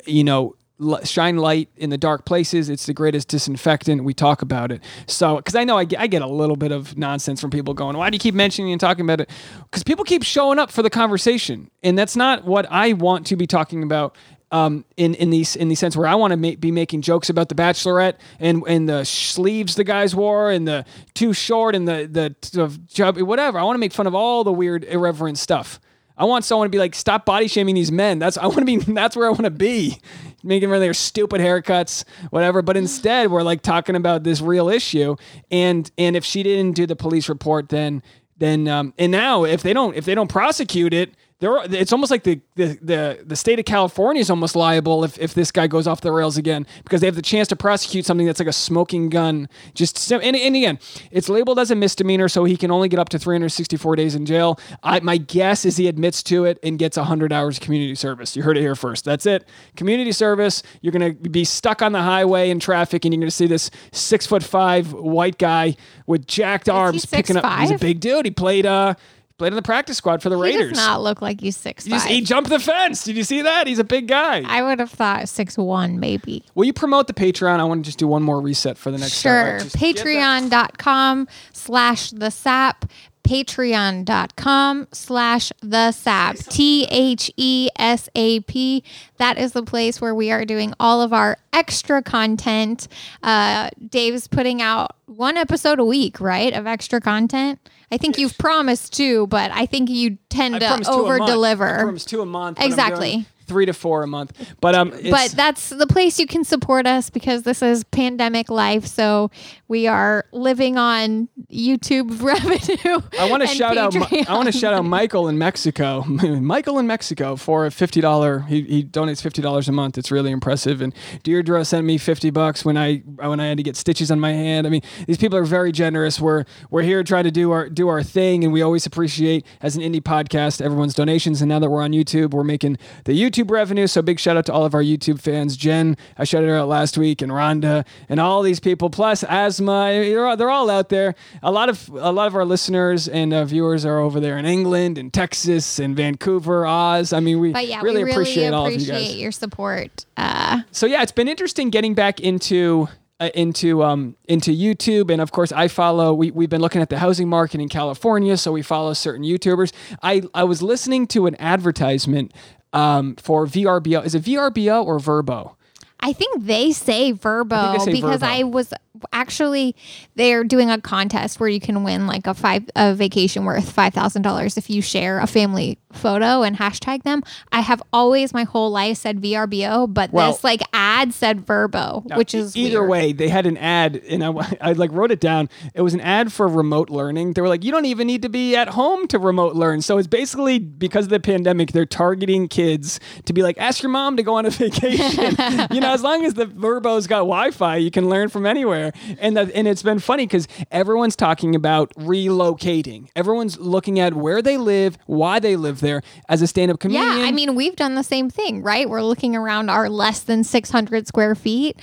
you 0.06 0.24
know. 0.24 0.54
Shine 1.02 1.38
light 1.38 1.70
in 1.76 1.90
the 1.90 1.98
dark 1.98 2.24
places. 2.24 2.68
It's 2.68 2.86
the 2.86 2.94
greatest 2.94 3.26
disinfectant. 3.26 4.04
We 4.04 4.14
talk 4.14 4.42
about 4.42 4.70
it. 4.70 4.80
So, 5.08 5.34
because 5.38 5.56
I 5.56 5.64
know 5.64 5.76
I 5.76 5.82
get, 5.82 5.98
I 5.98 6.06
get 6.06 6.22
a 6.22 6.28
little 6.28 6.54
bit 6.54 6.70
of 6.70 6.96
nonsense 6.96 7.40
from 7.40 7.50
people 7.50 7.74
going, 7.74 7.96
Why 7.96 8.10
do 8.10 8.14
you 8.14 8.20
keep 8.20 8.36
mentioning 8.36 8.70
and 8.70 8.80
talking 8.80 9.04
about 9.04 9.20
it? 9.20 9.28
Because 9.64 9.82
people 9.82 10.04
keep 10.04 10.22
showing 10.22 10.60
up 10.60 10.70
for 10.70 10.84
the 10.84 10.88
conversation. 10.88 11.68
And 11.82 11.98
that's 11.98 12.14
not 12.14 12.44
what 12.44 12.64
I 12.70 12.92
want 12.92 13.26
to 13.26 13.34
be 13.34 13.44
talking 13.44 13.82
about 13.82 14.16
um, 14.50 14.84
in 14.96 15.14
in 15.14 15.30
these 15.30 15.56
in 15.56 15.68
the 15.68 15.74
sense 15.74 15.96
where 15.96 16.06
I 16.06 16.14
want 16.14 16.32
to 16.32 16.36
ma- 16.36 16.56
be 16.58 16.70
making 16.70 17.02
jokes 17.02 17.28
about 17.28 17.48
the 17.48 17.54
Bachelorette 17.54 18.14
and 18.40 18.62
and 18.66 18.88
the 18.88 19.04
sleeves 19.04 19.74
the 19.74 19.84
guys 19.84 20.14
wore 20.14 20.50
and 20.50 20.66
the 20.66 20.84
too 21.14 21.32
short 21.32 21.74
and 21.74 21.86
the 21.86 22.34
the, 22.54 23.24
whatever. 23.24 23.58
I 23.58 23.62
want 23.64 23.74
to 23.74 23.80
make 23.80 23.92
fun 23.92 24.06
of 24.06 24.14
all 24.14 24.44
the 24.44 24.52
weird 24.52 24.84
irreverent 24.84 25.38
stuff. 25.38 25.80
I 26.18 26.24
want 26.24 26.44
someone 26.44 26.66
to 26.66 26.70
be 26.70 26.78
like, 26.78 26.96
stop 26.96 27.24
body 27.24 27.46
shaming 27.46 27.76
these 27.76 27.92
men. 27.92 28.18
That's 28.18 28.36
I 28.36 28.46
want 28.46 28.58
to 28.58 28.64
be. 28.64 28.76
That's 28.92 29.16
where 29.16 29.26
I 29.26 29.30
want 29.30 29.44
to 29.44 29.50
be, 29.50 30.00
making 30.42 30.68
fun 30.68 30.76
of 30.76 30.80
their 30.80 30.94
stupid 30.94 31.40
haircuts, 31.40 32.04
whatever. 32.30 32.60
But 32.60 32.76
instead, 32.76 33.30
we're 33.30 33.42
like 33.42 33.62
talking 33.62 33.94
about 33.94 34.24
this 34.24 34.40
real 34.40 34.68
issue. 34.68 35.16
And 35.50 35.90
and 35.96 36.16
if 36.16 36.24
she 36.24 36.42
didn't 36.42 36.74
do 36.74 36.86
the 36.86 36.96
police 36.96 37.28
report, 37.28 37.68
then 37.68 38.02
then 38.36 38.66
um, 38.66 38.94
and 38.98 39.12
now 39.12 39.44
if 39.44 39.62
they 39.62 39.72
don't 39.72 39.94
if 39.94 40.04
they 40.04 40.14
don't 40.14 40.28
prosecute 40.28 40.92
it, 40.92 41.14
there 41.40 41.56
it's 41.70 41.92
almost 41.92 42.10
like 42.10 42.24
the, 42.24 42.40
the 42.56 42.78
the 42.82 43.24
the 43.24 43.36
state 43.36 43.60
of 43.60 43.64
California 43.64 44.20
is 44.20 44.28
almost 44.28 44.56
liable 44.56 45.04
if, 45.04 45.16
if 45.18 45.34
this 45.34 45.52
guy 45.52 45.68
goes 45.68 45.86
off 45.86 46.00
the 46.00 46.10
rails 46.10 46.36
again 46.36 46.66
because 46.82 47.00
they 47.00 47.06
have 47.06 47.14
the 47.14 47.22
chance 47.22 47.46
to 47.48 47.56
prosecute 47.56 48.04
something 48.04 48.26
that's 48.26 48.40
like 48.40 48.48
a 48.48 48.52
smoking 48.52 49.08
gun. 49.08 49.48
Just 49.72 49.98
so, 49.98 50.18
and, 50.18 50.34
and 50.34 50.56
again, 50.56 50.80
it's 51.12 51.28
labeled 51.28 51.60
as 51.60 51.70
a 51.70 51.76
misdemeanor, 51.76 52.28
so 52.28 52.44
he 52.44 52.56
can 52.56 52.72
only 52.72 52.88
get 52.88 52.98
up 52.98 53.08
to 53.10 53.18
364 53.20 53.94
days 53.94 54.16
in 54.16 54.26
jail. 54.26 54.58
I, 54.82 54.98
my 55.00 55.16
guess 55.16 55.64
is 55.64 55.76
he 55.76 55.86
admits 55.86 56.24
to 56.24 56.44
it 56.44 56.58
and 56.64 56.76
gets 56.76 56.96
100 56.96 57.32
hours 57.32 57.58
of 57.58 57.62
community 57.62 57.94
service. 57.94 58.34
You 58.34 58.42
heard 58.42 58.56
it 58.56 58.62
here 58.62 58.74
first. 58.74 59.04
That's 59.04 59.24
it. 59.24 59.48
Community 59.76 60.10
service. 60.10 60.64
You're 60.80 60.92
gonna 60.92 61.14
be 61.14 61.44
stuck 61.44 61.82
on 61.82 61.92
the 61.92 62.02
highway 62.02 62.50
in 62.50 62.58
traffic, 62.58 63.04
and 63.04 63.14
you're 63.14 63.20
gonna 63.20 63.30
see 63.30 63.46
this 63.46 63.70
six 63.92 64.26
foot 64.26 64.42
five 64.42 64.92
white 64.92 65.38
guy 65.38 65.76
with 66.06 66.26
jacked 66.26 66.68
arms 66.68 67.06
picking 67.06 67.36
up. 67.36 67.60
He's 67.60 67.70
a 67.70 67.78
big 67.78 68.00
dude. 68.00 68.24
He 68.24 68.32
played 68.32 68.66
uh 68.66 68.94
played 69.38 69.52
in 69.52 69.56
the 69.56 69.62
practice 69.62 69.96
squad 69.96 70.20
for 70.22 70.28
the 70.28 70.36
he 70.36 70.42
Raiders. 70.42 70.70
does 70.70 70.76
not 70.78 71.00
look 71.00 71.22
like 71.22 71.40
he's 71.40 71.56
six 71.56 71.84
He, 71.84 71.90
just, 71.90 72.06
he 72.06 72.20
jumped 72.20 72.50
the 72.50 72.58
fence. 72.58 73.04
Did 73.04 73.16
you 73.16 73.24
see 73.24 73.42
that? 73.42 73.66
He's 73.66 73.78
a 73.78 73.84
big 73.84 74.08
guy. 74.08 74.42
I 74.46 74.62
would 74.62 74.80
have 74.80 74.90
thought 74.90 75.28
six 75.28 75.56
one 75.56 75.98
maybe. 76.00 76.44
Will 76.54 76.64
you 76.64 76.72
promote 76.72 77.06
the 77.06 77.14
Patreon? 77.14 77.60
I 77.60 77.64
want 77.64 77.84
to 77.84 77.88
just 77.88 77.98
do 77.98 78.06
one 78.06 78.22
more 78.22 78.40
reset 78.40 78.76
for 78.76 78.90
the 78.90 78.98
next. 78.98 79.20
Sure. 79.20 79.58
Patreon.com 79.60 81.28
slash 81.52 82.10
the 82.10 82.30
sap. 82.30 82.84
Patreon.com 83.24 84.88
slash 84.92 85.52
the 85.60 85.92
sap. 85.92 86.36
T 86.36 86.86
H 86.90 87.30
E 87.36 87.68
S 87.76 88.08
A 88.14 88.40
P. 88.40 88.82
That 89.18 89.36
is 89.38 89.52
the 89.52 89.62
place 89.62 90.00
where 90.00 90.14
we 90.14 90.30
are 90.30 90.44
doing 90.44 90.72
all 90.80 91.02
of 91.02 91.12
our 91.12 91.36
extra 91.52 92.02
content. 92.02 92.88
Uh, 93.22 93.70
Dave's 93.86 94.28
putting 94.28 94.62
out 94.62 94.96
one 95.06 95.36
episode 95.36 95.78
a 95.78 95.84
week, 95.84 96.20
right? 96.20 96.52
Of 96.54 96.66
extra 96.66 97.00
content. 97.00 97.60
I 97.90 97.96
think 97.96 98.18
you've 98.18 98.36
promised 98.36 98.92
two, 98.92 99.26
but 99.28 99.50
I 99.50 99.66
think 99.66 99.88
you 99.88 100.18
tend 100.28 100.56
I 100.56 100.58
to 100.58 100.90
over 100.90 101.18
deliver. 101.18 101.66
I 101.66 101.82
promised 101.82 102.08
two 102.08 102.20
a 102.20 102.26
month. 102.26 102.58
but 102.58 102.64
I'm 102.64 102.70
Exactly. 102.70 103.26
Three 103.48 103.66
to 103.66 103.72
four 103.72 104.02
a 104.02 104.06
month, 104.06 104.54
but 104.60 104.74
um, 104.74 104.92
it's, 104.92 105.10
but 105.10 105.30
that's 105.36 105.70
the 105.70 105.86
place 105.86 106.18
you 106.18 106.26
can 106.26 106.44
support 106.44 106.86
us 106.86 107.10
because 107.10 107.42
this 107.42 107.62
is 107.62 107.82
pandemic 107.84 108.50
life. 108.50 108.86
So 108.86 109.30
we 109.68 109.86
are 109.86 110.26
living 110.32 110.76
on 110.76 111.28
YouTube 111.50 112.22
revenue. 112.22 113.00
I 113.18 113.30
want 113.30 113.42
to 113.42 113.48
shout 113.48 113.78
out. 113.78 113.96
I 113.96 114.34
want 114.34 114.46
to 114.46 114.52
shout 114.52 114.74
out 114.74 114.84
Michael 114.84 115.28
in 115.28 115.38
Mexico. 115.38 116.04
Michael 116.06 116.78
in 116.78 116.86
Mexico 116.86 117.36
for 117.36 117.66
a 117.66 117.70
fifty 117.70 118.00
dollar. 118.00 118.40
He, 118.40 118.62
he 118.62 118.84
donates 118.84 119.22
fifty 119.22 119.40
dollars 119.40 119.68
a 119.68 119.72
month. 119.72 119.96
It's 119.96 120.10
really 120.10 120.30
impressive. 120.30 120.82
And 120.82 120.94
Deirdre 121.22 121.64
sent 121.64 121.86
me 121.86 121.96
fifty 121.96 122.30
bucks 122.30 122.64
when 122.64 122.76
I 122.76 122.98
when 122.98 123.40
I 123.40 123.46
had 123.46 123.56
to 123.56 123.62
get 123.62 123.76
stitches 123.76 124.10
on 124.10 124.20
my 124.20 124.32
hand. 124.32 124.66
I 124.66 124.70
mean, 124.70 124.82
these 125.06 125.18
people 125.18 125.38
are 125.38 125.44
very 125.44 125.72
generous. 125.72 126.20
We're 126.20 126.44
we're 126.70 126.82
here 126.82 127.02
trying 127.02 127.24
to 127.24 127.30
do 127.30 127.50
our 127.52 127.68
do 127.68 127.88
our 127.88 128.02
thing, 128.02 128.44
and 128.44 128.52
we 128.52 128.60
always 128.60 128.84
appreciate 128.84 129.46
as 129.62 129.76
an 129.76 129.82
indie 129.82 130.02
podcast 130.02 130.60
everyone's 130.60 130.94
donations. 130.94 131.40
And 131.40 131.48
now 131.48 131.58
that 131.60 131.70
we're 131.70 131.82
on 131.82 131.92
YouTube, 131.92 132.32
we're 132.32 132.44
making 132.44 132.78
the 133.04 133.12
YouTube 133.12 133.37
revenue. 133.46 133.86
So 133.86 134.02
big 134.02 134.18
shout 134.20 134.36
out 134.36 134.46
to 134.46 134.52
all 134.52 134.64
of 134.64 134.74
our 134.74 134.82
YouTube 134.82 135.20
fans. 135.20 135.56
Jen, 135.56 135.96
I 136.16 136.24
shouted 136.24 136.48
her 136.48 136.56
out 136.56 136.68
last 136.68 136.98
week, 136.98 137.22
and 137.22 137.30
Rhonda, 137.32 137.86
and 138.08 138.18
all 138.20 138.42
these 138.42 138.60
people. 138.60 138.90
Plus 138.90 139.22
Asma, 139.24 139.90
they're 139.92 140.26
all, 140.26 140.36
they're 140.36 140.50
all 140.50 140.70
out 140.70 140.88
there. 140.88 141.14
A 141.42 141.50
lot 141.50 141.68
of 141.68 141.88
a 141.90 142.12
lot 142.12 142.26
of 142.26 142.34
our 142.34 142.44
listeners 142.44 143.08
and 143.08 143.32
uh, 143.32 143.44
viewers 143.44 143.84
are 143.84 143.98
over 143.98 144.20
there 144.20 144.36
in 144.38 144.44
England 144.44 144.98
and 144.98 145.12
Texas 145.12 145.78
and 145.78 145.96
Vancouver, 145.96 146.66
Oz. 146.66 147.12
I 147.12 147.20
mean, 147.20 147.38
we 147.38 147.52
yeah, 147.52 147.80
really, 147.80 148.02
we 148.04 148.10
really 148.10 148.12
appreciate, 148.12 148.52
all 148.52 148.66
of 148.66 148.72
you 148.72 148.78
appreciate 148.78 149.12
guys. 149.12 149.16
your 149.16 149.32
support. 149.32 150.04
Uh, 150.16 150.62
So 150.72 150.86
yeah, 150.86 151.02
it's 151.02 151.12
been 151.12 151.28
interesting 151.28 151.70
getting 151.70 151.94
back 151.94 152.20
into. 152.20 152.88
Uh, 153.20 153.30
into 153.34 153.82
um 153.82 154.14
into 154.28 154.52
YouTube 154.52 155.10
and 155.10 155.20
of 155.20 155.32
course 155.32 155.50
I 155.50 155.66
follow 155.66 156.14
we 156.14 156.30
we've 156.30 156.48
been 156.48 156.60
looking 156.60 156.80
at 156.80 156.88
the 156.88 156.98
housing 157.00 157.28
market 157.28 157.60
in 157.60 157.68
California 157.68 158.36
so 158.36 158.52
we 158.52 158.62
follow 158.62 158.92
certain 158.92 159.24
YouTubers 159.24 159.72
I 160.04 160.22
I 160.34 160.44
was 160.44 160.62
listening 160.62 161.08
to 161.08 161.26
an 161.26 161.34
advertisement 161.40 162.32
um 162.72 163.16
for 163.16 163.46
VRBO 163.46 164.04
is 164.04 164.14
it 164.14 164.22
VRBO 164.24 164.84
or 164.84 164.98
Verbo 164.98 165.56
I 166.00 166.12
think 166.12 166.44
they 166.44 166.72
say 166.72 167.12
Verbo 167.12 167.56
I 167.56 167.78
they 167.78 167.84
say 167.84 167.92
because 167.92 168.20
Verbo. 168.20 168.32
I 168.32 168.42
was 168.44 168.72
actually 169.12 169.74
they're 170.14 170.44
doing 170.44 170.70
a 170.70 170.80
contest 170.80 171.40
where 171.40 171.48
you 171.48 171.60
can 171.60 171.84
win 171.84 172.06
like 172.06 172.26
a 172.26 172.34
five 172.34 172.68
a 172.76 172.94
vacation 172.94 173.44
worth 173.44 173.70
five 173.70 173.94
thousand 173.94 174.22
dollars 174.22 174.56
if 174.56 174.68
you 174.70 174.82
share 174.82 175.18
a 175.20 175.26
family 175.26 175.78
photo 175.92 176.42
and 176.42 176.56
hashtag 176.58 177.02
them. 177.02 177.22
I 177.50 177.60
have 177.60 177.82
always 177.92 178.32
my 178.34 178.44
whole 178.44 178.70
life 178.70 178.98
said 178.98 179.20
VRBO, 179.22 179.92
but 179.92 180.12
Well- 180.12 180.32
this 180.32 180.44
like 180.44 180.60
ad 180.72 181.14
said 181.14 181.46
Verbo, 181.46 182.04
which 182.16 182.34
is 182.34 182.56
either 182.56 182.80
weird. 182.80 182.90
way 182.90 183.12
they 183.12 183.28
had 183.28 183.46
an 183.46 183.56
ad 183.56 183.96
and 184.08 184.22
I, 184.24 184.30
I 184.60 184.72
like 184.72 184.92
wrote 184.92 185.10
it 185.10 185.20
down. 185.20 185.48
It 185.74 185.82
was 185.82 185.94
an 185.94 186.00
ad 186.00 186.32
for 186.32 186.46
remote 186.46 186.90
learning. 186.90 187.32
They 187.34 187.40
were 187.40 187.48
like 187.48 187.64
you 187.64 187.72
don't 187.72 187.86
even 187.86 188.06
need 188.06 188.22
to 188.22 188.28
be 188.28 188.54
at 188.56 188.68
home 188.70 189.06
to 189.08 189.18
remote 189.18 189.54
learn. 189.54 189.80
So 189.82 189.98
it's 189.98 190.06
basically 190.08 190.58
because 190.58 191.04
of 191.06 191.10
the 191.10 191.20
pandemic 191.20 191.72
they're 191.72 191.86
targeting 191.86 192.48
kids 192.48 193.00
to 193.24 193.32
be 193.32 193.42
like 193.42 193.56
ask 193.58 193.82
your 193.82 193.90
mom 193.90 194.16
to 194.16 194.22
go 194.22 194.34
on 194.34 194.46
a 194.46 194.50
vacation. 194.82 195.36
You 195.70 195.80
know 195.80 195.92
as 195.92 196.02
long 196.02 196.24
as 196.24 196.34
the 196.34 196.46
verbo's 196.46 197.06
got 197.06 197.18
wi-fi 197.20 197.76
you 197.76 197.90
can 197.90 198.08
learn 198.08 198.28
from 198.28 198.46
anywhere 198.46 198.87
and 199.18 199.36
that, 199.36 199.50
and 199.52 199.68
it's 199.68 199.82
been 199.82 199.98
funny 199.98 200.26
because 200.26 200.48
everyone's 200.70 201.16
talking 201.16 201.54
about 201.54 201.92
relocating. 201.94 203.08
Everyone's 203.16 203.58
looking 203.58 203.98
at 203.98 204.14
where 204.14 204.42
they 204.42 204.56
live 204.56 204.98
why 205.06 205.38
they 205.38 205.56
live 205.56 205.80
there. 205.80 206.02
As 206.28 206.42
a 206.42 206.46
stand-up 206.46 206.80
comedian 206.80 207.02
Yeah, 207.04 207.24
I 207.24 207.32
mean, 207.32 207.54
we've 207.54 207.76
done 207.76 207.94
the 207.94 208.02
same 208.02 208.30
thing, 208.30 208.62
right? 208.62 208.88
We're 208.88 209.02
looking 209.02 209.34
around 209.34 209.70
our 209.70 209.88
less 209.88 210.20
than 210.20 210.44
600 210.44 211.06
square 211.06 211.34
feet, 211.34 211.80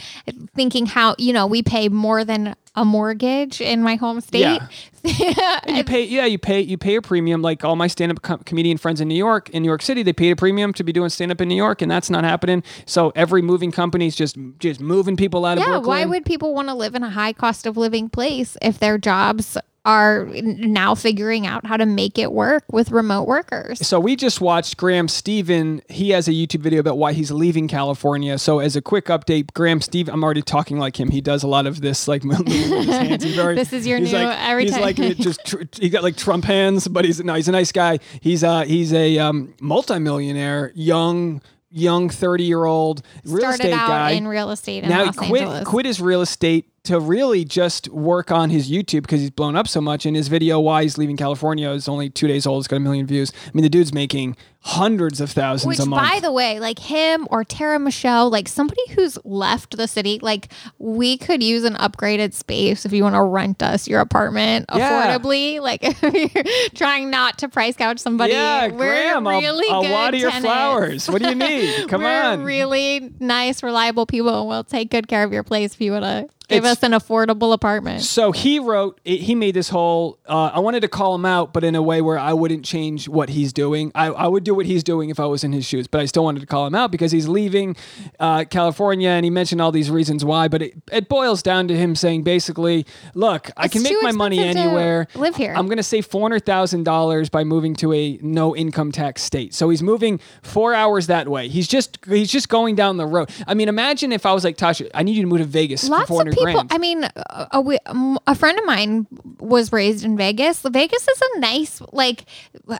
thinking 0.55 0.85
how, 0.85 1.15
you 1.17 1.33
know, 1.33 1.47
we 1.47 1.63
pay 1.63 1.89
more 1.89 2.23
than 2.23 2.55
a 2.75 2.83
mortgage 2.83 3.61
in 3.61 3.81
my 3.81 3.95
home 3.95 4.21
state. 4.21 4.39
Yeah. 4.41 5.59
And 5.63 5.77
you 5.77 5.83
pay, 5.85 6.03
yeah, 6.03 6.25
you 6.25 6.37
pay, 6.37 6.61
you 6.61 6.77
pay 6.77 6.95
a 6.95 7.01
premium. 7.01 7.41
Like 7.41 7.63
all 7.63 7.75
my 7.75 7.87
stand-up 7.87 8.21
com- 8.21 8.39
comedian 8.39 8.77
friends 8.77 8.99
in 8.99 9.07
New 9.07 9.15
York, 9.15 9.49
in 9.51 9.63
New 9.63 9.69
York 9.69 9.81
City, 9.81 10.03
they 10.03 10.13
paid 10.13 10.31
a 10.31 10.35
premium 10.35 10.73
to 10.73 10.83
be 10.83 10.91
doing 10.91 11.09
stand-up 11.09 11.41
in 11.41 11.47
New 11.47 11.55
York, 11.55 11.81
and 11.81 11.89
that's 11.89 12.09
not 12.09 12.23
happening. 12.23 12.63
So 12.85 13.11
every 13.15 13.41
moving 13.41 13.71
company's 13.71 14.15
just 14.15 14.37
just 14.59 14.79
moving 14.79 15.15
people 15.15 15.45
out 15.45 15.57
of 15.57 15.63
yeah, 15.63 15.69
Brooklyn. 15.69 15.87
why 15.87 16.05
would 16.05 16.25
people 16.25 16.53
want 16.53 16.67
to 16.67 16.73
live 16.73 16.95
in 16.95 17.03
a 17.03 17.09
high 17.09 17.33
cost 17.33 17.65
of 17.65 17.77
living 17.77 18.09
place 18.09 18.57
if 18.61 18.79
their 18.79 18.97
jobs 18.97 19.57
are 19.85 20.25
now 20.33 20.95
figuring 20.95 21.45
out 21.47 21.65
how 21.65 21.77
to 21.77 21.85
make 21.85 22.17
it 22.17 22.31
work 22.31 22.63
with 22.71 22.91
remote 22.91 23.27
workers? 23.27 23.85
so 23.85 23.99
we 23.99 24.15
just 24.15 24.41
watched 24.41 24.77
Graham 24.77 25.07
Stephan. 25.07 25.81
He 25.89 26.09
has 26.09 26.27
a 26.27 26.31
YouTube 26.31 26.61
video 26.61 26.79
about 26.79 26.97
why 26.97 27.13
he's 27.13 27.31
leaving 27.31 27.67
California. 27.67 28.37
So 28.39 28.59
as 28.59 28.75
a 28.75 28.81
quick 28.81 29.05
update, 29.05 29.53
Graham 29.53 29.79
Stephan, 29.81 30.13
I'm 30.13 30.23
already 30.23 30.41
talking 30.41 30.77
like 30.79 30.99
him. 30.99 31.09
He 31.11 31.21
does 31.21 31.43
a 31.43 31.47
lot 31.47 31.67
of 31.67 31.81
this, 31.81 32.07
like 32.07 32.23
his 32.47 32.87
hands. 32.87 33.23
He's 33.23 33.35
very, 33.35 33.55
This 33.65 33.71
is 33.73 33.85
your 33.87 33.99
he's 33.99 34.11
new- 34.11 34.17
Like, 34.19 34.39
every 34.41 34.63
he's 34.63 34.71
time- 34.73 34.81
like 34.81 34.99
it 34.99 35.17
just 35.17 35.45
tr- 35.45 35.61
he 35.79 35.89
got 35.89 36.03
like 36.03 36.17
Trump 36.17 36.45
hands, 36.45 36.87
but 36.87 37.05
he's 37.05 37.23
no, 37.23 37.35
he's 37.35 37.47
a 37.47 37.51
nice 37.51 37.71
guy. 37.71 37.99
He's 38.21 38.43
uh 38.43 38.63
he's 38.63 38.91
a 38.93 39.19
um, 39.19 39.53
multimillionaire, 39.61 40.71
young. 40.75 41.41
Young 41.77 42.07
thirty 42.07 42.45
year 42.45 42.63
old 42.63 43.01
real 43.25 43.39
Started 43.39 43.59
estate 43.65 43.73
out 43.73 43.87
guy. 43.89 44.11
in 44.11 44.29
real 44.29 44.49
estate 44.51 44.83
in 44.85 44.89
now 44.89 45.05
Los 45.07 45.19
he 45.19 45.27
quit 45.27 45.41
Angeles. 45.41 45.67
quit 45.67 45.85
his 45.85 45.99
real 45.99 46.21
estate 46.21 46.71
to 46.85 46.99
really 46.99 47.43
just 47.45 47.87
work 47.89 48.31
on 48.31 48.49
his 48.49 48.69
YouTube 48.71 49.01
because 49.01 49.21
he's 49.21 49.29
blown 49.31 49.55
up 49.55 49.67
so 49.67 49.81
much. 49.81 50.05
And 50.05 50.15
his 50.15 50.27
video 50.27 50.59
why 50.59 50.83
he's 50.83 50.97
leaving 50.97 51.17
California 51.17 51.69
is 51.71 51.87
only 51.87 52.09
two 52.09 52.27
days 52.27 52.45
old. 52.47 52.61
It's 52.61 52.67
got 52.67 52.77
a 52.77 52.79
million 52.79 53.05
views. 53.05 53.31
I 53.45 53.51
mean, 53.53 53.63
the 53.63 53.69
dude's 53.69 53.93
making 53.93 54.37
hundreds 54.61 55.21
of 55.21 55.29
thousands 55.29 55.67
Which, 55.67 55.79
a 55.79 55.85
month. 55.85 56.09
by 56.11 56.19
the 56.21 56.31
way, 56.31 56.59
like 56.59 56.79
him 56.79 57.27
or 57.29 57.43
Tara 57.43 57.77
Michelle, 57.77 58.31
like 58.31 58.47
somebody 58.47 58.81
who's 58.95 59.15
left 59.23 59.77
the 59.77 59.87
city, 59.87 60.17
like 60.23 60.51
we 60.79 61.17
could 61.19 61.43
use 61.43 61.63
an 61.65 61.75
upgraded 61.75 62.33
space 62.33 62.83
if 62.83 62.91
you 62.91 63.03
want 63.03 63.13
to 63.13 63.21
rent 63.21 63.61
us 63.61 63.87
your 63.87 63.99
apartment 64.01 64.65
Yeah. 64.73 65.17
affordably. 65.19 65.59
Like 65.61 65.81
if 65.83 66.01
you're 66.33 66.43
trying 66.73 67.11
not 67.11 67.37
to 67.39 67.49
price 67.49 67.75
gouge 67.75 67.99
somebody. 67.99 68.33
yeah, 68.33 68.67
we're 68.67 68.77
Graham, 68.87 69.27
really 69.27 69.67
I'll, 69.69 69.75
I'll 69.75 69.81
good 69.83 69.91
water 69.91 70.17
your 70.17 70.31
tenants. 70.31 70.47
flowers. 70.47 71.09
What 71.09 71.21
do 71.21 71.29
you 71.29 71.35
need? 71.35 71.87
Come 71.89 72.01
we're 72.01 72.23
on. 72.23 72.41
really 72.43 73.11
nice, 73.19 73.61
reliable 73.61 74.07
people, 74.07 74.39
and 74.39 74.49
we'll 74.49 74.63
take 74.63 74.89
good 74.89 75.07
care 75.07 75.23
of 75.23 75.31
your 75.31 75.43
place 75.43 75.75
if 75.75 75.81
you 75.81 75.91
want 75.91 76.05
to 76.05 76.27
give 76.47 76.65
us 76.65 76.83
an 76.83 76.91
affordable 76.91 77.53
apartment. 77.53 78.01
So 78.03 78.31
he 78.31 78.59
wrote, 78.59 78.99
he 79.03 79.35
made 79.35 79.53
this 79.55 79.69
whole. 79.69 80.19
Uh, 80.27 80.51
I 80.53 80.59
wanted 80.59 80.81
to 80.81 80.87
call 80.87 81.15
him 81.15 81.25
out, 81.25 81.53
but 81.53 81.63
in 81.63 81.75
a 81.75 81.81
way 81.81 82.01
where 82.01 82.17
I 82.17 82.33
wouldn't 82.33 82.65
change 82.65 83.07
what 83.07 83.29
he's 83.29 83.53
doing. 83.53 83.91
I, 83.95 84.07
I 84.07 84.27
would 84.27 84.43
do 84.43 84.53
what 84.55 84.65
he's 84.65 84.83
doing 84.83 85.09
if 85.09 85.19
I 85.19 85.25
was 85.25 85.43
in 85.43 85.51
his 85.53 85.65
shoes, 85.65 85.87
but 85.87 86.01
I 86.01 86.05
still 86.05 86.23
wanted 86.23 86.39
to 86.41 86.45
call 86.45 86.65
him 86.67 86.75
out 86.75 86.91
because 86.91 87.11
he's 87.11 87.27
leaving 87.27 87.75
uh, 88.19 88.45
California, 88.45 89.09
and 89.09 89.23
he 89.23 89.29
mentioned 89.29 89.61
all 89.61 89.71
these 89.71 89.89
reasons 89.89 90.23
why. 90.25 90.47
But 90.47 90.61
it, 90.61 90.73
it 90.91 91.09
boils 91.09 91.41
down 91.41 91.67
to 91.67 91.77
him 91.77 91.95
saying 91.95 92.23
basically, 92.23 92.85
"Look, 93.13 93.51
I 93.57 93.65
It's 93.65 93.73
can 93.73 93.83
make 93.83 94.01
my 94.01 94.11
money 94.11 94.39
anywhere. 94.39 95.07
live 95.15 95.35
here." 95.35 95.53
I'm 95.55 95.65
going 95.67 95.77
to 95.77 95.83
save 95.83 96.05
four 96.05 96.21
hundred 96.21 96.45
thousand 96.45 96.83
dollars 96.83 97.29
by 97.29 97.43
moving 97.43 97.75
to 97.75 97.93
a 97.93 98.19
no 98.21 98.55
income 98.55 98.91
tax 98.91 99.21
state. 99.21 99.53
So 99.53 99.69
he's 99.69 99.83
moving 99.83 100.19
four 100.41 100.73
hours 100.73 101.07
that 101.07 101.27
way. 101.27 101.47
He's 101.47 101.67
just 101.67 101.97
he's 102.07 102.31
just 102.31 102.49
going 102.49 102.75
down 102.75 102.97
the 102.97 103.05
road. 103.05 103.29
I 103.47 103.53
mean, 103.53 103.69
imagine 103.69 104.11
if 104.11 104.25
I 104.25 104.33
was 104.33 104.43
like 104.43 104.57
Tasha, 104.57 104.89
I 104.93 105.03
need 105.03 105.15
you 105.15 105.21
to 105.23 105.27
move 105.27 105.39
to 105.39 105.45
Vegas 105.45 105.83
for 105.83 105.89
Lots 105.89 106.07
four 106.07 106.21
of 106.21 106.27
hundred 106.27 106.34
people. 106.35 106.53
grand. 106.53 106.73
I 106.73 106.77
mean, 106.77 107.03
a, 107.03 107.47
a, 107.51 108.17
a 108.27 108.35
friend 108.35 108.57
of 108.59 108.65
mine 108.65 109.07
was 109.39 109.71
raised 109.71 110.03
in 110.05 110.17
Vegas. 110.17 110.61
Vegas 110.61 111.07
is 111.07 111.21
a 111.35 111.39
nice, 111.39 111.81
like, 111.91 112.25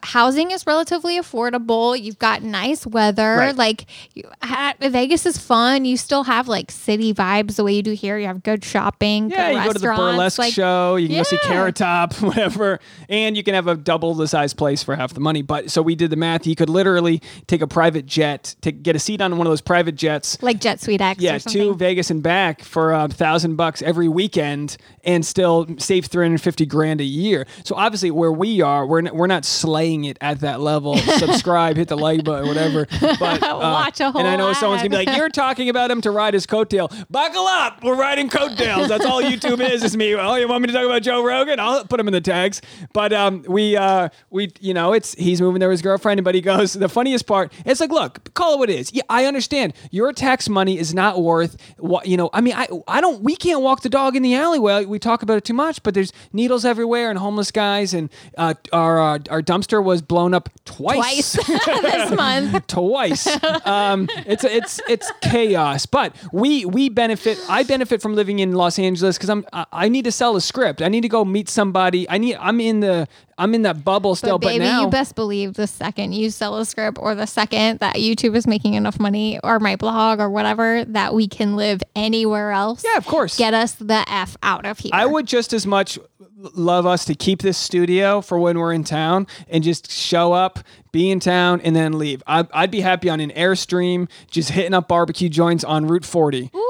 housing 0.04 0.52
is 0.52 0.66
relatively 0.68 1.20
affordable. 1.20 2.00
You've 2.00 2.20
got 2.20 2.44
nice 2.44 2.86
weather. 2.86 3.36
Right. 3.38 3.56
Like, 3.56 3.86
you, 4.14 4.24
ha, 4.42 4.74
Vegas 4.80 5.26
is 5.26 5.38
fun. 5.38 5.86
You 5.86 5.98
still 5.98 6.24
have 6.24 6.48
like 6.48 6.72
city 6.72 7.14
vibes 7.14 7.56
the 7.56 7.64
way 7.64 7.74
you 7.74 7.84
do 7.84 7.94
here. 7.94 8.18
You 8.18 8.28
have 8.28 8.44
good 8.44 8.64
shopping. 8.64 9.30
yeah, 9.30 9.52
good 9.52 9.58
you 9.58 9.64
go 9.66 9.74
to 9.74 9.80
the 9.80 9.88
burlesque 9.88 10.40
like, 10.40 10.54
show. 10.54 10.96
You 10.96 11.08
can 11.08 11.18
go 11.18 11.24
see 11.24 11.38
Yeah. 11.44 11.50
Carrot 11.50 11.76
Top, 11.76 12.14
whatever, 12.22 12.80
and 13.10 13.36
you 13.38 13.44
can 13.44 13.54
have 13.54 13.68
a 13.68 13.76
double 13.76 14.14
the 14.14 14.28
size 14.28 14.54
place 14.54 14.84
for 14.84 14.96
half 14.96 15.14
the 15.14 15.20
money. 15.20 15.42
But 15.42 15.72
so 15.72 15.82
we 15.82 15.96
did 15.96 16.10
the 16.10 16.16
math. 16.16 16.48
You 16.48 16.56
could 16.56 16.70
literally 16.70 17.22
take 17.48 17.62
a 17.62 17.68
private 17.68 18.06
jet 18.06 18.56
to 18.62 18.72
get 18.72 18.96
a 18.96 19.00
seat 19.00 19.22
on 19.22 19.38
one 19.38 19.48
of 19.48 19.52
those 19.52 19.62
private 19.62 19.96
jets. 19.96 20.42
like 20.42 20.60
JetSuiteX. 20.60 21.16
Yeah, 21.20 21.36
or 21.36 21.40
something. 21.40 21.62
to 21.62 21.76
Vegas 21.76 22.10
and 22.10 22.24
back 22.24 22.62
for 22.64 22.94
a 22.94 23.08
thousand 23.08 23.45
bucks 23.54 23.84
every 23.84 24.08
weekend, 24.08 24.78
and 25.04 25.24
still 25.24 25.68
save 25.78 26.08
three 26.08 26.26
hundred 26.26 26.42
fifty 26.42 26.66
grand 26.66 27.02
a 27.02 27.06
year. 27.06 27.46
So 27.64 27.76
obviously, 27.76 28.10
where 28.10 28.32
we 28.32 28.62
are, 28.62 28.88
we're 28.88 29.06
n- 29.06 29.16
we're 29.16 29.28
not 29.28 29.46
slaying 29.46 30.06
it 30.06 30.18
at 30.22 30.40
that 30.40 30.60
level. 30.60 30.98
Subscribe, 31.20 31.78
hit 31.78 31.90
the 31.90 31.98
like 31.98 32.24
button, 32.24 32.48
whatever. 32.48 32.88
But 33.00 33.44
uh, 33.44 33.58
Watch 33.62 34.00
a 34.00 34.10
whole 34.10 34.20
And 34.20 34.28
I 34.28 34.36
know 34.36 34.52
someone's 34.54 34.82
gonna 34.82 34.90
be 34.98 35.06
like, 35.06 35.16
"You're 35.16 35.30
talking 35.30 35.70
about 35.70 35.92
him 35.92 36.02
to 36.02 36.10
ride 36.12 36.34
his 36.34 36.48
coattail." 36.48 36.90
Buckle 37.12 37.46
up, 37.46 37.84
we're 37.84 37.96
riding 37.96 38.30
coattails. 38.30 38.88
That's 38.88 39.06
all 39.06 39.22
YouTube 39.22 39.60
is. 39.60 39.84
Is 39.84 39.96
me. 39.96 40.16
Oh, 40.16 40.36
you 40.36 40.48
want 40.48 40.62
me 40.62 40.68
to 40.68 40.74
talk 40.74 40.86
about 40.86 41.04
Joe 41.04 41.24
Rogan? 41.24 41.60
I'll 41.60 41.86
put 41.86 42.00
him 42.00 42.08
in 42.08 42.14
the 42.14 42.22
tags. 42.22 42.62
But 42.94 43.14
um, 43.14 43.44
we 43.48 43.76
uh, 43.78 44.10
we 44.30 44.52
you 44.62 44.74
know, 44.74 44.94
it's 44.94 45.14
he's 45.16 45.42
moving 45.42 45.60
there 45.60 45.70
with 45.70 45.76
his 45.76 45.82
girlfriend, 45.82 46.24
but 46.24 46.34
he 46.34 46.42
goes. 46.42 46.74
The 46.74 46.90
funniest 46.90 47.28
part, 47.28 47.52
it's 47.66 47.80
like, 47.82 47.92
look, 47.92 48.34
call 48.34 48.54
it 48.54 48.60
what 48.60 48.70
it 48.70 48.80
is. 48.80 48.94
Yeah, 48.94 49.04
I 49.10 49.26
understand. 49.26 49.74
Your 49.92 50.14
tax 50.14 50.48
money 50.48 50.78
is 50.78 50.94
not 50.94 51.22
worth 51.22 51.58
what 51.78 52.08
you 52.08 52.16
know. 52.16 52.30
I 52.34 52.42
mean, 52.42 52.54
I 52.56 52.68
I 52.88 53.02
don't. 53.02 53.22
We 53.22 53.35
can't 53.36 53.62
walk 53.62 53.82
the 53.82 53.90
dog 53.90 54.16
in 54.16 54.24
the 54.24 54.36
alleyway. 54.36 54.86
We 54.86 55.00
talk 55.00 55.24
about 55.24 55.38
it 55.38 55.46
too 55.46 55.54
much, 55.54 55.84
but 55.84 55.94
there's 55.94 56.12
needles 56.34 56.66
everywhere 56.66 57.10
and 57.10 57.20
homeless 57.20 57.52
guys, 57.52 57.94
and 57.94 58.10
uh, 58.38 58.54
our 58.74 59.00
uh, 59.00 59.20
our 59.30 59.42
dumpster 59.42 59.84
was 59.84 60.02
blown 60.02 60.34
up 60.34 60.50
twice 60.66 61.34
this 61.48 62.12
month. 62.12 62.68
twice. 62.68 63.28
Um, 63.66 64.08
it's 64.26 64.44
it's 64.44 64.80
it's 64.88 65.12
chaos. 65.22 65.86
But 65.86 66.16
we 66.32 66.66
we 66.66 66.90
benefit. 66.90 67.40
I 67.50 67.64
benefit 67.64 68.02
from 68.02 68.16
living 68.16 68.40
in 68.40 68.54
Los 68.54 68.80
Angeles 68.80 69.18
because 69.18 69.30
I'm 69.30 69.46
I, 69.54 69.66
I 69.72 69.90
need 69.90 70.06
to 70.06 70.12
sell 70.12 70.36
a 70.36 70.42
script. 70.42 70.82
I 70.82 70.88
need 70.88 71.02
to 71.02 71.10
go 71.10 71.26
meet 71.26 71.50
somebody. 71.50 72.10
I 72.10 72.18
need. 72.18 72.36
I'm 72.36 72.60
in 72.60 72.80
the 72.80 73.08
I'm 73.38 73.54
in 73.54 73.64
that 73.64 73.84
bubble 73.84 74.16
still. 74.16 74.40
But 74.40 74.46
But, 74.48 74.50
baby, 74.54 74.64
now 74.66 74.82
you 74.84 74.90
best 74.90 75.16
believe 75.16 75.56
the 75.56 75.68
second 75.68 76.14
you 76.14 76.30
sell 76.30 76.58
a 76.58 76.66
script 76.66 76.98
or 77.02 77.16
the 77.16 77.26
second 77.28 77.80
that 77.80 77.96
YouTube 77.96 78.36
is 78.36 78.48
making 78.48 78.76
enough 78.76 79.00
money 79.00 79.40
or 79.44 79.60
my 79.60 79.76
blog 79.76 80.20
or 80.20 80.30
whatever 80.30 80.86
that 80.86 81.14
we 81.14 81.28
can 81.28 81.56
live 81.56 81.82
anywhere 81.96 82.52
else. 82.52 82.84
yeah, 82.86 82.98
of 82.98 83.06
course. 83.06 83.38
Get 83.38 83.54
us 83.54 83.74
the 83.74 84.06
F 84.08 84.38
out 84.42 84.66
of 84.66 84.80
here. 84.80 84.92
I 84.94 85.06
would 85.06 85.26
just 85.28 85.52
as 85.54 85.68
much 85.68 86.00
love 86.38 86.86
us 86.86 87.06
to 87.06 87.16
keep 87.16 87.42
this 87.42 87.58
studio 87.58 88.22
for 88.22 88.40
when 88.40 88.58
we're 88.60 88.72
in 88.74 88.84
town 88.84 89.26
and 89.50 89.64
just 89.64 89.92
show 89.92 90.32
up, 90.34 90.60
be 90.92 91.10
in 91.10 91.20
town, 91.20 91.60
and 91.62 91.76
then 91.76 91.98
leave. 91.98 92.22
I'd, 92.28 92.48
I'd 92.54 92.72
be 92.72 92.82
happy 92.82 93.10
on 93.10 93.20
an 93.20 93.32
Airstream, 93.32 94.10
just 94.30 94.50
hitting 94.52 94.74
up 94.74 94.88
barbecue 94.88 95.28
joints 95.30 95.64
on 95.64 95.88
Route 95.88 96.06
40. 96.06 96.52
Ooh, 96.56 96.62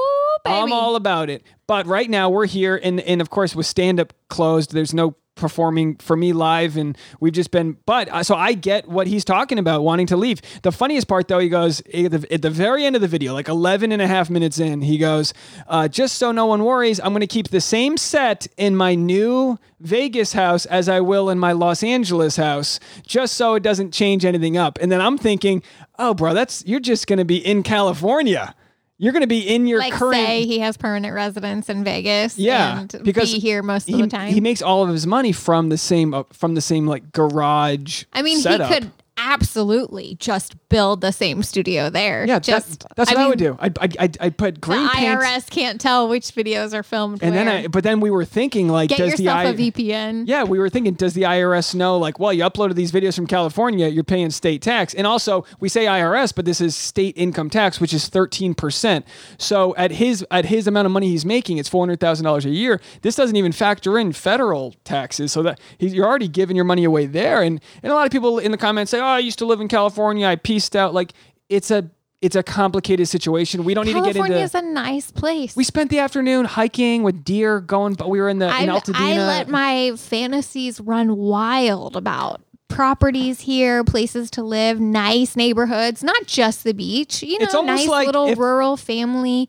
baby. 0.44 0.56
I'm 0.56 0.72
all 0.72 0.96
about 0.96 1.30
it. 1.30 1.42
But 1.66 1.86
right 1.86 2.08
now 2.08 2.30
we're 2.30 2.46
here, 2.46 2.80
and 2.82 3.00
and 3.00 3.20
of 3.20 3.28
course 3.30 3.54
with 3.56 3.66
stand 3.66 3.98
up 4.00 4.12
closed, 4.28 4.72
there's 4.72 4.94
no 4.94 5.16
performing 5.36 5.96
for 5.96 6.16
me 6.16 6.32
live, 6.32 6.76
and 6.76 6.98
we've 7.20 7.32
just 7.32 7.52
been. 7.52 7.76
But 7.86 8.08
uh, 8.08 8.24
so 8.24 8.34
I 8.34 8.54
get 8.54 8.88
what 8.88 9.06
he's 9.06 9.24
talking 9.24 9.58
about, 9.58 9.82
wanting 9.82 10.08
to 10.08 10.16
leave. 10.16 10.42
The 10.62 10.72
funniest 10.72 11.06
part 11.06 11.28
though, 11.28 11.38
he 11.38 11.48
goes 11.48 11.80
at 11.94 12.10
the, 12.10 12.26
at 12.32 12.42
the 12.42 12.50
very 12.50 12.84
end 12.84 12.96
of 12.96 13.02
the 13.02 13.08
video, 13.08 13.32
like 13.32 13.48
11 13.48 13.92
and 13.92 14.02
a 14.02 14.06
half 14.06 14.28
minutes 14.28 14.58
in, 14.58 14.80
he 14.82 14.98
goes, 14.98 15.32
uh, 15.68 15.86
just 15.86 16.16
so 16.16 16.32
no 16.32 16.46
one 16.46 16.64
worries, 16.64 16.98
I'm 16.98 17.12
going 17.12 17.20
to 17.20 17.26
keep 17.26 17.48
the 17.48 17.60
same 17.60 17.96
set 17.96 18.48
in 18.56 18.74
my 18.74 18.94
new 18.94 19.58
Vegas 19.80 20.32
house 20.32 20.66
as 20.66 20.88
I 20.88 21.00
will 21.00 21.30
in 21.30 21.38
my 21.38 21.52
Los 21.52 21.82
Angeles 21.82 22.36
house, 22.36 22.80
just 23.06 23.34
so 23.34 23.54
it 23.54 23.62
doesn't 23.62 23.92
change 23.92 24.24
anything 24.24 24.56
up. 24.56 24.78
And 24.80 24.90
then 24.90 25.00
I'm 25.00 25.18
thinking, 25.18 25.62
oh, 25.98 26.14
bro, 26.14 26.34
that's 26.34 26.64
you're 26.66 26.80
just 26.80 27.06
going 27.06 27.18
to 27.18 27.24
be 27.24 27.36
in 27.36 27.62
California. 27.62 28.54
You're 28.98 29.12
going 29.12 29.22
to 29.22 29.26
be 29.26 29.40
in 29.40 29.66
your 29.66 29.78
like 29.78 29.92
current 29.92 30.14
say 30.14 30.46
he 30.46 30.60
has 30.60 30.76
permanent 30.78 31.14
residence 31.14 31.68
in 31.68 31.84
Vegas. 31.84 32.38
yeah, 32.38 32.80
and 32.80 33.00
because 33.02 33.32
be 33.32 33.38
here 33.38 33.62
most 33.62 33.88
of 33.88 33.94
he, 33.94 34.00
the 34.00 34.08
time. 34.08 34.32
He 34.32 34.40
makes 34.40 34.62
all 34.62 34.82
of 34.82 34.88
his 34.88 35.06
money 35.06 35.32
from 35.32 35.68
the 35.68 35.76
same 35.76 36.14
uh, 36.14 36.22
from 36.32 36.54
the 36.54 36.62
same 36.62 36.86
like 36.86 37.12
garage. 37.12 38.04
I 38.12 38.22
mean, 38.22 38.38
setup. 38.38 38.68
he 38.68 38.74
could 38.74 38.92
absolutely 39.26 40.16
just 40.20 40.54
build 40.68 41.00
the 41.00 41.10
same 41.10 41.42
studio 41.42 41.90
there. 41.90 42.24
Yeah, 42.26 42.38
just 42.38 42.80
that, 42.80 42.96
that's 42.96 43.10
what 43.10 43.20
I, 43.20 43.28
would 43.28 43.38
do. 43.38 43.56
I'd, 43.58 43.78
I'd, 43.78 43.96
I'd, 43.98 44.18
I'd 44.20 44.38
put 44.38 44.54
The 44.56 44.60
green 44.60 44.88
paint, 44.88 45.20
IRS 45.20 45.50
can't 45.50 45.80
tell 45.80 46.08
which 46.08 46.26
videos 46.26 46.72
are 46.72 46.82
filmed. 46.82 47.22
and 47.22 47.34
then. 47.34 47.48
I. 47.48 47.66
But 47.66 47.82
then 47.84 48.00
we 48.00 48.10
were 48.10 48.24
thinking 48.24 48.68
like, 48.68 48.90
get 48.90 48.98
does 48.98 49.14
the 49.14 49.28
I, 49.28 49.44
a 49.44 49.54
VPN. 49.54 50.24
Yeah, 50.26 50.44
we 50.44 50.58
were 50.58 50.68
thinking, 50.68 50.94
does 50.94 51.14
the 51.14 51.22
IRS 51.22 51.74
know, 51.74 51.98
like, 51.98 52.18
well, 52.18 52.32
you 52.32 52.44
uploaded 52.44 52.74
these 52.76 52.92
videos 52.92 53.16
from 53.16 53.26
California, 53.26 53.88
you're 53.88 54.04
paying 54.04 54.30
state 54.30 54.62
tax. 54.62 54.94
And 54.94 55.06
also, 55.06 55.44
we 55.58 55.68
say 55.68 55.86
IRS, 55.86 56.34
but 56.34 56.44
this 56.44 56.60
is 56.60 56.76
state 56.76 57.16
income 57.16 57.50
tax, 57.50 57.80
which 57.80 57.92
is 57.92 58.08
13%. 58.08 59.02
So 59.38 59.74
at 59.76 59.90
his 59.92 60.24
at 60.30 60.46
his 60.46 60.66
amount 60.66 60.86
of 60.86 60.92
money 60.92 61.08
he's 61.08 61.24
making, 61.24 61.58
it's 61.58 61.68
$400,000 61.68 62.44
a 62.44 62.50
year. 62.50 62.80
This 63.02 63.16
doesn't 63.16 63.36
even 63.36 63.52
factor 63.52 63.98
in 63.98 64.12
federal 64.12 64.74
taxes. 64.84 65.32
So 65.32 65.42
that 65.42 65.60
he's, 65.78 65.92
you're 65.94 66.06
already 66.06 66.28
giving 66.28 66.56
your 66.56 66.64
money 66.64 66.84
away 66.84 67.06
there. 67.06 67.42
And, 67.42 67.60
and 67.82 67.92
a 67.92 67.94
lot 67.94 68.06
of 68.06 68.12
people 68.12 68.38
in 68.38 68.52
the 68.52 68.58
comments 68.58 68.90
say, 68.90 69.00
oh, 69.00 69.15
I 69.16 69.20
used 69.20 69.38
to 69.40 69.46
live 69.46 69.60
in 69.60 69.68
California, 69.68 70.26
I 70.26 70.36
pieced 70.36 70.76
out. 70.76 70.94
Like, 70.94 71.12
it's 71.48 71.70
a 71.70 71.90
it's 72.22 72.34
a 72.34 72.42
complicated 72.42 73.06
situation. 73.08 73.64
We 73.64 73.74
don't 73.74 73.84
need 73.86 73.92
to 73.92 74.00
get 74.00 74.16
into. 74.16 74.20
California 74.20 74.44
is 74.44 74.54
a 74.54 74.62
nice 74.62 75.10
place. 75.10 75.54
we 75.54 75.64
spent 75.64 75.90
the 75.90 75.98
afternoon 75.98 76.46
hiking 76.46 77.02
with 77.02 77.22
deer, 77.24 77.60
going, 77.60 77.94
but 77.94 78.08
we 78.08 78.20
were 78.20 78.28
in 78.28 78.38
the 78.38 78.46
in 78.46 78.70
I, 78.70 78.78
Altadena. 78.78 78.94
I 78.96 79.26
let 79.26 79.48
my 79.48 79.92
fantasies 79.96 80.80
run 80.80 81.16
wild 81.16 81.94
about 81.96 82.40
properties 82.68 83.42
here, 83.42 83.84
places 83.84 84.30
to 84.32 84.42
live, 84.42 84.80
nice 84.80 85.36
neighborhoods, 85.36 86.02
not 86.02 86.26
just 86.26 86.64
the 86.64 86.74
beach. 86.74 87.22
You 87.22 87.38
know, 87.38 87.44
It's 87.44 87.54
almost 87.54 87.82
nice 87.82 87.88
like 87.88 88.06
little 88.06 88.28
if- 88.28 88.38
rural 88.38 88.76
family 88.76 89.48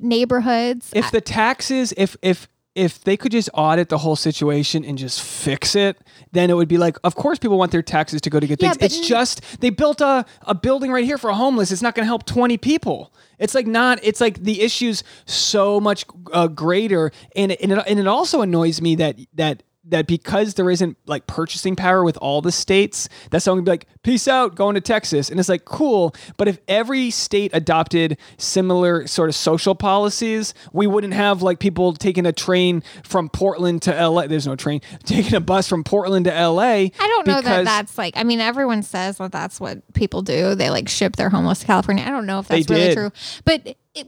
neighborhoods. 0.00 0.90
if 0.94 1.10
the 1.10 1.20
taxes 1.20 1.92
if 1.96 2.16
if 2.22 2.48
if 2.74 3.02
they 3.04 3.16
could 3.16 3.30
just 3.32 3.48
audit 3.54 3.88
the 3.88 3.98
whole 3.98 4.16
situation 4.16 4.84
and 4.84 4.98
just 4.98 5.22
fix 5.22 5.76
it, 5.76 5.96
then 6.32 6.50
it 6.50 6.54
would 6.54 6.68
be 6.68 6.78
like, 6.78 6.96
of 7.04 7.14
course, 7.14 7.38
people 7.38 7.56
want 7.58 7.70
their 7.70 7.82
taxes 7.82 8.20
to 8.22 8.30
go 8.30 8.40
to 8.40 8.46
good 8.46 8.60
Yeah, 8.60 8.72
things. 8.72 8.82
it's 8.82 8.98
n- 8.98 9.04
just 9.04 9.60
they 9.60 9.70
built 9.70 10.00
a, 10.00 10.24
a 10.42 10.54
building 10.54 10.90
right 10.90 11.04
here 11.04 11.18
for 11.18 11.30
homeless. 11.32 11.70
It's 11.70 11.82
not 11.82 11.94
going 11.94 12.04
to 12.04 12.08
help 12.08 12.26
twenty 12.26 12.56
people. 12.58 13.12
It's 13.38 13.54
like 13.54 13.66
not. 13.66 13.98
It's 14.02 14.20
like 14.20 14.42
the 14.42 14.60
issue's 14.62 15.04
so 15.26 15.80
much 15.80 16.04
uh, 16.32 16.48
greater, 16.48 17.12
and 17.36 17.52
and 17.52 17.72
it, 17.72 17.84
and 17.86 17.98
it 18.00 18.06
also 18.06 18.42
annoys 18.42 18.80
me 18.80 18.96
that 18.96 19.18
that 19.34 19.62
that 19.86 20.06
because 20.06 20.54
there 20.54 20.70
isn't 20.70 20.96
like 21.06 21.26
purchasing 21.26 21.76
power 21.76 22.02
with 22.04 22.16
all 22.18 22.40
the 22.40 22.52
states, 22.52 23.08
that 23.30 23.42
someone 23.42 23.58
would 23.58 23.64
be 23.64 23.70
like, 23.70 23.86
peace 24.02 24.26
out, 24.26 24.54
going 24.54 24.74
to 24.74 24.80
Texas. 24.80 25.30
And 25.30 25.38
it's 25.38 25.48
like, 25.48 25.64
cool. 25.64 26.14
But 26.36 26.48
if 26.48 26.58
every 26.68 27.10
state 27.10 27.50
adopted 27.54 28.18
similar 28.38 29.06
sort 29.06 29.28
of 29.28 29.34
social 29.34 29.74
policies, 29.74 30.54
we 30.72 30.86
wouldn't 30.86 31.14
have 31.14 31.42
like 31.42 31.58
people 31.58 31.92
taking 31.92 32.26
a 32.26 32.32
train 32.32 32.82
from 33.02 33.28
Portland 33.28 33.82
to 33.82 34.08
LA. 34.08 34.26
There's 34.26 34.46
no 34.46 34.56
train, 34.56 34.80
taking 35.04 35.34
a 35.34 35.40
bus 35.40 35.68
from 35.68 35.84
Portland 35.84 36.24
to 36.26 36.30
LA. 36.30 36.62
I 36.62 36.90
don't 36.98 37.26
know 37.26 37.40
that 37.40 37.64
that's 37.64 37.98
like. 37.98 38.16
I 38.16 38.24
mean, 38.24 38.40
everyone 38.40 38.82
says 38.82 39.18
that 39.18 39.32
that's 39.32 39.60
what 39.60 39.80
people 39.94 40.22
do. 40.22 40.54
They 40.54 40.70
like 40.70 40.88
ship 40.88 41.16
their 41.16 41.30
homeless 41.30 41.60
to 41.60 41.66
California. 41.66 42.04
I 42.06 42.10
don't 42.10 42.26
know 42.26 42.38
if 42.40 42.48
that's 42.48 42.68
really 42.70 42.94
true. 42.94 43.10
But 43.44 43.76
it, 43.94 44.06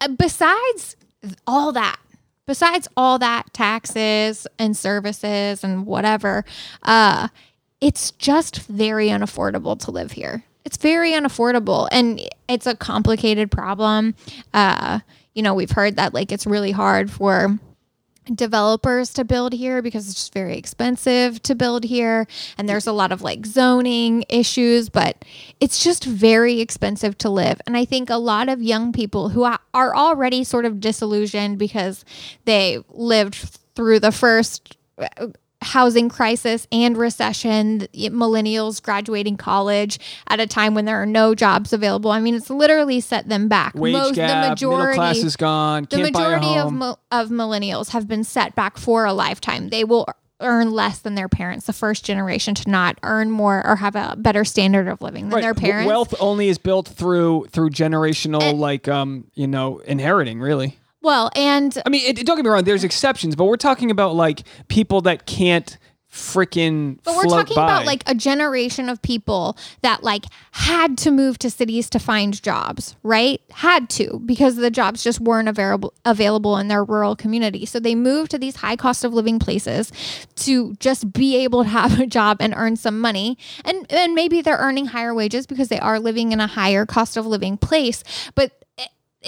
uh, 0.00 0.08
besides 0.08 0.96
all 1.46 1.72
that, 1.72 1.98
besides 2.48 2.88
all 2.96 3.18
that 3.20 3.52
taxes 3.52 4.48
and 4.58 4.76
services 4.76 5.62
and 5.62 5.86
whatever, 5.86 6.44
uh, 6.82 7.28
it's 7.80 8.10
just 8.12 8.66
very 8.66 9.08
unaffordable 9.08 9.78
to 9.78 9.92
live 9.92 10.10
here. 10.10 10.42
It's 10.64 10.78
very 10.78 11.12
unaffordable, 11.12 11.88
and 11.92 12.20
it's 12.48 12.66
a 12.66 12.74
complicated 12.74 13.50
problem. 13.52 14.14
Uh, 14.52 15.00
you 15.34 15.42
know, 15.42 15.54
we've 15.54 15.70
heard 15.70 15.96
that 15.96 16.12
like 16.14 16.32
it's 16.32 16.46
really 16.46 16.72
hard 16.72 17.10
for 17.10 17.58
developers 18.34 19.12
to 19.14 19.24
build 19.24 19.52
here 19.52 19.82
because 19.82 20.08
it's 20.08 20.14
just 20.14 20.32
very 20.32 20.56
expensive 20.56 21.42
to 21.42 21.54
build 21.54 21.84
here. 21.84 22.26
And 22.56 22.68
there's 22.68 22.86
a 22.86 22.92
lot 22.92 23.12
of 23.12 23.22
like 23.22 23.46
zoning 23.46 24.24
issues 24.28 24.88
but 24.88 25.24
it's 25.60 25.82
just 25.82 26.04
very 26.04 26.60
expensive 26.60 27.16
to 27.18 27.30
live. 27.30 27.60
And 27.66 27.76
i 27.76 27.84
think 27.84 28.10
a 28.10 28.16
lot 28.16 28.48
of 28.48 28.62
young 28.62 28.92
people 28.92 29.30
who 29.30 29.44
are 29.44 29.96
already 29.96 30.44
sort 30.44 30.64
of 30.64 30.80
disillusioned 30.80 31.58
because 31.58 32.04
they 32.44 32.78
lived 32.90 33.58
through 33.74 34.00
the 34.00 34.12
first 34.12 34.76
housing 35.60 36.08
crisis 36.08 36.66
and 36.70 36.96
recession 36.96 37.80
millennials 37.94 38.80
graduating 38.80 39.36
college 39.36 39.98
at 40.28 40.38
a 40.38 40.46
time 40.46 40.74
when 40.74 40.84
there 40.84 41.00
are 41.02 41.06
no 41.06 41.34
jobs 41.34 41.72
available 41.72 42.12
i 42.12 42.20
mean 42.20 42.34
it's 42.34 42.48
literally 42.48 43.00
set 43.00 43.28
them 43.28 43.48
back 43.48 43.74
wage 43.74 44.14
gap, 44.14 44.58
middle 44.60 44.94
class 44.94 45.16
is 45.18 45.34
gone. 45.36 45.82
the 45.90 45.96
can't 45.96 46.12
buy 46.12 46.20
a 46.20 46.40
majority 46.40 46.58
of 46.58 46.98
of 47.10 47.28
millennials 47.30 47.90
have 47.90 48.06
been 48.06 48.24
set 48.24 48.54
back 48.54 48.76
for 48.76 49.04
a 49.04 49.12
lifetime. 49.12 49.68
They 49.68 49.84
will 49.84 50.06
earn 50.40 50.70
less 50.70 51.00
than 51.00 51.14
their 51.16 51.28
parents, 51.28 51.66
the 51.66 51.72
first 51.72 52.04
generation 52.04 52.54
to 52.54 52.70
not 52.70 52.96
earn 53.02 53.30
more 53.30 53.66
or 53.66 53.76
have 53.76 53.96
a 53.96 54.14
better 54.16 54.44
standard 54.44 54.86
of 54.86 55.02
living 55.02 55.24
than 55.28 55.34
Right. 55.36 55.42
their 55.42 55.54
parents. 55.54 55.88
Wealth 55.88 56.14
only 56.20 56.48
is 56.48 56.58
built 56.58 56.86
through 56.86 57.46
through 57.50 57.70
generational 57.70 58.56
like 58.56 58.86
um 58.88 59.24
you 59.34 59.46
know 59.46 59.78
inheriting 59.78 60.40
really. 60.40 60.78
Well, 61.00 61.30
and 61.36 61.80
I 61.86 61.90
mean, 61.90 62.02
it, 62.04 62.26
don't 62.26 62.36
get 62.36 62.44
me 62.44 62.50
wrong. 62.50 62.64
There's 62.64 62.84
exceptions, 62.84 63.36
but 63.36 63.44
we're 63.44 63.56
talking 63.56 63.90
about 63.90 64.14
like 64.14 64.42
people 64.68 65.00
that 65.02 65.26
can't 65.26 65.78
freaking. 66.10 66.98
But 67.04 67.16
we're 67.16 67.24
talking 67.24 67.54
by. 67.54 67.64
about 67.64 67.86
like 67.86 68.02
a 68.06 68.14
generation 68.14 68.88
of 68.88 69.00
people 69.02 69.56
that 69.82 70.02
like 70.02 70.24
had 70.52 70.98
to 70.98 71.10
move 71.10 71.38
to 71.38 71.50
cities 71.50 71.90
to 71.90 71.98
find 71.98 72.40
jobs, 72.42 72.96
right? 73.02 73.40
Had 73.52 73.90
to 73.90 74.20
because 74.24 74.56
the 74.56 74.70
jobs 74.70 75.04
just 75.04 75.20
weren't 75.20 75.48
available 75.48 75.94
available 76.04 76.56
in 76.56 76.68
their 76.68 76.82
rural 76.82 77.14
community. 77.14 77.66
So 77.66 77.78
they 77.78 77.94
moved 77.94 78.30
to 78.32 78.38
these 78.38 78.56
high 78.56 78.76
cost 78.76 79.04
of 79.04 79.12
living 79.12 79.38
places 79.38 79.92
to 80.36 80.74
just 80.74 81.12
be 81.12 81.36
able 81.36 81.62
to 81.62 81.68
have 81.68 82.00
a 82.00 82.06
job 82.06 82.38
and 82.40 82.54
earn 82.56 82.76
some 82.76 83.00
money. 83.00 83.38
And 83.64 83.90
and 83.92 84.14
maybe 84.14 84.40
they're 84.40 84.56
earning 84.56 84.86
higher 84.86 85.14
wages 85.14 85.46
because 85.46 85.68
they 85.68 85.80
are 85.80 86.00
living 86.00 86.32
in 86.32 86.40
a 86.40 86.46
higher 86.46 86.86
cost 86.86 87.16
of 87.16 87.26
living 87.26 87.56
place, 87.56 88.02
but 88.34 88.52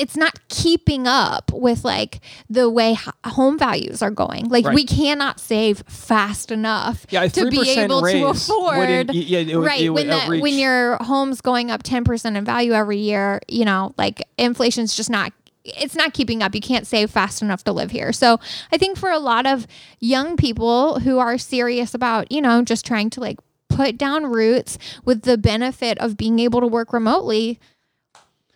it's 0.01 0.17
not 0.17 0.39
keeping 0.49 1.07
up 1.07 1.53
with 1.53 1.85
like 1.85 2.21
the 2.49 2.71
way 2.71 2.97
home 3.25 3.59
values 3.59 4.01
are 4.03 4.11
going. 4.11 4.49
Like 4.49 4.65
Right. 4.65 4.75
we 4.75 4.85
cannot 4.87 5.39
save 5.39 5.83
fast 5.89 6.51
enough 6.51 7.05
Yeah, 7.11 7.27
to 7.29 7.51
be 7.51 7.69
able 7.71 8.01
to 8.03 8.27
afford 8.27 9.15
yeah, 9.15 9.55
would- 9.57 9.67
right 9.67 9.93
when 9.93 10.07
that 10.09 10.29
when 10.41 10.55
your 10.59 10.97
home's 10.97 11.41
going 11.41 11.71
up 11.71 11.83
10% 11.83 12.37
in 12.37 12.45
value 12.45 12.73
every 12.73 12.99
year 12.99 13.41
you 13.49 13.65
know 13.65 13.95
like 13.99 14.23
inflation's 14.39 14.95
just 14.97 15.11
not 15.11 15.33
it's 15.65 15.95
not 15.95 16.15
keeping 16.15 16.43
up 16.43 16.55
you 16.55 16.61
can't 16.61 16.87
save 16.87 17.11
fast 17.11 17.43
enough 17.43 17.63
to 17.65 17.73
live 17.73 17.91
here 17.91 18.13
so 18.13 18.41
i 18.73 18.79
think 18.79 18.97
for 18.97 19.11
a 19.11 19.19
lot 19.19 19.45
of 19.47 19.67
young 20.01 20.37
people 20.37 20.99
who 21.01 21.19
are 21.19 21.37
serious 21.37 21.93
about 21.95 22.31
you 22.33 22.41
know 22.41 22.63
just 22.63 22.87
trying 22.87 23.11
to 23.11 23.21
like 23.21 23.39
put 23.69 23.99
down 23.99 24.25
roots 24.25 24.79
with 25.05 25.23
the 25.23 25.37
benefit 25.37 25.99
of 25.99 26.17
being 26.17 26.39
able 26.39 26.61
to 26.61 26.67
work 26.67 26.93
remotely 26.95 27.61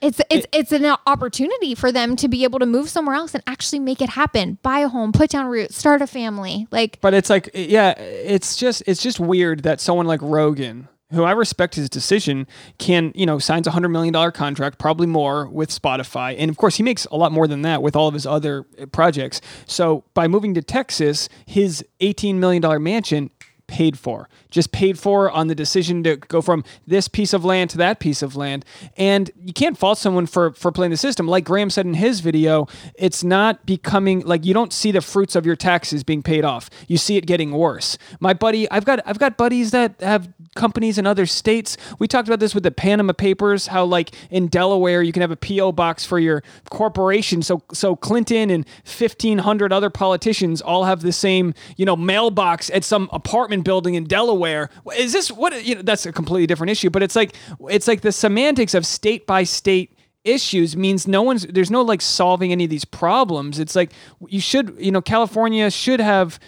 it's 0.04 0.20
it's 0.30 0.46
it's 0.52 0.72
an 0.72 0.84
opportunity 1.06 1.74
for 1.74 1.90
them 1.90 2.14
to 2.16 2.28
be 2.28 2.44
able 2.44 2.58
to 2.58 2.66
move 2.66 2.90
somewhere 2.90 3.16
else 3.16 3.34
and 3.34 3.42
actually 3.46 3.78
make 3.78 4.02
it 4.02 4.10
happen. 4.10 4.58
Buy 4.62 4.80
a 4.80 4.88
home, 4.88 5.12
put 5.12 5.30
down 5.30 5.46
roots, 5.46 5.76
start 5.76 6.02
a 6.02 6.06
family. 6.06 6.66
Like 6.70 7.00
But 7.00 7.14
it's 7.14 7.30
like, 7.30 7.50
yeah, 7.54 7.92
it's 7.98 8.56
just 8.56 8.82
it's 8.86 9.02
just 9.02 9.18
weird 9.18 9.62
that 9.62 9.80
someone 9.80 10.06
like 10.06 10.20
Rogan, 10.22 10.88
who 11.12 11.22
I 11.24 11.32
respect 11.32 11.74
his 11.76 11.88
decision, 11.88 12.46
can 12.78 13.12
you 13.14 13.24
know 13.24 13.38
signs 13.38 13.66
a 13.66 13.70
hundred 13.70 13.88
million 13.88 14.12
dollar 14.12 14.30
contract, 14.30 14.78
probably 14.78 15.06
more 15.06 15.48
with 15.48 15.70
Spotify, 15.70 16.34
and 16.38 16.50
of 16.50 16.58
course 16.58 16.76
he 16.76 16.82
makes 16.82 17.06
a 17.06 17.16
lot 17.16 17.32
more 17.32 17.48
than 17.48 17.62
that 17.62 17.82
with 17.82 17.96
all 17.96 18.06
of 18.06 18.14
his 18.14 18.26
other 18.26 18.66
uh, 18.78 18.84
projects. 18.86 19.40
So 19.66 20.04
by 20.12 20.28
moving 20.28 20.52
to 20.54 20.62
Texas, 20.62 21.30
his 21.46 21.82
eighteen 22.00 22.38
million 22.38 22.60
dollar 22.60 22.78
mansion 22.78 23.30
paid 23.66 23.98
for 23.98 24.28
just 24.50 24.72
paid 24.72 24.98
for 24.98 25.30
on 25.30 25.48
the 25.48 25.54
decision 25.54 26.02
to 26.04 26.16
go 26.16 26.40
from 26.40 26.62
this 26.86 27.08
piece 27.08 27.32
of 27.32 27.44
land 27.44 27.70
to 27.70 27.78
that 27.78 27.98
piece 27.98 28.22
of 28.22 28.36
land. 28.36 28.64
And 28.96 29.30
you 29.42 29.52
can't 29.52 29.76
fault 29.76 29.98
someone 29.98 30.26
for 30.26 30.52
for 30.52 30.70
playing 30.70 30.90
the 30.90 30.96
system. 30.96 31.26
Like 31.26 31.44
graham 31.44 31.70
said 31.70 31.86
in 31.86 31.94
his 31.94 32.20
video 32.20 32.68
it's 32.94 33.24
not 33.24 33.66
becoming 33.66 34.20
like 34.20 34.44
you 34.44 34.54
don't 34.54 34.72
see 34.72 34.92
the 34.92 35.00
fruits 35.00 35.34
of 35.34 35.44
your 35.44 35.56
taxes 35.56 36.04
being 36.04 36.22
paid 36.22 36.44
off. 36.44 36.70
You 36.88 36.98
see 36.98 37.16
it 37.16 37.26
getting 37.26 37.52
worse. 37.52 37.98
My 38.20 38.32
buddy 38.32 38.70
i've 38.70 38.84
got 38.84 39.00
i've 39.06 39.18
got 39.18 39.36
buddies 39.36 39.70
that 39.72 40.00
have 40.00 40.28
companies 40.54 40.98
in 40.98 41.06
other 41.06 41.26
states. 41.26 41.76
We 41.98 42.08
talked 42.08 42.28
about 42.28 42.40
this 42.40 42.54
with 42.54 42.62
the 42.62 42.70
panama 42.70 43.12
papers 43.12 43.66
how 43.66 43.84
like 43.84 44.10
in 44.30 44.48
delaware 44.48 45.02
you 45.02 45.12
can 45.12 45.20
have 45.20 45.30
a 45.30 45.36
po 45.36 45.72
box 45.72 46.04
for 46.04 46.18
your 46.18 46.42
corporation. 46.70 47.42
So 47.42 47.62
so 47.72 47.96
clinton 47.96 48.50
and 48.50 48.66
1500 48.84 49.72
other 49.72 49.90
politicians 49.90 50.60
all 50.60 50.84
have 50.84 51.02
the 51.02 51.12
same 51.12 51.54
you 51.76 51.84
know 51.84 51.96
mailbox 51.96 52.70
at 52.70 52.84
some 52.84 53.08
apartment 53.12 53.64
building 53.64 53.94
in 53.94 54.04
delaware. 54.04 54.70
Is 54.96 55.12
this 55.12 55.30
what 55.30 55.64
you 55.64 55.76
know 55.76 55.82
that's 55.82 56.06
a 56.06 56.12
completely 56.12 56.46
different 56.46 56.70
issue 56.70 56.90
but 56.90 57.02
it's 57.02 57.16
like 57.16 57.34
it's 57.68 57.88
like 57.88 58.00
the 58.00 58.12
semantics 58.12 58.74
of 58.74 58.86
state 58.86 59.26
by 59.26 59.44
state 59.44 59.90
issues 60.24 60.74
means 60.76 61.06
no 61.06 61.22
one's 61.22 61.46
there's 61.46 61.70
no 61.70 61.82
like 61.82 62.00
solving 62.00 62.50
any 62.50 62.64
of 62.64 62.70
these 62.70 62.84
problems. 62.84 63.58
It's 63.58 63.76
like 63.76 63.92
you 64.26 64.40
should 64.40 64.74
you 64.78 64.90
know 64.90 65.02
california 65.02 65.70
should 65.70 66.00
have 66.00 66.38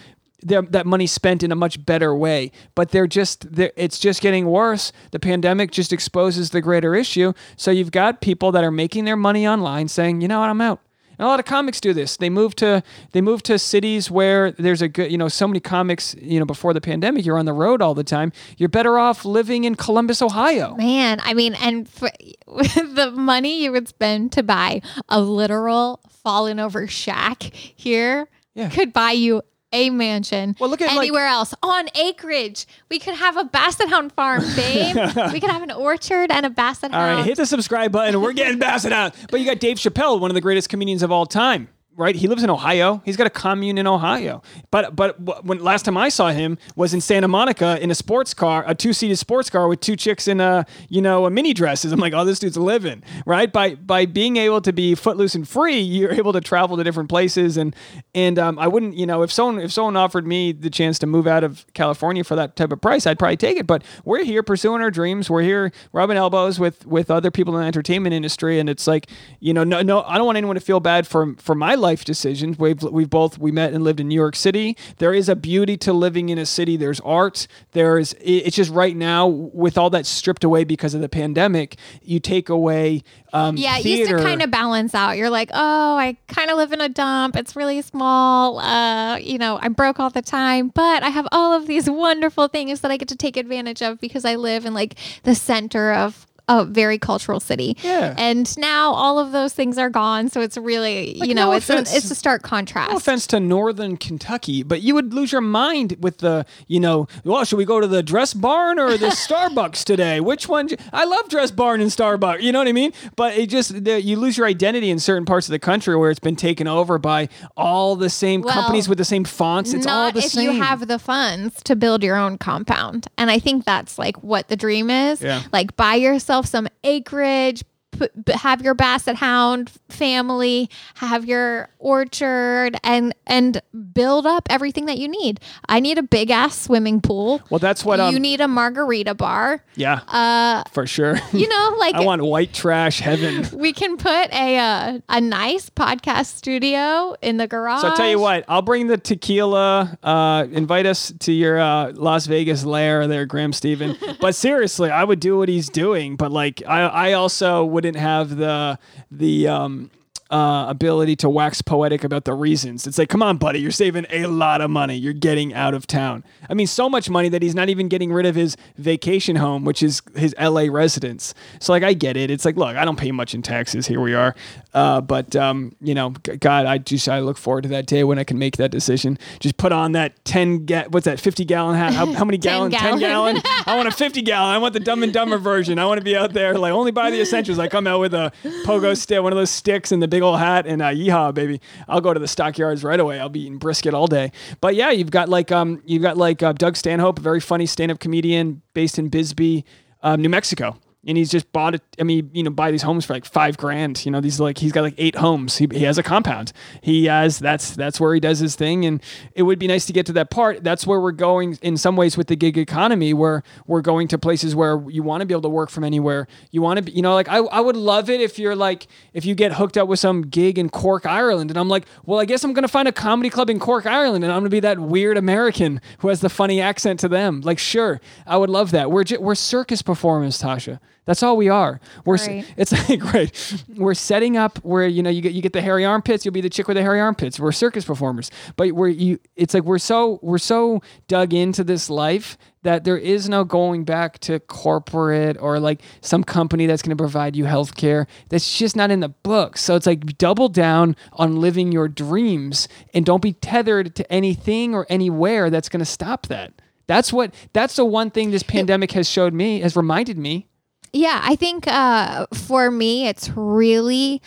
that 0.43 0.87
money 0.87 1.07
spent 1.07 1.43
in 1.43 1.51
a 1.51 1.57
much 1.57 1.85
better 1.87 2.15
way 2.15 2.51
but 2.75 2.91
they're 2.91 3.07
just 3.07 3.53
they're, 3.55 3.73
it's 3.77 3.99
just 3.99 4.21
getting 4.21 4.47
worse 4.47 4.93
the 5.11 5.19
pandemic 5.19 5.71
just 5.71 5.93
exposes 5.93 6.51
the 6.51 6.61
greater 6.61 6.95
issue 6.95 7.33
so 7.57 7.71
you've 7.71 7.91
got 7.91 8.21
people 8.21 8.53
that 8.53 8.63
are 8.63 8.71
making 8.71 9.05
their 9.07 9.17
money 9.17 9.47
online 9.47 9.89
saying 9.89 10.21
you 10.21 10.29
know 10.29 10.41
what 10.41 10.51
i'm 10.51 10.61
out 10.61 10.81
and 11.19 11.25
a 11.25 11.29
lot 11.29 11.41
of 11.41 11.47
comics 11.47 11.81
do 11.81 11.95
this. 11.95 12.19
They 12.19 12.29
move 12.29 12.55
to 12.57 12.83
they 13.13 13.23
move 13.23 13.43
to 13.45 13.59
cities 13.59 14.11
where 14.11 14.53
there's 14.53 14.83
a 14.83 14.89
good, 14.89 15.11
you 15.11 15.17
know, 15.17 15.29
so 15.29 15.49
many 15.49 15.61
comics, 15.61 16.15
you 16.21 16.39
know, 16.39 16.45
before 16.45 16.75
the 16.75 16.81
pandemic, 16.81 17.25
you're 17.25 17.39
on 17.39 17.47
the 17.47 17.55
road 17.55 17.81
all 17.81 17.95
the 17.95 18.05
time. 18.05 18.33
You're 18.59 18.69
better 18.69 18.99
off 18.99 19.25
living 19.25 19.65
in 19.65 19.77
Columbus, 19.77 20.21
Ohio. 20.21 20.75
Man, 20.75 21.21
I 21.23 21.33
mean, 21.33 21.55
and 21.55 21.89
for, 21.89 22.11
the 22.47 23.13
money 23.17 23.63
you 23.65 23.73
would 23.73 23.89
spend 23.89 24.33
to 24.33 24.43
buy 24.43 24.83
a 25.09 25.21
literal 25.21 26.01
fallen 26.23 26.61
over 26.61 26.87
shack 26.87 27.45
here 27.45 28.29
Yeah. 28.55 28.69
could 28.69 28.93
buy 28.93 29.13
you 29.13 29.41
a 29.77 29.91
mansion. 29.91 30.57
Well, 30.59 30.71
look 30.71 30.81
at, 30.81 30.89
like- 30.89 30.97
anywhere 30.99 31.27
else 31.27 31.55
on 31.63 31.89
acreage. 31.95 32.67
We 32.91 32.99
could 32.99 33.15
have 33.15 33.37
a 33.37 33.45
basset 33.45 33.89
hound 33.89 34.13
farm, 34.13 34.43
babe. 34.57 34.97
we 35.33 35.41
could 35.41 35.51
have 35.51 35.63
an 35.63 35.71
orchard 35.71 36.31
and 36.31 36.47
a 36.47 36.51
basset 36.51 36.93
All 36.93 37.01
hound. 37.01 37.17
right, 37.19 37.27
hit 37.27 37.37
the 37.37 37.47
subscribe 37.47 37.93
button. 37.93 38.21
We're 38.21 38.33
getting 38.33 38.59
basset 38.59 38.93
out. 38.93 39.15
But 39.31 39.41
you 39.41 39.47
got 39.47 39.61
Dave 39.61 39.77
Chappelle, 39.77 40.19
one 40.21 40.31
of 40.31 40.35
the 40.35 40.41
greatest 40.41 40.69
comedians 40.69 41.03
of 41.03 41.13
all 41.13 41.27
time. 41.27 41.69
Right, 41.99 42.15
he 42.15 42.29
lives 42.29 42.43
in 42.43 42.51
Ohio. 42.51 43.01
He's 43.07 43.17
got 43.17 43.27
a 43.27 43.31
commune 43.31 43.79
in 43.79 43.87
Ohio. 43.87 44.43
But 44.71 44.95
but 44.95 45.19
when 45.47 45.65
last 45.65 45.87
time 45.87 45.97
I 45.97 46.11
saw 46.11 46.29
him 46.29 46.59
was 46.75 46.93
in 46.93 47.01
Santa 47.01 47.27
Monica 47.27 47.83
in 47.83 47.91
a 47.91 47.95
sports 47.95 48.35
car, 48.35 48.65
a 48.67 48.75
two 48.75 48.93
seated 48.93 49.17
sports 49.17 49.49
car 49.49 49.67
with 49.67 49.81
two 49.81 49.97
chicks 49.97 50.29
in 50.29 50.39
a 50.39 50.67
you 50.91 51.01
know 51.01 51.25
a 51.25 51.31
mini 51.31 51.55
dresses. 51.55 51.93
I'm 51.93 51.99
like, 51.99 52.13
oh, 52.13 52.27
this 52.27 52.39
dude's 52.39 52.59
living. 52.59 53.03
Right 53.25 53.51
by 53.51 53.77
by 53.77 54.05
being 54.05 54.37
able 54.37 54.61
to 54.61 54.75
be 54.75 54.95
footloose 54.95 55.35
and 55.35 55.49
free, 55.49 55.79
you're 55.79 56.13
able 56.13 56.35
to 56.35 56.41
travel 56.43 56.77
to 56.77 56.85
different 56.85 57.09
places. 57.09 57.57
And 57.57 57.75
and 58.15 58.39
um, 58.39 58.59
I 58.59 58.69
wouldn't 58.69 58.95
you 58.95 59.07
know 59.07 59.23
if 59.23 59.33
someone 59.33 59.65
if 59.65 59.73
someone 59.73 59.97
offered 59.97 60.27
me 60.27 60.53
the 60.53 60.69
chance 60.69 60.99
to 60.99 61.07
move 61.07 61.27
out 61.27 61.45
of 61.45 61.65
California 61.73 62.25
for 62.25 62.37
that 62.37 62.57
type 62.57 62.73
of 62.73 62.81
price, 62.83 63.07
I'd 63.07 63.19
probably 63.19 63.39
take 63.39 63.57
it. 63.57 63.67
But 63.67 63.83
we're 64.05 64.23
here 64.23 64.43
pursuing 64.43 64.83
our 64.83 64.91
dreams. 64.91 65.31
We're 65.31 65.45
here 65.45 65.73
rubbing 65.95 66.19
elbows 66.19 66.61
with 66.61 66.85
with 66.85 67.11
other 67.11 67.31
people 67.31 67.55
in 67.55 67.63
the 67.63 67.67
entertainment 67.67 68.15
industry, 68.15 68.61
and 68.61 68.69
it's 68.69 68.87
like 68.87 69.09
you 69.41 69.55
know 69.55 69.65
no 69.65 69.81
no 69.81 70.03
I 70.03 70.19
don't 70.19 70.27
want 70.27 70.37
anyone 70.37 70.57
to 70.57 70.61
feel 70.61 70.81
bad 70.81 71.07
for 71.07 71.35
for 71.39 71.55
my 71.55 71.75
life 71.75 71.86
decisions. 71.95 72.59
We've 72.59 72.83
we've 72.83 73.11
both 73.11 73.39
we 73.39 73.53
met 73.53 73.73
and 73.73 73.85
lived 73.85 74.01
in 74.01 74.09
New 74.09 74.15
York 74.15 74.37
City. 74.37 74.77
There 74.99 75.15
is 75.15 75.29
a 75.29 75.37
beauty 75.37 75.77
to 75.79 75.93
living 75.93 76.29
in 76.29 76.39
a 76.39 76.47
city. 76.47 76.77
There's 76.77 77.01
art. 77.01 77.47
There's 77.73 78.15
it's 78.21 78.57
just 78.57 78.71
right 78.71 78.97
now 78.97 79.27
with 79.27 79.79
all 79.79 79.91
that 79.91 80.07
stripped 80.07 80.45
away 80.45 80.65
because 80.65 80.95
of 80.95 81.01
the 81.01 81.09
pandemic, 81.09 81.77
you 82.03 82.21
take 82.21 82.49
away 82.49 83.03
um, 83.37 83.57
yeah, 83.57 83.79
it 83.79 83.85
used 83.85 84.11
to 84.11 84.17
kind 84.19 84.41
of 84.41 84.51
balance 84.51 84.95
out. 84.95 85.19
You're 85.19 85.31
like, 85.31 85.51
oh, 85.53 85.97
I 85.97 86.17
kind 86.27 86.51
of 86.51 86.57
live 86.57 86.73
in 86.73 86.81
a 86.81 86.89
dump. 86.89 87.37
It's 87.37 87.55
really 87.55 87.83
small. 87.83 88.59
Uh, 88.59 89.17
you 89.17 89.37
know, 89.37 89.59
I'm 89.61 89.75
broke 89.75 90.01
all 90.01 90.09
the 90.09 90.23
time, 90.23 90.69
but 90.69 91.03
I 91.03 91.11
have 91.11 91.29
all 91.33 91.53
of 91.53 91.67
these 91.67 91.91
wonderful 91.91 92.49
things 92.49 92.81
that 92.81 92.91
I 92.91 92.97
get 92.97 93.09
to 93.09 93.17
take 93.17 93.37
advantage 93.37 93.83
of 93.83 94.01
because 94.01 94.25
I 94.25 94.37
live 94.37 94.65
in 94.65 94.73
like 94.73 94.97
the 95.25 95.35
center 95.35 95.93
of 95.93 96.26
a 96.49 96.65
very 96.65 96.99
cultural 96.99 97.41
city. 97.41 97.77
Yeah. 97.83 98.15
And 98.17 98.57
now 98.59 98.93
all 98.93 99.19
of 99.19 99.33
those 99.33 99.53
things 99.53 99.79
are 99.79 99.91
gone, 99.91 100.29
so 100.29 100.41
it's 100.41 100.57
really, 100.57 101.17
you 101.19 101.35
know, 101.35 101.51
no 101.51 101.53
it's 101.53 101.69
a, 101.69 101.79
it's 101.79 102.11
a 102.11 102.15
stark 102.15 102.43
contrast. 102.43 102.91
No 102.91 102.97
offense 102.97 103.27
to 103.29 103.41
Northern 103.41 103.97
Kentucky, 103.97 104.63
but 104.63 104.83
you 104.83 104.95
would 104.95 105.13
lose 105.13 105.33
your 105.33 105.41
mind 105.41 105.97
with 106.01 106.19
the, 106.19 106.47
you 106.69 106.79
know, 106.79 107.09
well, 107.25 107.45
should 107.45 107.57
we 107.57 107.65
go 107.65 107.81
to 107.81 107.87
the 107.87 108.03
Dress 108.03 108.33
Barn 108.33 108.79
or 108.79 108.97
the 108.97 109.07
Starbucks 109.27 109.83
today? 109.85 110.21
Which 110.21 110.49
one? 110.49 110.69
I 110.93 111.05
love 111.05 111.29
Dress 111.29 111.51
Barn 111.51 111.81
and 111.81 111.91
Starbucks. 111.91 112.43
You 112.43 112.53
know 112.53 112.61
what 112.61 112.69
I 112.69 112.73
mean? 112.73 112.93
But 113.17 113.37
it 113.37 113.49
just 113.49 113.85
the, 113.85 114.01
you 114.01 114.17
lose 114.17 114.37
your 114.39 114.47
identity 114.47 114.91
in 114.91 114.99
certain 114.99 115.25
parts 115.25 115.49
of 115.49 115.53
the 115.53 115.59
country 115.59 115.97
where 115.97 116.11
it's 116.11 116.21
been 116.21 116.37
taken 116.37 116.69
over 116.69 116.99
by 116.99 117.29
all 117.57 117.97
the 117.97 118.11
same 118.11 118.43
Well, 118.43 118.55
companies 118.55 118.89
with 118.89 118.99
the 118.99 119.05
same 119.05 119.25
fonts. 119.25 119.73
It's 119.73 119.87
all 119.87 120.13
the 120.13 120.21
if 120.21 120.33
same. 120.33 120.45
you 120.45 120.63
have 120.63 120.87
the 120.87 120.99
funds 120.99 121.63
to 121.65 121.75
build 121.75 122.03
your 122.05 122.17
own 122.17 122.39
compound. 122.39 123.09
And 123.19 123.31
I 123.31 123.39
think 123.39 123.65
that's 123.65 123.99
like 123.99 124.23
what 124.23 124.49
the 124.49 124.57
dream 124.57 124.91
is. 124.91 125.21
Yeah. 125.21 125.43
Like 125.53 125.77
buy 125.77 125.95
yourself 125.97 126.36
some 126.45 126.69
acreage, 126.85 127.63
put, 127.97 128.13
have 128.29 128.63
your 128.63 128.75
basset 128.75 129.17
hound 129.17 129.71
family, 129.89 130.71
have 130.97 131.25
your 131.25 131.69
orchard 131.79 132.79
and 132.83 133.15
and 133.27 133.61
build 133.93 134.27
up 134.27 134.47
everything 134.51 134.87
that 134.87 134.99
you 134.99 135.09
need. 135.09 135.41
I 135.69 135.81
need 135.81 135.99
a 135.99 136.03
big 136.03 136.31
ass 136.31 136.61
swimming 136.61 137.01
pool. 137.01 137.43
well, 137.51 137.59
that's 137.59 137.85
what 137.85 137.99
you 137.99 138.17
um, 138.17 138.23
need 138.23 138.41
a 138.41 138.49
margarita 138.49 139.15
bar. 139.15 139.63
yeah, 139.75 140.01
Uh 140.09 140.63
for 140.73 140.87
sure. 140.87 141.19
you 141.33 141.49
know, 141.49 141.77
like 141.79 141.95
I 141.95 142.05
want 142.05 142.23
white 142.23 142.53
trash 142.53 143.01
heaven. 143.01 143.47
we 143.59 143.73
can 143.73 143.97
put 143.97 144.33
a 144.33 144.59
uh, 144.59 144.99
a 145.09 145.21
nice 145.21 145.71
podcast 145.71 146.27
studio 146.27 147.15
in 147.23 147.37
the 147.37 147.47
garage. 147.47 147.83
So 147.83 147.93
I 147.93 147.97
tell 147.97 148.11
you 148.11 148.19
what, 148.19 148.45
I'll 148.49 148.63
bring 148.63 148.87
the 148.87 148.99
tequila. 148.99 149.99
Uh, 150.03 150.47
invite 150.51 150.87
us 150.87 151.13
to 151.21 151.33
your 151.33 151.59
uh, 151.59 151.93
Las 151.93 152.27
Vegas 152.27 152.65
lair 152.65 153.07
there, 153.07 153.27
Graham 153.27 153.53
Stephan. 153.53 153.97
but 154.21 154.35
seriously, 154.35 154.91
I 154.91 155.05
would 155.05 155.21
do 155.21 155.39
what 155.39 155.49
he's 155.49 155.69
doing. 155.69 156.17
But 156.17 156.33
like, 156.33 156.63
I, 156.67 156.83
I 156.83 157.13
also 157.13 157.65
wouldn't 157.87 158.03
have 158.03 158.37
the 158.37 158.79
the 159.11 159.49
um, 159.49 159.91
uh, 160.31 160.67
ability 160.69 161.15
to 161.17 161.29
wax 161.29 161.63
poetic 161.63 162.03
about 162.03 162.25
the 162.25 162.35
reasons. 162.35 162.87
It's 162.87 162.99
like, 162.99 163.09
come 163.09 163.23
on, 163.23 163.37
buddy, 163.37 163.61
you're 163.61 163.71
saving 163.71 164.07
a 164.11 164.27
lot 164.27 164.61
of 164.61 164.71
money. 164.71 164.97
You're 164.97 165.13
getting 165.13 165.55
out 165.55 165.73
of 165.75 165.87
town. 165.87 166.25
I 166.51 166.55
mean, 166.55 166.67
so 166.67 166.89
much 166.89 167.09
money 167.09 167.29
that 167.29 167.43
he's 167.43 167.55
not 167.55 167.69
even 167.69 167.89
getting 167.89 168.13
rid 168.13 168.27
of 168.27 168.35
his 168.35 168.57
vacation 168.77 169.37
home, 169.37 169.65
which 169.65 169.83
is 169.83 170.03
his 170.17 170.35
LA 170.41 170.67
residence. 170.69 171.33
So, 171.61 171.73
like, 171.73 171.85
I 171.85 171.93
get 171.93 172.17
it. 172.17 172.31
It's 172.31 172.45
like, 172.45 172.57
look, 172.57 172.77
I 172.77 172.85
don't 172.85 172.99
pay 172.99 173.13
much 173.13 173.35
in 173.35 173.43
taxes. 173.43 173.87
Here 173.87 174.01
we 174.01 174.15
are. 174.15 174.35
Uh, 174.75 175.01
but, 175.01 175.37
um, 175.37 175.75
you 175.81 175.95
know, 175.95 176.11
God, 176.11 176.67
I 176.67 176.79
just, 176.79 177.09
I 177.09 177.21
look 177.21 177.39
forward 177.39 177.63
to 177.63 177.69
that 177.71 177.87
day 177.87 178.03
when 178.05 178.19
I 178.19 178.25
can 178.25 178.39
make 178.39 178.57
that 178.57 178.71
decision. 178.71 179.19
Just 179.39 179.57
put 179.57 179.71
on 179.73 179.93
that 179.93 180.25
10, 180.25 180.67
ga- 180.67 180.87
what's 180.91 181.05
that, 181.05 181.21
50 181.21 181.45
gallon 181.45 181.77
hat? 181.77 181.95
How, 181.95 182.13
how 182.13 182.25
many 182.25 182.39
gallons? 182.47 182.75
10 182.75 182.99
gallon. 182.99 183.37
gallon? 183.37 183.43
I 183.67 183.77
want 183.77 183.89
a 183.89 183.93
50 183.93 184.23
gallon. 184.23 184.55
I 184.55 184.59
want 184.59 184.75
the 184.75 184.81
dumb 184.81 185.03
and 185.03 185.13
dumber 185.13 185.39
version. 185.39 185.79
I 185.79 185.87
want 185.87 185.99
to 185.99 186.05
be 186.05 186.17
out 186.17 186.33
there, 186.33 186.59
like, 186.59 186.73
only 186.73 186.91
buy 186.91 187.11
the 187.11 187.21
essentials. 187.21 187.59
I 187.59 187.69
come 187.69 187.87
out 187.87 188.01
with 188.01 188.13
a 188.13 188.33
pogo 188.65 188.97
stick, 188.97 189.23
one 189.23 189.33
of 189.33 189.39
those 189.39 189.51
sticks 189.51 189.93
and 189.93 190.03
the 190.03 190.09
big 190.17 190.23
old 190.23 190.39
hat 190.39 190.67
and 190.67 190.81
uh, 190.81 190.87
yeehaw, 190.87 191.35
baby. 191.35 191.61
I'll 191.87 192.01
go 192.01 192.15
to 192.15 192.19
the 192.19 192.27
stockyards 192.27 192.83
right 192.83 192.99
away. 192.99 193.21
I'll 193.21 193.29
be 193.29 193.41
eating 193.41 193.59
brisket 193.59 193.93
all 193.93 194.07
day. 194.07 194.33
But 194.63 194.75
yeah, 194.75 194.91
you've 194.91 195.11
got 195.11 195.29
like 195.29 195.53
um, 195.53 195.83
you've 195.85 196.01
got 196.01 196.17
like 196.17 196.43
uh, 196.43 196.55
Doug 196.55 196.77
Stanhope, 196.77 197.19
a 197.19 197.23
very 197.23 197.41
funny 197.41 197.67
stand-up 197.67 197.99
comedian 197.99 198.63
based 198.73 198.99
in 198.99 199.09
Bisbee, 199.09 199.67
um, 200.03 200.23
New 200.23 200.31
Mexico. 200.31 200.79
And 201.09 201.17
he's 201.17 201.31
just 201.31 201.53
bought 201.53 201.77
it. 201.77 201.83
I 202.01 202.03
mean, 202.03 202.31
you 202.33 202.43
know, 202.43 202.51
buy 202.51 202.73
these 202.73 202.83
homes 202.83 203.05
for 203.05 203.13
like 203.13 203.25
five 203.25 203.57
grand. 203.57 204.05
You 204.05 204.11
know, 204.11 204.21
these 204.21 204.41
like 204.41 204.59
he's 204.59 204.73
got 204.73 204.83
like 204.83 204.97
eight 204.99 205.15
homes. 205.15 205.57
He, 205.57 205.69
he 205.71 205.85
has 205.85 205.99
a 205.99 206.03
compound. 206.03 206.53
He 206.83 207.05
has 207.05 207.39
that's 207.39 207.77
that's 207.77 208.01
where 208.01 208.13
he 208.13 208.19
does 208.19 208.41
his 208.41 208.57
thing. 208.57 208.85
And 208.85 209.01
it 209.33 209.45
would 209.45 209.61
be 209.61 209.69
nice 209.69 209.87
to 209.87 209.93
get 209.93 210.05
to 210.07 210.13
that 210.15 210.31
part. 210.31 210.65
That's 210.65 210.85
where 210.85 211.01
we're 211.01 211.13
going 211.13 211.59
in 211.63 211.77
some 211.77 211.95
ways 211.95 212.17
with 212.17 212.27
the 212.27 212.35
gig 212.35 212.59
economy, 212.59 213.15
where 213.15 213.45
we're 213.69 213.83
going 213.83 214.09
to 214.09 214.19
places 214.19 214.57
where 214.57 214.83
you 214.89 215.05
want 215.05 215.21
to 215.21 215.27
be 215.27 215.33
able 215.33 215.43
to 215.43 215.49
work 215.49 215.71
from 215.71 215.85
anywhere. 215.85 216.27
You 216.51 216.61
want 216.61 216.79
to 216.79 216.83
be, 216.83 216.91
you 216.91 217.03
know, 217.03 217.15
like 217.15 217.29
I, 217.29 217.37
I 217.37 217.61
would 217.61 217.77
love 217.77 218.11
it 218.11 218.21
if 218.21 218.37
you're 218.37 218.57
like 218.57 218.89
if 219.13 219.25
you 219.25 219.37
get 219.37 219.53
hooked 219.53 219.79
up 219.79 219.87
with 219.87 220.01
some 220.01 220.23
gig 220.23 220.59
in 220.59 220.71
Cork, 220.71 221.07
Ireland, 221.07 221.53
and 221.53 221.59
I'm 221.59 221.69
like, 221.69 221.87
well, 222.05 222.19
I 222.19 222.25
guess 222.25 222.43
I'm 222.43 222.53
gonna 222.53 222.67
find 222.67 222.89
a 222.89 222.93
comedy 222.93 223.31
club 223.31 223.49
in 223.49 223.61
Cork, 223.61 223.87
Ireland, 223.87 224.25
and 224.25 224.33
I'm 224.33 224.41
gonna 224.41 224.51
be 224.51 224.61
that 224.61 224.81
weird 224.81 225.17
American 225.17 225.81
who 225.99 226.09
has 226.09 226.21
the 226.21 226.29
funny 226.29 226.61
accent 226.61 226.99
to 227.01 227.09
them. 227.09 227.43
Like, 227.43 227.61
sure, 227.61 228.01
I 228.27 228.37
would 228.37 228.51
love 228.51 228.73
that. 228.73 228.91
We're 228.91 229.05
we're 229.21 229.37
circus 229.37 229.83
performers, 229.83 230.43
Tasha. 230.43 230.81
That's 231.07 231.23
all 231.23 231.37
we 231.37 231.49
are. 231.49 231.81
We're 232.05 232.17
Right. 232.17 232.45
it's 232.57 232.73
like 232.89 233.01
great. 233.01 233.65
We're 233.77 233.95
setting 233.95 234.37
up 234.37 234.59
where 234.59 234.87
you 234.87 235.03
know 235.03 235.11
you 235.11 235.23
get 235.23 235.33
you 235.33 235.41
get 235.41 235.53
the 235.53 235.63
hairy 235.63 235.85
armpits. 235.85 236.25
You'll 236.25 236.33
be 236.35 236.41
the 236.41 236.51
chick 236.51 236.69
with 236.69 236.77
the 236.77 236.83
hairy 236.83 237.01
armpits. 237.01 237.41
We're 237.41 237.53
circus 237.53 237.85
performers, 237.85 238.31
but 238.57 238.73
we're 238.73 238.89
you. 238.89 239.19
It's 239.37 239.55
like 239.55 239.65
we're 239.65 239.79
so 239.79 240.19
we're 240.23 240.39
so 240.39 240.83
dug 241.09 241.33
into 241.33 241.65
this 241.65 241.89
life 241.89 242.37
that 242.63 242.83
there 242.83 242.97
is 242.97 243.29
no 243.29 243.45
going 243.45 243.85
back 243.85 244.19
to 244.19 244.41
corporate 244.41 245.37
or 245.41 245.61
like 245.61 245.81
some 246.01 246.25
company 246.25 246.67
that's 246.67 246.83
going 246.83 246.97
to 246.97 247.01
provide 247.01 247.37
you 247.37 247.45
health 247.45 247.77
care. 247.77 248.09
That's 248.29 248.59
just 248.59 248.75
not 248.75 248.91
in 248.91 248.99
the 248.99 249.09
books. 249.11 249.63
So 249.63 249.77
it's 249.77 249.87
like 249.87 250.19
double 250.19 250.49
down 250.49 250.97
on 251.13 251.37
living 251.37 251.71
your 251.71 251.87
dreams 251.87 252.67
and 252.93 253.07
don't 253.07 253.23
be 253.23 253.35
tethered 253.35 253.95
to 253.95 254.13
anything 254.13 254.75
or 254.75 254.85
anywhere 254.89 255.49
that's 255.49 255.69
going 255.69 255.79
to 255.79 255.87
stop 255.87 256.27
that. 256.27 256.53
That's 256.89 257.13
what 257.13 257.33
that's 257.53 257.77
the 257.77 257.85
one 257.85 258.11
thing 258.11 258.33
this 258.33 258.43
pandemic 258.43 258.91
has 258.93 259.09
showed 259.09 259.33
me, 259.33 259.61
has 259.61 259.77
reminded 259.77 260.19
me. 260.19 260.49
Yeah, 260.97 261.21
I 261.23 261.37
think 261.37 261.67
uh, 261.67 262.27
for 262.33 262.71
me, 262.71 263.07
it's 263.07 263.29
really 263.37 264.23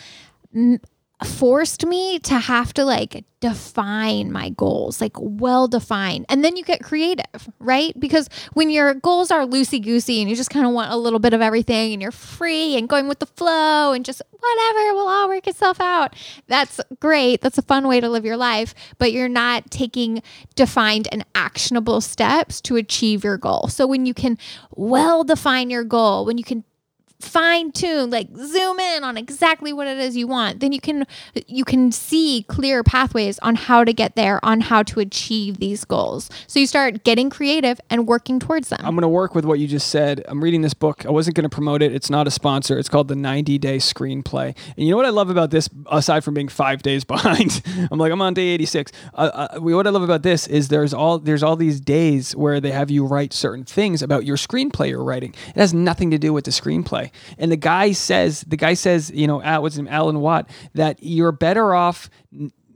forced 1.26 1.86
me 1.86 2.18
to 2.20 2.38
have 2.38 2.72
to 2.74 2.84
like 2.84 3.24
define 3.40 4.30
my 4.30 4.50
goals, 4.50 5.00
like 5.00 5.16
well 5.18 5.66
defined. 5.66 6.26
And 6.28 6.44
then 6.44 6.56
you 6.56 6.64
get 6.64 6.82
creative, 6.82 7.48
right? 7.58 7.98
Because 7.98 8.28
when 8.52 8.70
your 8.70 8.94
goals 8.94 9.30
are 9.30 9.46
loosey 9.46 9.82
goosey 9.82 10.20
and 10.20 10.28
you 10.28 10.36
just 10.36 10.50
kind 10.50 10.66
of 10.66 10.72
want 10.72 10.92
a 10.92 10.96
little 10.96 11.18
bit 11.18 11.32
of 11.32 11.40
everything 11.40 11.92
and 11.92 12.02
you're 12.02 12.10
free 12.10 12.76
and 12.76 12.88
going 12.88 13.08
with 13.08 13.18
the 13.18 13.26
flow 13.26 13.92
and 13.92 14.04
just 14.04 14.20
whatever 14.30 14.94
will 14.94 15.08
all 15.08 15.28
work 15.28 15.46
itself 15.46 15.80
out, 15.80 16.14
that's 16.48 16.80
great. 17.00 17.40
That's 17.40 17.58
a 17.58 17.62
fun 17.62 17.88
way 17.88 18.00
to 18.00 18.08
live 18.08 18.24
your 18.24 18.36
life. 18.36 18.74
But 18.98 19.12
you're 19.12 19.28
not 19.28 19.70
taking 19.70 20.22
defined 20.54 21.08
and 21.10 21.24
actionable 21.34 22.00
steps 22.00 22.60
to 22.62 22.76
achieve 22.76 23.24
your 23.24 23.38
goal. 23.38 23.68
So 23.68 23.86
when 23.86 24.04
you 24.06 24.14
can 24.14 24.36
well 24.74 25.24
define 25.24 25.70
your 25.70 25.84
goal, 25.84 26.26
when 26.26 26.36
you 26.36 26.44
can 26.44 26.64
fine 27.20 27.72
tune 27.72 28.10
like 28.10 28.28
zoom 28.36 28.78
in 28.78 29.04
on 29.04 29.16
exactly 29.16 29.72
what 29.72 29.86
it 29.86 29.98
is 29.98 30.16
you 30.16 30.26
want 30.26 30.60
then 30.60 30.72
you 30.72 30.80
can 30.80 31.06
you 31.46 31.64
can 31.64 31.92
see 31.92 32.44
clear 32.48 32.82
pathways 32.82 33.38
on 33.40 33.54
how 33.54 33.84
to 33.84 33.92
get 33.92 34.16
there 34.16 34.44
on 34.44 34.60
how 34.60 34.82
to 34.82 35.00
achieve 35.00 35.58
these 35.58 35.84
goals 35.84 36.28
so 36.46 36.58
you 36.58 36.66
start 36.66 37.04
getting 37.04 37.30
creative 37.30 37.80
and 37.88 38.06
working 38.06 38.38
towards 38.38 38.68
them 38.68 38.80
I'm 38.90 38.94
going 38.96 39.02
to 39.02 39.08
work 39.08 39.34
with 39.34 39.44
what 39.44 39.60
you 39.60 39.68
just 39.68 39.88
said. 39.88 40.24
I'm 40.26 40.42
reading 40.42 40.62
this 40.62 40.74
book. 40.74 41.06
I 41.06 41.10
wasn't 41.10 41.36
going 41.36 41.48
to 41.48 41.54
promote 41.54 41.80
it. 41.80 41.94
It's 41.94 42.10
not 42.10 42.26
a 42.26 42.30
sponsor. 42.30 42.78
It's 42.78 42.88
called 42.88 43.06
The 43.06 43.14
90 43.14 43.56
Day 43.58 43.76
Screenplay. 43.76 44.56
And 44.76 44.86
you 44.86 44.90
know 44.90 44.96
what 44.96 45.06
I 45.06 45.10
love 45.10 45.30
about 45.30 45.50
this, 45.50 45.68
aside 45.90 46.24
from 46.24 46.34
being 46.34 46.48
five 46.48 46.82
days 46.82 47.04
behind? 47.10 47.62
I'm 47.90 47.98
like, 47.98 48.10
I'm 48.10 48.20
on 48.20 48.34
day 48.34 48.48
86. 48.48 48.90
Uh, 49.14 49.16
uh, 49.16 49.60
what 49.60 49.86
I 49.86 49.90
love 49.90 50.02
about 50.02 50.22
this 50.22 50.46
is 50.48 50.68
there's 50.68 50.92
all 50.92 51.18
there's 51.18 51.42
all 51.42 51.54
these 51.56 51.80
days 51.80 52.34
where 52.34 52.60
they 52.60 52.72
have 52.72 52.90
you 52.90 53.04
write 53.06 53.32
certain 53.32 53.64
things 53.64 54.02
about 54.02 54.24
your 54.24 54.36
screenplay 54.36 54.88
you're 54.90 55.04
writing. 55.04 55.34
It 55.48 55.56
has 55.56 55.72
nothing 55.72 56.10
to 56.10 56.18
do 56.18 56.32
with 56.32 56.44
the 56.44 56.50
screenplay. 56.50 57.09
And 57.38 57.50
the 57.50 57.56
guy 57.56 57.92
says, 57.92 58.42
the 58.42 58.56
guy 58.56 58.74
says, 58.74 59.10
you 59.10 59.26
know, 59.26 59.42
Al- 59.42 59.62
what's 59.62 59.76
name, 59.76 59.88
Alan 59.88 60.20
Watt, 60.20 60.48
that 60.74 60.98
you're 61.02 61.32
better 61.32 61.74
off 61.74 62.10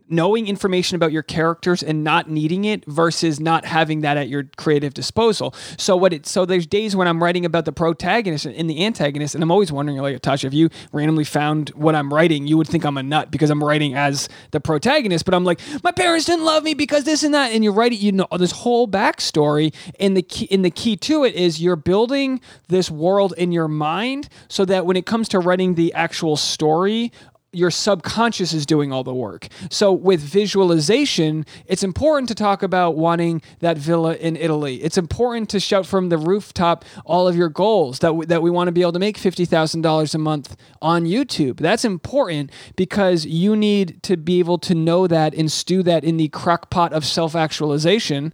knowing 0.08 0.46
information 0.46 0.96
about 0.96 1.12
your 1.12 1.22
characters 1.22 1.82
and 1.82 2.04
not 2.04 2.28
needing 2.28 2.64
it 2.64 2.84
versus 2.86 3.40
not 3.40 3.64
having 3.64 4.02
that 4.02 4.16
at 4.16 4.28
your 4.28 4.44
creative 4.56 4.92
disposal. 4.94 5.54
So 5.78 5.96
what 5.96 6.12
it 6.12 6.26
so 6.26 6.44
there's 6.44 6.66
days 6.66 6.94
when 6.94 7.08
I'm 7.08 7.22
writing 7.22 7.44
about 7.44 7.64
the 7.64 7.72
protagonist 7.72 8.44
and 8.46 8.68
the 8.68 8.84
antagonist 8.84 9.34
and 9.34 9.42
I'm 9.42 9.50
always 9.50 9.72
wondering 9.72 9.98
like 9.98 10.20
Tasha 10.20 10.44
if 10.44 10.54
you 10.54 10.68
randomly 10.92 11.24
found 11.24 11.70
what 11.70 11.94
I'm 11.94 12.12
writing 12.12 12.46
you 12.46 12.56
would 12.58 12.68
think 12.68 12.84
I'm 12.84 12.98
a 12.98 13.02
nut 13.02 13.30
because 13.30 13.50
I'm 13.50 13.62
writing 13.62 13.94
as 13.94 14.28
the 14.50 14.60
protagonist 14.60 15.24
but 15.24 15.34
I'm 15.34 15.44
like 15.44 15.60
my 15.82 15.90
parents 15.90 16.26
didn't 16.26 16.44
love 16.44 16.64
me 16.64 16.74
because 16.74 17.04
this 17.04 17.22
and 17.22 17.34
that 17.34 17.52
and 17.52 17.64
you're 17.64 17.72
writing 17.72 17.98
you 18.00 18.12
know 18.12 18.26
this 18.38 18.52
whole 18.52 18.86
backstory 18.86 19.74
and 19.98 20.16
the 20.16 20.22
key 20.22 20.48
and 20.50 20.64
the 20.64 20.70
key 20.70 20.96
to 20.98 21.24
it 21.24 21.34
is 21.34 21.60
you're 21.60 21.76
building 21.76 22.40
this 22.68 22.90
world 22.90 23.34
in 23.36 23.52
your 23.52 23.68
mind 23.68 24.28
so 24.48 24.64
that 24.64 24.86
when 24.86 24.96
it 24.96 25.06
comes 25.06 25.28
to 25.28 25.38
writing 25.38 25.74
the 25.74 25.92
actual 25.94 26.36
story 26.36 27.12
your 27.54 27.70
subconscious 27.70 28.52
is 28.52 28.66
doing 28.66 28.92
all 28.92 29.04
the 29.04 29.14
work. 29.14 29.48
So 29.70 29.92
with 29.92 30.20
visualization, 30.20 31.46
it's 31.66 31.82
important 31.82 32.28
to 32.28 32.34
talk 32.34 32.62
about 32.62 32.96
wanting 32.96 33.42
that 33.60 33.78
villa 33.78 34.14
in 34.14 34.36
Italy. 34.36 34.82
It's 34.82 34.98
important 34.98 35.48
to 35.50 35.60
shout 35.60 35.86
from 35.86 36.08
the 36.08 36.18
rooftop 36.18 36.84
all 37.04 37.28
of 37.28 37.36
your 37.36 37.48
goals 37.48 38.00
that 38.00 38.14
we, 38.14 38.26
that 38.26 38.42
we 38.42 38.50
want 38.50 38.68
to 38.68 38.72
be 38.72 38.82
able 38.82 38.92
to 38.92 38.98
make 38.98 39.18
$50,000 39.18 40.14
a 40.14 40.18
month 40.18 40.56
on 40.82 41.04
YouTube. 41.04 41.58
That's 41.58 41.84
important 41.84 42.50
because 42.76 43.26
you 43.26 43.56
need 43.56 44.02
to 44.04 44.16
be 44.16 44.38
able 44.38 44.58
to 44.58 44.74
know 44.74 45.06
that 45.06 45.34
and 45.34 45.50
stew 45.50 45.82
that 45.84 46.04
in 46.04 46.16
the 46.16 46.28
crock 46.28 46.70
pot 46.70 46.92
of 46.92 47.04
self-actualization. 47.04 48.32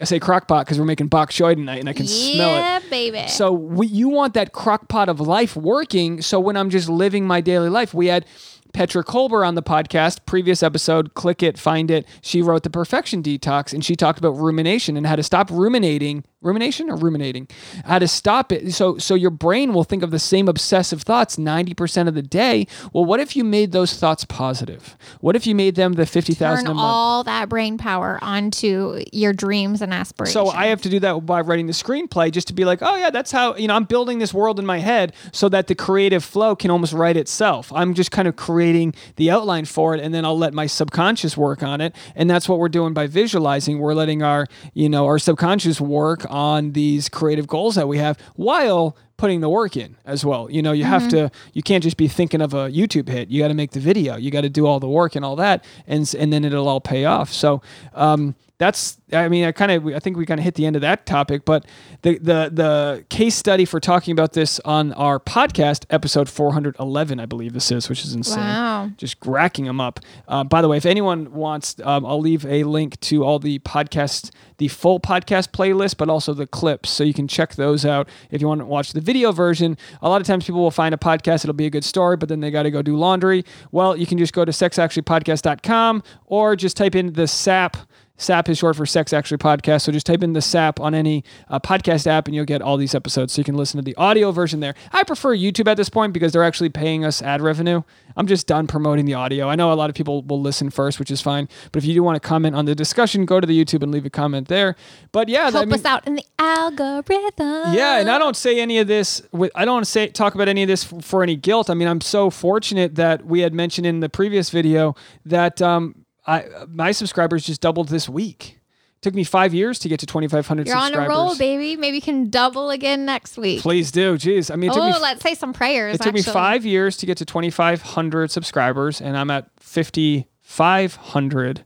I 0.00 0.04
say 0.06 0.18
crock 0.18 0.48
pot 0.48 0.66
because 0.66 0.78
we're 0.78 0.86
making 0.86 1.06
bok 1.06 1.30
choy 1.30 1.54
tonight 1.54 1.78
and 1.78 1.88
I 1.88 1.92
can 1.92 2.06
smell 2.06 2.56
it. 2.56 2.60
yeah 2.60 2.80
baby 2.90 3.28
So 3.28 3.52
we, 3.52 3.86
you 3.86 4.08
want 4.08 4.34
that 4.34 4.52
crock 4.52 4.88
pot 4.88 5.08
of 5.08 5.20
life 5.20 5.56
working. 5.56 6.20
So 6.20 6.40
when 6.40 6.56
I'm 6.56 6.70
just 6.70 6.88
living 6.88 7.26
my 7.26 7.40
daily 7.40 7.68
life, 7.68 7.94
we 7.94 8.08
had 8.08 8.26
Petra 8.74 9.04
Kolber 9.04 9.46
on 9.46 9.54
the 9.54 9.62
podcast, 9.62 10.26
previous 10.26 10.62
episode, 10.62 11.14
click 11.14 11.42
it, 11.44 11.56
find 11.56 11.92
it. 11.92 12.06
She 12.20 12.42
wrote 12.42 12.64
the 12.64 12.70
perfection 12.70 13.22
detox 13.22 13.72
and 13.72 13.84
she 13.84 13.94
talked 13.94 14.18
about 14.18 14.36
rumination 14.36 14.96
and 14.96 15.06
how 15.06 15.14
to 15.14 15.22
stop 15.22 15.48
ruminating. 15.48 16.24
Rumination 16.44 16.90
or 16.90 16.96
ruminating? 16.96 17.48
How 17.84 17.98
to 17.98 18.08
stop 18.08 18.52
it. 18.52 18.72
So 18.72 18.98
so 18.98 19.14
your 19.14 19.30
brain 19.30 19.72
will 19.72 19.84
think 19.84 20.02
of 20.02 20.10
the 20.10 20.18
same 20.18 20.48
obsessive 20.48 21.02
thoughts 21.02 21.36
90% 21.36 22.08
of 22.08 22.14
the 22.14 22.22
day. 22.22 22.66
Well, 22.92 23.04
what 23.04 23.20
if 23.20 23.34
you 23.36 23.44
made 23.44 23.72
those 23.72 23.96
thoughts 23.96 24.24
positive? 24.24 24.96
What 25.20 25.36
if 25.36 25.46
you 25.46 25.54
made 25.54 25.74
them 25.74 25.94
the 25.94 26.06
50,000 26.06 26.64
turn 26.64 26.70
a 26.70 26.74
month? 26.74 26.84
all 26.84 27.24
that 27.24 27.48
brain 27.48 27.78
power 27.78 28.18
onto 28.22 29.02
your 29.12 29.32
dreams 29.32 29.82
and 29.82 29.92
aspirations 29.92 30.32
So 30.32 30.48
I 30.48 30.66
have 30.66 30.82
to 30.82 30.88
do 30.88 31.00
that 31.00 31.26
by 31.26 31.40
writing 31.40 31.66
the 31.66 31.72
screenplay 31.72 32.30
just 32.30 32.46
to 32.48 32.52
be 32.52 32.64
like, 32.64 32.80
oh 32.82 32.96
yeah, 32.96 33.10
that's 33.10 33.32
how 33.32 33.56
you 33.56 33.68
know 33.68 33.74
I'm 33.74 33.84
building 33.84 34.18
this 34.18 34.34
world 34.34 34.58
in 34.58 34.66
my 34.66 34.78
head 34.78 35.12
so 35.32 35.48
that 35.48 35.66
the 35.66 35.74
creative 35.74 36.24
flow 36.24 36.54
can 36.54 36.70
almost 36.70 36.92
write 36.92 37.16
itself. 37.16 37.72
I'm 37.74 37.94
just 37.94 38.10
kind 38.10 38.28
of 38.28 38.36
creating 38.36 38.94
the 39.16 39.30
outline 39.30 39.64
for 39.64 39.94
it, 39.94 40.00
and 40.00 40.14
then 40.14 40.24
I'll 40.24 40.38
let 40.38 40.54
my 40.54 40.66
subconscious 40.66 41.36
work 41.36 41.62
on 41.62 41.80
it. 41.80 41.94
And 42.14 42.28
that's 42.28 42.48
what 42.48 42.58
we're 42.58 42.68
doing 42.68 42.94
by 42.94 43.06
visualizing. 43.06 43.78
We're 43.78 43.94
letting 43.94 44.22
our 44.22 44.46
you 44.74 44.88
know 44.88 45.06
our 45.06 45.18
subconscious 45.18 45.80
work 45.80 46.30
on 46.34 46.72
these 46.72 47.08
creative 47.08 47.46
goals 47.46 47.76
that 47.76 47.86
we 47.86 47.98
have 47.98 48.18
while 48.34 48.96
putting 49.16 49.40
the 49.40 49.48
work 49.48 49.76
in 49.76 49.96
as 50.04 50.24
well. 50.24 50.50
You 50.50 50.62
know, 50.62 50.72
you 50.72 50.82
have 50.82 51.08
to 51.10 51.30
you 51.52 51.62
can't 51.62 51.82
just 51.84 51.96
be 51.96 52.08
thinking 52.08 52.42
of 52.42 52.52
a 52.54 52.68
YouTube 52.70 53.08
hit. 53.08 53.28
You 53.30 53.40
got 53.40 53.48
to 53.48 53.54
make 53.54 53.70
the 53.70 53.78
video. 53.78 54.16
You 54.16 54.32
got 54.32 54.40
to 54.40 54.48
do 54.50 54.66
all 54.66 54.80
the 54.80 54.88
work 54.88 55.14
and 55.14 55.24
all 55.24 55.36
that 55.36 55.64
and 55.86 56.12
and 56.18 56.32
then 56.32 56.44
it'll 56.44 56.68
all 56.68 56.80
pay 56.80 57.04
off. 57.04 57.32
So, 57.32 57.62
um 57.94 58.34
that's 58.64 58.98
I 59.12 59.28
mean 59.28 59.44
I 59.44 59.52
kind 59.52 59.70
of 59.70 59.86
I 59.86 59.98
think 59.98 60.16
we 60.16 60.26
kind 60.26 60.40
of 60.40 60.44
hit 60.44 60.54
the 60.54 60.66
end 60.66 60.76
of 60.76 60.82
that 60.82 61.06
topic, 61.06 61.44
but 61.44 61.66
the 62.02 62.18
the 62.18 62.50
the 62.52 63.04
case 63.08 63.34
study 63.34 63.64
for 63.64 63.80
talking 63.80 64.12
about 64.12 64.32
this 64.32 64.60
on 64.60 64.92
our 64.94 65.20
podcast 65.20 65.84
episode 65.90 66.28
411 66.28 67.20
I 67.20 67.26
believe 67.26 67.52
this 67.52 67.70
is, 67.70 67.88
which 67.88 68.04
is 68.04 68.14
insane. 68.14 68.38
Wow. 68.38 68.90
Just 68.96 69.16
racking 69.24 69.66
them 69.66 69.80
up. 69.80 70.00
Uh, 70.28 70.44
by 70.44 70.62
the 70.62 70.68
way, 70.68 70.76
if 70.76 70.86
anyone 70.86 71.32
wants, 71.32 71.76
um, 71.84 72.06
I'll 72.06 72.20
leave 72.20 72.46
a 72.46 72.64
link 72.64 72.98
to 73.00 73.24
all 73.24 73.38
the 73.38 73.58
podcast, 73.60 74.30
the 74.58 74.68
full 74.68 75.00
podcast 75.00 75.50
playlist, 75.50 75.96
but 75.96 76.08
also 76.08 76.32
the 76.32 76.46
clips, 76.46 76.90
so 76.90 77.04
you 77.04 77.14
can 77.14 77.28
check 77.28 77.54
those 77.54 77.84
out 77.84 78.08
if 78.30 78.40
you 78.40 78.48
want 78.48 78.60
to 78.60 78.66
watch 78.66 78.92
the 78.92 79.00
video 79.00 79.32
version. 79.32 79.76
A 80.02 80.08
lot 80.08 80.20
of 80.20 80.26
times 80.26 80.46
people 80.46 80.60
will 80.60 80.70
find 80.70 80.94
a 80.94 80.98
podcast, 80.98 81.44
it'll 81.44 81.52
be 81.52 81.66
a 81.66 81.70
good 81.70 81.84
story, 81.84 82.16
but 82.16 82.28
then 82.28 82.40
they 82.40 82.50
got 82.50 82.64
to 82.64 82.70
go 82.70 82.82
do 82.82 82.96
laundry. 82.96 83.44
Well, 83.72 83.96
you 83.96 84.06
can 84.06 84.18
just 84.18 84.32
go 84.32 84.44
to 84.44 84.52
sexactuallypodcast.com 84.52 86.02
or 86.26 86.56
just 86.56 86.76
type 86.76 86.94
in 86.94 87.12
the 87.12 87.26
SAP. 87.26 87.76
SAP 88.16 88.48
is 88.48 88.58
short 88.58 88.76
for 88.76 88.86
Sex 88.86 89.12
Actually 89.12 89.38
Podcast. 89.38 89.82
So 89.82 89.92
just 89.92 90.06
type 90.06 90.22
in 90.22 90.34
the 90.34 90.40
SAP 90.40 90.78
on 90.78 90.94
any 90.94 91.24
uh, 91.48 91.58
podcast 91.58 92.06
app 92.06 92.26
and 92.26 92.34
you'll 92.34 92.44
get 92.44 92.62
all 92.62 92.76
these 92.76 92.94
episodes. 92.94 93.32
So 93.32 93.40
you 93.40 93.44
can 93.44 93.56
listen 93.56 93.76
to 93.78 93.82
the 93.84 93.94
audio 93.96 94.30
version 94.30 94.60
there. 94.60 94.74
I 94.92 95.02
prefer 95.02 95.36
YouTube 95.36 95.66
at 95.68 95.76
this 95.76 95.88
point 95.88 96.12
because 96.12 96.32
they're 96.32 96.44
actually 96.44 96.68
paying 96.68 97.04
us 97.04 97.20
ad 97.22 97.42
revenue. 97.42 97.82
I'm 98.16 98.28
just 98.28 98.46
done 98.46 98.68
promoting 98.68 99.04
the 99.06 99.14
audio. 99.14 99.48
I 99.48 99.56
know 99.56 99.72
a 99.72 99.74
lot 99.74 99.90
of 99.90 99.96
people 99.96 100.22
will 100.22 100.40
listen 100.40 100.70
first, 100.70 101.00
which 101.00 101.10
is 101.10 101.20
fine. 101.20 101.48
But 101.72 101.82
if 101.82 101.88
you 101.88 101.94
do 101.94 102.04
want 102.04 102.14
to 102.14 102.26
comment 102.26 102.54
on 102.54 102.66
the 102.66 102.74
discussion, 102.76 103.24
go 103.26 103.40
to 103.40 103.46
the 103.48 103.64
YouTube 103.64 103.82
and 103.82 103.90
leave 103.90 104.06
a 104.06 104.10
comment 104.10 104.46
there. 104.46 104.76
But 105.10 105.28
yeah, 105.28 105.50
Help 105.50 105.56
I 105.56 105.64
mean- 105.64 105.74
us 105.74 105.84
out 105.84 106.06
in 106.06 106.14
the 106.14 106.24
algorithm. 106.38 107.74
yeah, 107.74 107.98
and 107.98 108.08
I 108.08 108.18
don't 108.18 108.36
say 108.36 108.60
any 108.60 108.78
of 108.78 108.86
this. 108.86 109.22
With, 109.32 109.50
I 109.56 109.64
don't 109.64 109.86
say 109.86 110.06
talk 110.08 110.36
about 110.36 110.46
any 110.48 110.62
of 110.62 110.68
this 110.68 110.92
f- 110.92 111.04
for 111.04 111.24
any 111.24 111.34
guilt. 111.34 111.68
I 111.68 111.74
mean, 111.74 111.88
I'm 111.88 112.00
so 112.00 112.30
fortunate 112.30 112.94
that 112.94 113.26
we 113.26 113.40
had 113.40 113.52
mentioned 113.52 113.86
in 113.86 113.98
the 113.98 114.08
previous 114.08 114.50
video 114.50 114.94
that 115.26 115.60
um, 115.60 116.03
I 116.26 116.46
my 116.68 116.92
subscribers 116.92 117.44
just 117.44 117.60
doubled 117.60 117.88
this 117.88 118.08
week. 118.08 118.60
It 118.96 119.02
took 119.02 119.14
me 119.14 119.24
five 119.24 119.52
years 119.52 119.78
to 119.80 119.88
get 119.88 120.00
to 120.00 120.06
2,500 120.06 120.66
You're 120.66 120.76
on 120.76 120.94
a 120.94 121.06
roll, 121.06 121.36
baby. 121.36 121.76
Maybe 121.76 121.96
you 121.96 122.02
can 122.02 122.30
double 122.30 122.70
again 122.70 123.04
next 123.04 123.36
week. 123.36 123.60
Please 123.60 123.92
do. 123.92 124.16
Jeez, 124.16 124.50
I 124.50 124.56
mean, 124.56 124.70
it 124.70 124.74
took 124.74 124.82
oh, 124.82 124.88
f- 124.88 125.02
let's 125.02 125.22
say 125.22 125.34
some 125.34 125.52
prayers. 125.52 125.96
it 125.96 126.00
took 126.00 126.14
me 126.14 126.22
five 126.22 126.64
years 126.64 126.96
to 126.98 127.06
get 127.06 127.18
to 127.18 127.26
2,500 127.26 128.30
subscribers, 128.30 129.02
and 129.02 129.16
I'm 129.16 129.30
at 129.30 129.50
5,500 129.60 131.64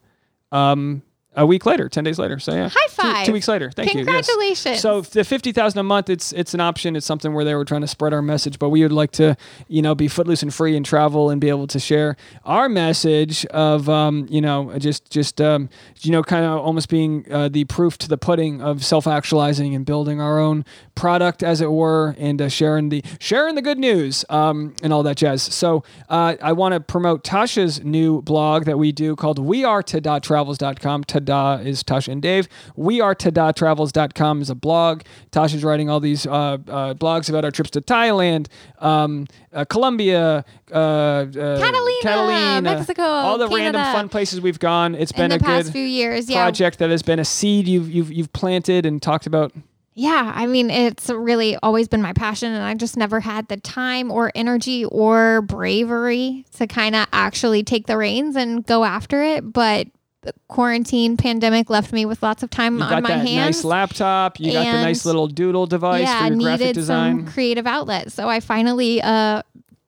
um, 0.50 1.02
a 1.38 1.46
week 1.46 1.64
later, 1.64 1.88
10 1.88 2.04
days 2.04 2.18
later. 2.18 2.38
So 2.38 2.52
yeah, 2.52 2.68
High 2.68 2.88
five. 2.88 3.26
Two, 3.26 3.32
weeks 3.32 3.48
later. 3.48 3.70
Thank 3.70 3.94
you. 3.94 4.00
yes. 4.00 4.06
Congratulations. 4.06 4.80
So 4.80 5.00
the 5.02 5.24
50,000 5.24 5.78
a 5.78 5.82
month, 5.82 6.10
it's 6.10 6.32
it's 6.32 6.52
an 6.52 6.60
option. 6.60 6.96
It's 6.96 7.06
something 7.06 7.32
where 7.32 7.44
they 7.44 7.54
were 7.54 7.64
trying 7.64 7.80
to 7.82 7.86
spread 7.86 8.12
our 8.12 8.20
message, 8.22 8.58
but 8.58 8.70
we 8.70 8.82
would 8.82 8.92
like 8.92 9.12
to, 9.12 9.36
you 9.68 9.80
know, 9.80 9.94
be 9.94 10.08
footloose 10.08 10.42
and 10.42 10.52
free 10.52 10.76
and 10.76 10.84
travel 10.84 11.30
and 11.30 11.40
be 11.40 11.48
able 11.48 11.68
to 11.68 11.78
share 11.78 12.16
our 12.44 12.68
message 12.68 13.46
of, 13.46 13.88
um, 13.88 14.26
you 14.28 14.40
know, 14.40 14.76
just 14.78 15.10
just 15.10 15.40
um, 15.40 15.68
you 16.00 16.10
know, 16.10 16.22
kind 16.22 16.44
of 16.44 16.58
almost 16.58 16.88
being 16.88 17.24
uh, 17.30 17.48
the 17.48 17.64
proof 17.64 17.96
to 17.98 18.08
the 18.08 18.18
pudding 18.18 18.60
of 18.60 18.84
self-actualizing 18.84 19.74
and 19.74 19.86
building 19.86 20.20
our 20.20 20.38
own 20.38 20.64
product, 20.96 21.42
as 21.44 21.60
it 21.60 21.70
were, 21.70 22.16
and 22.18 22.42
uh, 22.42 22.48
sharing 22.48 22.88
the 22.88 23.02
sharing 23.20 23.54
the 23.54 23.62
good 23.62 23.78
news 23.78 24.24
um, 24.28 24.74
and 24.82 24.92
all 24.92 25.04
that 25.04 25.16
jazz. 25.16 25.42
So 25.42 25.84
uh, 26.08 26.34
I 26.42 26.52
want 26.52 26.74
to 26.74 26.80
promote 26.80 27.22
Tasha's 27.22 27.84
new 27.84 28.22
blog 28.22 28.64
that 28.64 28.78
we 28.78 28.90
do 28.90 29.14
called 29.14 29.38
wearetada.travels.com. 29.38 31.04
Tada 31.28 31.64
is 31.64 31.82
Tasha 31.82 32.08
and 32.08 32.22
Dave. 32.22 32.48
We 32.76 33.00
are 33.00 33.14
Wearetada.travels.com 33.14 34.42
is 34.42 34.50
a 34.50 34.54
blog. 34.54 35.02
Tasha's 35.30 35.64
writing 35.64 35.88
all 35.90 36.00
these 36.00 36.26
uh, 36.26 36.30
uh, 36.30 36.94
blogs 36.94 37.28
about 37.28 37.44
our 37.44 37.50
trips 37.50 37.70
to 37.70 37.80
Thailand, 37.80 38.48
um, 38.78 39.26
uh, 39.52 39.64
Colombia, 39.64 40.44
uh, 40.72 40.74
uh, 40.74 41.26
Catalina, 41.32 41.90
Catalina, 42.02 42.62
Mexico, 42.62 43.02
all 43.02 43.38
the 43.38 43.48
random 43.48 43.82
fun 43.82 44.08
places 44.08 44.40
we've 44.40 44.58
gone. 44.58 44.94
It's 44.94 45.12
been 45.12 45.32
a 45.32 45.38
good 45.38 45.66
few 45.66 45.84
years. 45.84 46.28
Yeah. 46.28 46.42
project 46.42 46.78
that 46.78 46.90
has 46.90 47.02
been 47.02 47.18
a 47.18 47.24
seed 47.24 47.68
you've 47.68 47.90
you've 47.90 48.12
you've 48.12 48.32
planted 48.32 48.86
and 48.86 49.00
talked 49.00 49.26
about. 49.26 49.52
Yeah, 49.94 50.30
I 50.32 50.46
mean, 50.46 50.70
it's 50.70 51.10
really 51.10 51.56
always 51.56 51.88
been 51.88 52.00
my 52.00 52.12
passion, 52.12 52.52
and 52.52 52.62
I 52.62 52.74
just 52.74 52.96
never 52.96 53.18
had 53.18 53.48
the 53.48 53.56
time 53.56 54.12
or 54.12 54.30
energy 54.36 54.84
or 54.84 55.42
bravery 55.42 56.44
to 56.52 56.68
kind 56.68 56.94
of 56.94 57.08
actually 57.12 57.64
take 57.64 57.88
the 57.88 57.96
reins 57.96 58.36
and 58.36 58.64
go 58.64 58.84
after 58.84 59.24
it. 59.24 59.52
But 59.52 59.88
the 60.22 60.32
quarantine 60.48 61.16
pandemic 61.16 61.70
left 61.70 61.92
me 61.92 62.04
with 62.04 62.22
lots 62.22 62.42
of 62.42 62.50
time 62.50 62.76
You 62.78 62.82
on 62.84 62.90
got 62.90 63.02
my 63.04 63.10
that 63.10 63.26
hands. 63.26 63.58
nice 63.58 63.64
laptop. 63.64 64.40
You 64.40 64.52
got 64.52 64.64
the 64.64 64.82
nice 64.82 65.04
little 65.06 65.28
doodle 65.28 65.66
device 65.66 66.02
yeah, 66.02 66.26
for 66.26 66.32
your 66.34 66.42
graphic 66.42 66.60
needed 66.60 66.74
design. 66.74 67.16
some 67.24 67.32
creative 67.32 67.66
outlet. 67.66 68.10
So 68.12 68.28
I 68.28 68.40
finally 68.40 69.00
uh, 69.00 69.42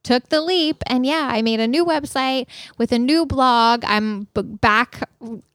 took 0.04 0.28
the 0.28 0.40
leap, 0.40 0.82
and 0.86 1.04
yeah, 1.04 1.28
I 1.32 1.42
made 1.42 1.58
a 1.60 1.66
new 1.66 1.84
website 1.84 2.46
with 2.78 2.92
a 2.92 2.98
new 2.98 3.26
blog. 3.26 3.84
I'm 3.84 4.28
b- 4.34 4.42
back. 4.42 5.08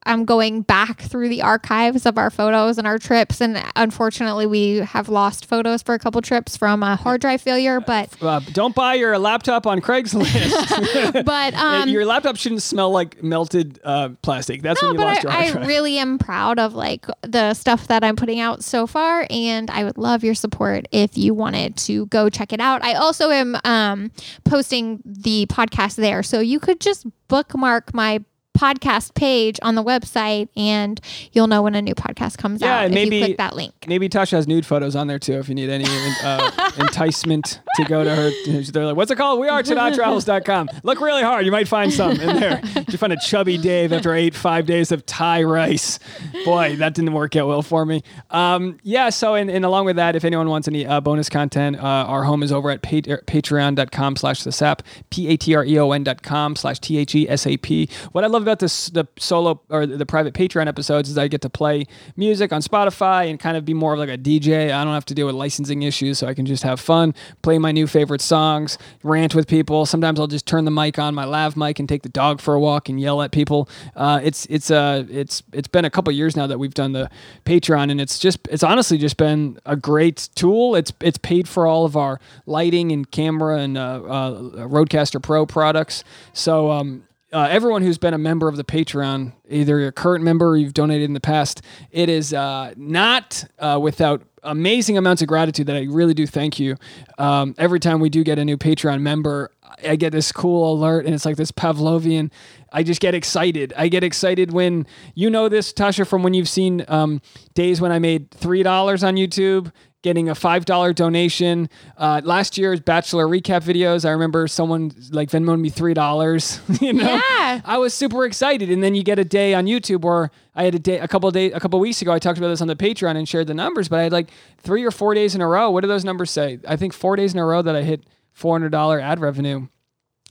I'm 0.06 0.26
going 0.26 0.62
back 0.62 1.02
through 1.02 1.30
the 1.30 1.42
archives 1.42 2.06
of 2.06 2.18
our 2.18 2.30
photos 2.30 2.78
and 2.78 2.86
our 2.86 3.00
trips, 3.00 3.42
and 3.42 3.62
unfortunately, 3.76 4.46
we 4.46 4.78
have 4.78 5.10
lost 5.10 5.46
photos 5.46 5.82
for 5.82 5.96
a 5.96 6.00
couple 6.00 6.22
trips 6.22 6.56
from 6.56 6.84
a 6.84 6.96
hard 6.96 7.22
drive 7.22 7.42
failure. 7.42 7.80
But 7.80 8.16
uh, 8.22 8.40
don't 8.52 8.76
buy 8.76 8.96
your 8.96 9.18
laptop 9.18 9.66
on 9.66 9.82
Craigslist. 9.82 11.24
but 11.26 11.54
um, 11.56 11.90
your 11.90 12.06
laptop 12.06 12.38
shouldn't 12.38 12.62
smell 12.62 12.92
like 12.92 13.24
melted 13.24 13.80
uh, 13.84 14.10
plastic. 14.22 14.62
That's 14.62 14.82
No, 14.82 14.90
when 14.90 14.96
you 14.96 15.00
but 15.00 15.06
lost 15.06 15.24
your 15.24 15.32
hard 15.32 15.58
I, 15.58 15.62
I 15.62 15.66
really 15.66 15.98
am 15.98 16.18
proud 16.20 16.60
of 16.60 16.76
like 16.76 17.06
the 17.22 17.54
stuff 17.54 17.88
that 17.88 18.04
I'm 18.04 18.16
putting 18.16 18.40
out 18.40 18.64
so 18.64 18.86
far, 18.88 19.26
and 19.30 19.70
I 19.72 19.84
would 19.84 19.98
love 19.98 20.24
your 20.24 20.36
support 20.36 20.88
if 20.92 21.18
you 21.18 21.34
wanted 21.34 21.78
to 21.78 22.06
go 22.08 22.30
check 22.30 22.54
it 22.54 22.60
out. 22.60 22.84
I 22.84 22.94
also 22.94 23.32
am 23.32 23.58
um, 23.64 24.12
posting 24.44 25.02
the 25.04 25.48
podcast 25.48 25.96
there, 25.96 26.22
so 26.24 26.40
you 26.40 26.60
could 26.60 26.80
just 26.80 27.06
bookmark 27.28 27.94
my 27.94 28.24
podcast 28.58 29.14
page 29.16 29.60
on 29.62 29.76
the 29.76 29.84
website, 29.84 30.50
and 30.56 31.00
you'll 31.34 31.48
know 31.48 31.62
when 31.62 31.76
a 31.76 31.82
new 31.82 31.96
podcast 31.96 32.38
comes 32.38 32.62
Yeah, 32.62 32.80
out 32.80 32.86
if 32.88 32.92
maybe- 32.94 33.18
you 33.18 33.26
click 33.26 33.38
that 33.38 33.56
link. 33.56 33.74
Maybe 33.88 34.10
Tasha 34.10 34.32
has 34.32 34.48
nude 34.48 34.66
photos 34.66 34.96
on 34.96 35.08
there 35.08 35.20
too 35.20 35.34
if 35.34 35.48
you 35.50 35.56
need 35.56 35.70
any 35.70 35.86
uh, 36.24 36.52
enticement 36.80 37.60
to 37.76 37.84
go 37.86 38.04
to 38.04 38.16
her. 38.16 38.32
They're 38.72 38.86
like, 38.86 38.96
what's 38.96 39.12
it 39.12 39.16
called? 39.18 39.40
We 39.40 39.48
are 39.50 39.62
travels.com. 39.64 40.70
Look 40.84 41.02
really 41.02 41.24
hard. 41.24 41.46
You 41.46 41.52
might 41.52 41.68
find 41.68 41.92
some 41.94 42.12
in 42.14 42.40
there. 42.40 42.62
You 42.90 42.98
find 42.98 43.14
a 43.14 43.18
chubby 43.18 43.58
Dave 43.58 43.92
after 43.94 44.14
I 44.14 44.18
ate 44.18 44.36
five 44.36 44.66
days 44.66 44.92
of 44.92 45.06
Thai 45.06 45.44
rice. 45.44 46.00
Boy, 46.46 46.76
that 46.78 46.94
didn't 46.96 47.14
work 47.14 47.36
out 47.36 47.48
well 47.48 47.62
for 47.62 47.86
me. 47.86 48.02
Um, 48.30 48.80
yeah, 48.84 49.10
so 49.10 49.36
and, 49.36 49.50
and 49.50 49.66
along 49.66 49.86
with 49.86 49.96
that, 49.98 50.16
if 50.16 50.24
anyone 50.26 50.48
wants 50.50 50.68
any 50.68 50.86
uh, 50.86 51.02
bonus 51.02 51.30
content, 51.30 51.78
uh, 51.78 51.82
our 51.82 52.24
home 52.24 52.44
is 52.44 52.52
over 52.52 52.70
at 52.72 52.82
pat- 52.82 53.06
patreon.com 53.06 54.16
slash 54.16 54.44
the 54.44 54.52
sap, 54.52 54.82
P-A-T-R-E-O-N 55.10 56.04
dot 56.04 56.24
com 56.24 56.56
slash 56.56 56.80
T-H-E-S-A-P. 56.80 57.90
What 58.12 58.24
I 58.24 58.28
love 58.28 58.45
about 58.46 58.60
this, 58.60 58.90
the 58.90 59.08
solo 59.18 59.60
or 59.70 59.88
the 59.88 60.06
private 60.06 60.36
Patreon 60.36 60.68
episodes 60.68 61.10
is 61.10 61.18
I 61.18 61.28
get 61.28 61.42
to 61.42 61.50
play 61.50 61.88
music 62.16 62.54
on 62.54 62.62
Spotify 62.62 63.30
and 63.30 63.40
kind 63.40 63.58
of 63.58 63.66
be 63.66 63.74
more 63.74 63.94
of 63.94 64.00
like 64.00 64.10
a 64.10 64.18
DJ. 64.18 64.72
I 64.72 64.84
don't 64.84 64.94
have 64.94 65.06
to 65.06 65.16
deal 65.16 65.26
with 65.26 65.36
licensing 65.36 65.82
issues, 65.82 66.20
so 66.20 66.28
I 66.28 66.34
can 66.34 66.46
just 66.46 66.64
have 66.64 66.80
fun, 66.80 67.16
play 67.42 67.58
my 67.58 67.72
new 67.72 67.88
favorite 67.88 68.22
songs, 68.22 68.78
rant 69.04 69.34
with 69.34 69.48
people. 69.48 69.86
Sometimes 69.86 70.20
I'll 70.20 70.28
just 70.28 70.46
turn 70.46 70.66
the 70.66 70.72
mic 70.72 71.00
on, 71.00 71.16
my 71.16 71.26
lav 71.26 71.58
mic, 71.58 71.80
and 71.80 71.90
take 71.90 72.04
the 72.04 72.10
dog 72.10 72.40
for 72.40 72.54
a 72.54 72.60
walk 72.60 72.88
and 72.90 73.00
yell 73.00 73.22
at 73.22 73.32
people. 73.32 73.68
Uh, 73.96 74.20
it's 74.24 74.46
it's 74.48 74.70
uh 74.70 75.06
it's 75.10 75.42
it's 75.52 75.68
been 75.68 75.86
a 75.86 75.90
couple 75.90 76.14
years 76.14 76.36
now 76.36 76.46
that 76.46 76.60
we've 76.60 76.74
done 76.74 76.92
the 76.92 77.10
Patreon, 77.46 77.90
and 77.90 78.00
it's 78.00 78.20
just 78.20 78.40
it's 78.50 78.64
honestly 78.64 78.98
just 78.98 79.18
been 79.18 79.58
a 79.66 79.76
great 79.76 80.30
tool. 80.36 80.76
It's 80.76 80.94
it's 81.02 81.18
paid 81.18 81.48
for 81.48 81.66
all 81.66 81.86
of 81.86 81.98
our 81.98 82.20
lighting 82.46 82.92
and 82.92 83.10
camera 83.10 83.60
and 83.60 83.78
uh, 83.78 84.02
uh, 84.04 84.42
RODECaster 84.68 85.22
Pro 85.22 85.46
products. 85.46 86.04
So 86.34 86.72
um, 86.72 87.04
uh, 87.36 87.50
everyone 87.52 87.82
who's 87.82 87.98
been 87.98 88.14
a 88.14 88.18
member 88.18 88.48
of 88.48 88.56
the 88.56 88.64
Patreon, 88.64 89.34
either 89.50 89.78
you're 89.78 89.90
a 89.90 89.92
current 89.92 90.24
member 90.24 90.52
or 90.52 90.56
you've 90.56 90.74
donated 90.74 91.04
in 91.04 91.14
the 91.14 91.20
past, 91.20 91.62
it 91.92 92.08
is 92.08 92.34
uh, 92.34 92.74
not 92.78 93.44
uh, 93.60 93.78
without 93.82 94.22
amazing 94.44 94.98
amounts 94.98 95.22
of 95.22 95.28
gratitude 95.28 95.68
that 95.68 95.76
I 95.76 95.86
really 95.90 96.14
do 96.14 96.26
thank 96.26 96.62
you. 96.62 96.78
Um, 97.18 97.54
every 97.58 97.82
time 97.82 98.00
we 98.00 98.10
do 98.10 98.24
get 98.24 98.40
a 98.40 98.46
new 98.46 98.56
Patreon 98.56 99.02
member, 99.02 99.52
I 99.86 99.98
get 99.98 100.14
this 100.14 100.32
cool 100.32 100.72
alert, 100.76 101.06
and 101.06 101.14
it's 101.14 101.26
like 101.26 101.36
this 101.36 101.52
Pavlovian. 101.52 102.32
I 102.72 102.84
just 102.84 103.02
get 103.02 103.14
excited. 103.14 103.74
I 103.76 103.90
get 103.90 104.02
excited 104.02 104.54
when 104.54 104.88
you 105.14 105.30
know 105.30 105.50
this, 105.50 105.74
Tasha, 105.74 106.08
from 106.08 106.24
when 106.24 106.34
you've 106.34 106.48
seen 106.48 106.86
um, 106.88 107.22
days 107.54 107.82
when 107.82 107.92
I 107.92 108.00
made 108.00 108.32
three 108.32 108.64
dollars 108.64 109.04
on 109.04 109.16
YouTube 109.16 109.74
getting 110.06 110.30
a 110.30 110.36
five 110.36 110.66
dollar 110.66 110.94
donation. 110.94 111.68
Uh, 111.98 112.22
last 112.24 112.60
year's 112.60 112.80
bachelor 112.80 113.26
recap 113.26 113.64
videos, 113.64 114.06
I 114.06 114.12
remember 114.12 114.48
someone 114.48 114.92
like 115.10 115.32
Venmoed 115.32 115.60
me 115.60 115.70
three 115.70 115.96
dollars. 115.96 116.62
You 116.80 116.94
know, 116.94 117.04
Yeah. 117.04 117.62
I 117.66 117.78
was 117.80 117.94
super 117.96 118.24
excited. 118.26 118.70
And 118.70 118.84
then 118.84 118.94
you 118.94 119.02
get 119.04 119.18
a 119.18 119.24
day 119.26 119.56
on 119.56 119.66
YouTube 119.66 120.02
where 120.02 120.30
I 120.54 120.64
had 120.66 120.76
a 120.76 120.80
day, 120.80 121.00
a 121.00 121.08
couple 121.08 121.28
of 121.28 121.34
days, 121.34 121.52
a 121.56 121.60
couple 121.60 121.80
of 121.80 121.82
weeks 121.82 122.04
ago. 122.04 122.12
I 122.12 122.20
talked 122.20 122.38
about 122.38 122.50
this 122.50 122.62
on 122.62 122.68
the 122.68 122.76
Patreon 122.76 123.18
and 123.18 123.28
shared 123.28 123.48
the 123.48 123.56
numbers, 123.56 123.88
but 123.90 124.00
I 124.00 124.04
had 124.04 124.12
like 124.12 124.30
three 124.60 124.84
or 124.86 124.92
four 124.92 125.16
days 125.16 125.34
in 125.34 125.42
a 125.42 125.48
row. 125.48 125.72
What 125.72 125.82
do 125.82 125.88
those 125.88 126.06
numbers 126.06 126.30
say? 126.30 126.60
I 126.68 126.76
think 126.76 126.94
four 126.94 127.16
days 127.16 127.34
in 127.34 127.40
a 127.40 127.46
row 127.46 127.64
that 127.64 127.76
I 127.76 127.82
hit 127.82 128.04
four 128.32 128.54
hundred 128.54 128.70
dollar 128.72 129.00
ad 129.00 129.20
revenue. 129.20 129.68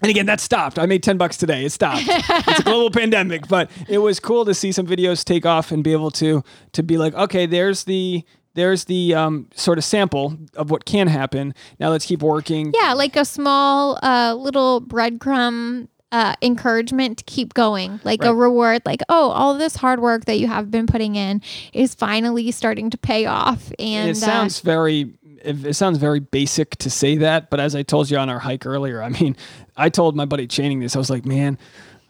And 0.03 0.11
again, 0.11 0.27
that 0.27 0.41
stopped. 0.41 0.79
I 0.79 0.87
made 0.87 1.03
10 1.03 1.17
bucks 1.19 1.37
today. 1.37 1.65
It 1.65 1.71
stopped. 1.73 2.03
it's 2.07 2.61
a 2.61 2.63
global 2.63 2.91
pandemic, 2.91 3.49
but 3.49 3.71
it 3.89 3.99
was 3.99 4.21
cool 4.21 4.45
to 4.45 4.53
see 4.53 4.71
some 4.71 4.87
videos 4.87 5.25
take 5.25 5.47
off 5.47 5.73
and 5.73 5.83
be 5.83 5.93
able 5.93 6.11
to 6.13 6.45
to 6.73 6.83
be 6.83 6.99
like, 6.99 7.15
okay, 7.15 7.47
there's 7.47 7.85
the 7.85 8.25
there's 8.55 8.85
the 8.85 9.15
um, 9.15 9.49
sort 9.55 9.79
of 9.79 9.85
sample 9.85 10.37
of 10.57 10.71
what 10.71 10.85
can 10.85 11.09
happen. 11.09 11.55
Now 11.79 11.91
let's 11.91 12.07
keep 12.07 12.23
working. 12.23 12.73
Yeah, 12.75 12.95
like 12.95 13.17
a 13.17 13.25
small 13.25 13.99
uh, 14.03 14.35
little 14.35 14.81
breadcrumb 14.81 15.89
uh, 16.13 16.37
encouragement 16.43 17.19
to 17.19 17.25
keep 17.25 17.55
going, 17.55 17.99
like 18.05 18.23
a 18.23 18.33
reward, 18.33 18.83
like, 18.87 19.01
oh, 19.09 19.31
all 19.31 19.59
this 19.59 19.75
hard 19.75 20.01
work 20.01 20.27
that 20.27 20.39
you 20.39 20.47
have 20.47 20.71
been 20.71 20.87
putting 20.87 21.17
in 21.17 21.43
is 21.73 21.93
finally 21.93 22.53
starting 22.53 22.89
to 22.91 22.97
pay 22.97 23.27
off. 23.27 23.73
And 23.81 24.11
it 24.11 24.17
sounds 24.17 24.61
very 24.61 25.13
it, 25.43 25.67
it 25.67 25.75
sounds 25.75 25.99
very 25.99 26.21
basic 26.21 26.77
to 26.77 26.91
say 26.91 27.17
that, 27.19 27.51
but 27.51 27.61
as 27.61 27.75
I 27.75 27.83
told 27.83 28.11
you 28.11 28.17
on 28.17 28.31
our 28.31 28.39
hike 28.39 28.65
earlier, 28.65 29.03
I 29.03 29.09
mean, 29.09 29.37
I 29.77 29.89
told 29.89 30.17
my 30.17 30.25
buddy 30.25 30.47
Channing 30.47 30.81
this. 30.81 30.97
I 30.97 30.99
was 30.99 31.11
like, 31.11 31.25
man. 31.25 31.59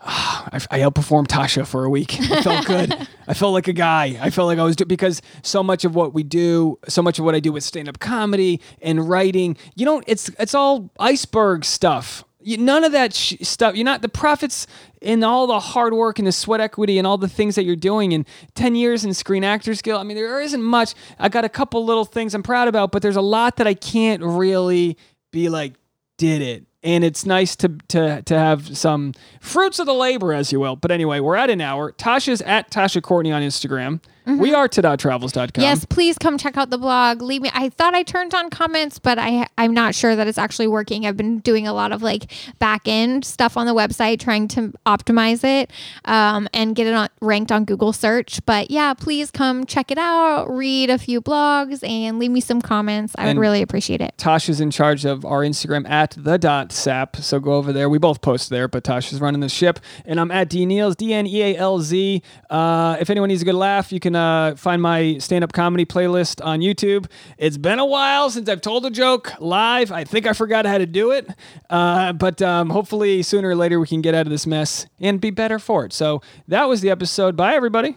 Ah, 0.05 0.49
I, 0.53 0.57
I 0.71 0.79
outperformed 0.81 1.27
Tasha 1.27 1.67
for 1.67 1.85
a 1.85 1.91
week. 1.91 2.19
I 2.31 2.43
felt 2.43 2.67
good. 2.67 3.09
I 3.27 3.35
felt 3.35 3.53
like 3.53 3.69
a 3.69 3.73
guy. 3.73 4.19
I 4.21 4.31
felt 4.31 4.47
like 4.47 4.59
I 4.59 4.63
was 4.65 4.77
do- 4.77 4.85
because 4.85 5.23
so 5.43 5.63
much 5.63 5.85
of 5.85 5.95
what 5.95 6.15
we 6.15 6.23
do, 6.23 6.79
so 6.89 7.03
much 7.03 7.19
of 7.19 7.25
what 7.25 7.35
I 7.35 7.41
do 7.41 7.53
with 7.53 7.65
stand-up 7.65 7.99
comedy 7.99 8.61
and 8.83 9.09
writing, 9.09 9.57
you 9.75 9.85
don't. 9.85 10.05
It's 10.07 10.29
it's 10.39 10.55
all 10.55 10.91
iceberg 11.01 11.65
stuff. 11.65 12.25
You, 12.41 12.59
none 12.59 12.85
of 12.85 12.93
that 12.93 13.15
sh- 13.15 13.37
stuff. 13.41 13.75
You're 13.75 13.87
not 13.87 14.03
the 14.03 14.09
profits 14.11 14.67
in 15.01 15.25
all 15.25 15.47
the 15.47 15.59
hard 15.59 15.95
work 15.95 16.19
and 16.19 16.29
the 16.29 16.33
sweat 16.33 16.61
equity 16.61 16.99
and 16.99 17.07
all 17.07 17.17
the 17.17 17.29
things 17.29 17.55
that 17.55 17.65
you're 17.65 17.75
doing 17.75 18.13
in 18.13 18.27
10 18.55 18.75
years 18.75 19.03
in 19.05 19.15
Screen 19.15 19.45
Actors 19.45 19.81
Guild. 19.81 19.99
I 20.01 20.05
mean, 20.05 20.17
there 20.17 20.41
isn't 20.43 20.63
much. 20.63 20.95
I 21.19 21.31
got 21.31 21.45
a 21.45 21.49
couple 21.49 21.85
little 21.87 22.05
things 22.05 22.35
I'm 22.35 22.43
proud 22.43 22.69
about, 22.69 22.93
but 22.93 23.01
there's 23.01 23.17
a 23.17 23.23
lot 23.23 23.57
that 23.57 23.67
I 23.67 23.73
can't 23.75 24.23
really 24.23 24.99
be 25.31 25.49
like, 25.49 25.75
did 26.19 26.43
it. 26.43 26.65
And 26.85 27.03
it's 27.03 27.25
nice 27.25 27.57
to, 27.57 27.71
to 27.89 28.23
to 28.23 28.39
have 28.39 28.77
some 28.77 29.15
fruits 29.41 29.79
of 29.79 29.87
the 29.87 29.95
labor, 29.95 30.35
as 30.35 30.53
you 30.53 30.61
will. 30.61 30.77
But 30.77 30.91
anyway, 30.91 31.19
we're 31.19 31.37
at 31.37 31.49
an 31.49 31.63
hour. 31.63 31.93
Tasha's 31.93 32.43
at 32.43 32.71
Tasha 32.71 33.03
Courtney 33.03 33.33
on 33.33 33.41
Instagram. 33.41 34.01
We 34.27 34.55
are 34.55 34.69
travels.com. 34.69 35.51
Yes, 35.63 35.85
please 35.85 36.17
come 36.19 36.39
check 36.39 36.57
out 36.57 36.71
the 36.71 36.79
blog. 36.79 37.21
Leave 37.21 37.43
me. 37.43 37.51
I 37.53 37.69
thought 37.69 37.95
I 37.95 38.03
turned 38.03 38.35
on 38.35 38.51
comments, 38.51 38.99
but 38.99 39.19
I 39.19 39.47
I'm 39.59 39.75
not 39.75 39.95
sure 39.95 40.17
that 40.17 40.27
it's 40.27 40.39
actually 40.39 40.67
working. 40.67 41.07
I've 41.07 41.17
been 41.17 41.41
doing 41.41 41.67
a 41.67 41.73
lot 41.73 41.93
of 41.93 42.03
like 42.03 42.33
back 42.59 42.83
end 42.87 43.25
stuff 43.25 43.57
on 43.57 43.67
the 43.67 43.75
website, 43.75 44.21
trying 44.21 44.49
to 44.49 44.73
optimize 44.87 45.45
it 45.45 45.71
um, 46.07 46.49
and 46.55 46.75
get 46.75 46.87
it 46.87 46.95
on, 46.95 47.09
ranked 47.21 47.53
on 47.53 47.65
Google 47.65 47.93
search. 47.93 48.45
But 48.47 48.71
yeah, 48.71 48.95
please 48.95 49.31
come 49.31 49.67
check 49.67 49.91
it 49.91 49.99
out, 49.99 50.47
read 50.49 50.91
a 50.91 50.99
few 50.99 51.21
blogs, 51.21 51.87
and 51.87 52.19
leave 52.19 52.31
me 52.31 52.41
some 52.41 52.63
comments. 52.63 53.15
I 53.19 53.27
And- 53.27 53.39
would 53.39 53.43
really 53.43 53.63
appreciate 53.63 54.01
it. 54.01 54.15
Tasha's 54.17 54.61
in 54.61 54.71
charge 54.71 55.05
of 55.05 55.25
our 55.25 55.41
Instagram 55.41 55.89
at 55.89 56.17
the 56.19 56.39
dot 56.39 56.73
sap. 56.73 57.17
So 57.17 57.41
go 57.41 57.53
over 57.55 57.73
there. 57.73 57.89
We 57.89 57.99
both 57.99 58.21
post 58.23 58.49
there, 58.51 58.69
but 58.69 58.85
Tasha's 58.85 59.21
running 59.21 59.41
the 59.41 59.49
ship. 59.49 59.81
And 60.07 60.19
I'm 60.19 60.31
at 60.31 60.49
D 60.49 60.65
Neals, 60.67 60.97
D 60.97 61.13
N 61.13 61.27
E 61.27 61.43
A 61.43 61.57
L 61.57 61.79
Z. 61.81 62.23
Uh, 62.49 62.97
if 63.01 63.11
anyone 63.11 63.29
needs 63.29 63.43
a 63.43 63.45
good 63.45 63.55
laugh, 63.55 63.93
you 63.93 64.01
can 64.01 64.14
can 64.15 64.53
uh, 64.53 64.57
find 64.57 64.81
my 64.81 65.19
stand 65.19 65.45
up 65.45 65.53
comedy 65.53 65.85
playlist 65.85 66.45
on 66.45 66.61
YouTube. 66.61 67.07
It's 67.39 67.57
been 67.57 67.79
a 67.79 67.85
while 67.87 68.31
since 68.31 68.49
I've 68.49 68.61
told 68.61 68.87
a 68.87 68.91
joke 68.91 69.33
live. 69.41 69.91
I 69.91 70.05
think 70.05 70.27
I 70.27 70.33
forgot 70.33 70.67
how 70.67 70.79
to 70.79 70.87
do 70.87 71.11
it. 71.11 71.29
Uh, 71.69 72.13
but 72.13 72.41
um, 72.41 72.71
hopefully, 72.71 73.23
sooner 73.23 73.49
or 73.49 73.57
later, 73.57 73.81
we 73.81 73.87
can 73.87 74.01
get 74.01 74.15
out 74.15 74.27
of 74.27 74.31
this 74.31 74.47
mess 74.47 74.87
and 75.01 75.21
be 75.21 75.31
better 75.31 75.59
for 75.59 75.85
it. 75.85 75.93
So 75.93 76.23
that 76.49 76.69
was 76.69 76.81
the 76.81 76.91
episode. 76.91 77.37
Bye, 77.37 77.55
everybody. 77.55 77.97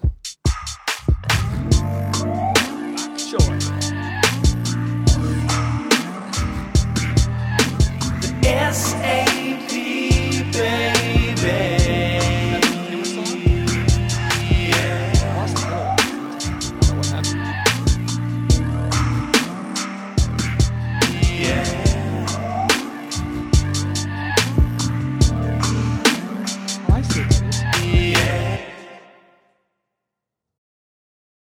S 8.43 8.93
A 8.95 9.26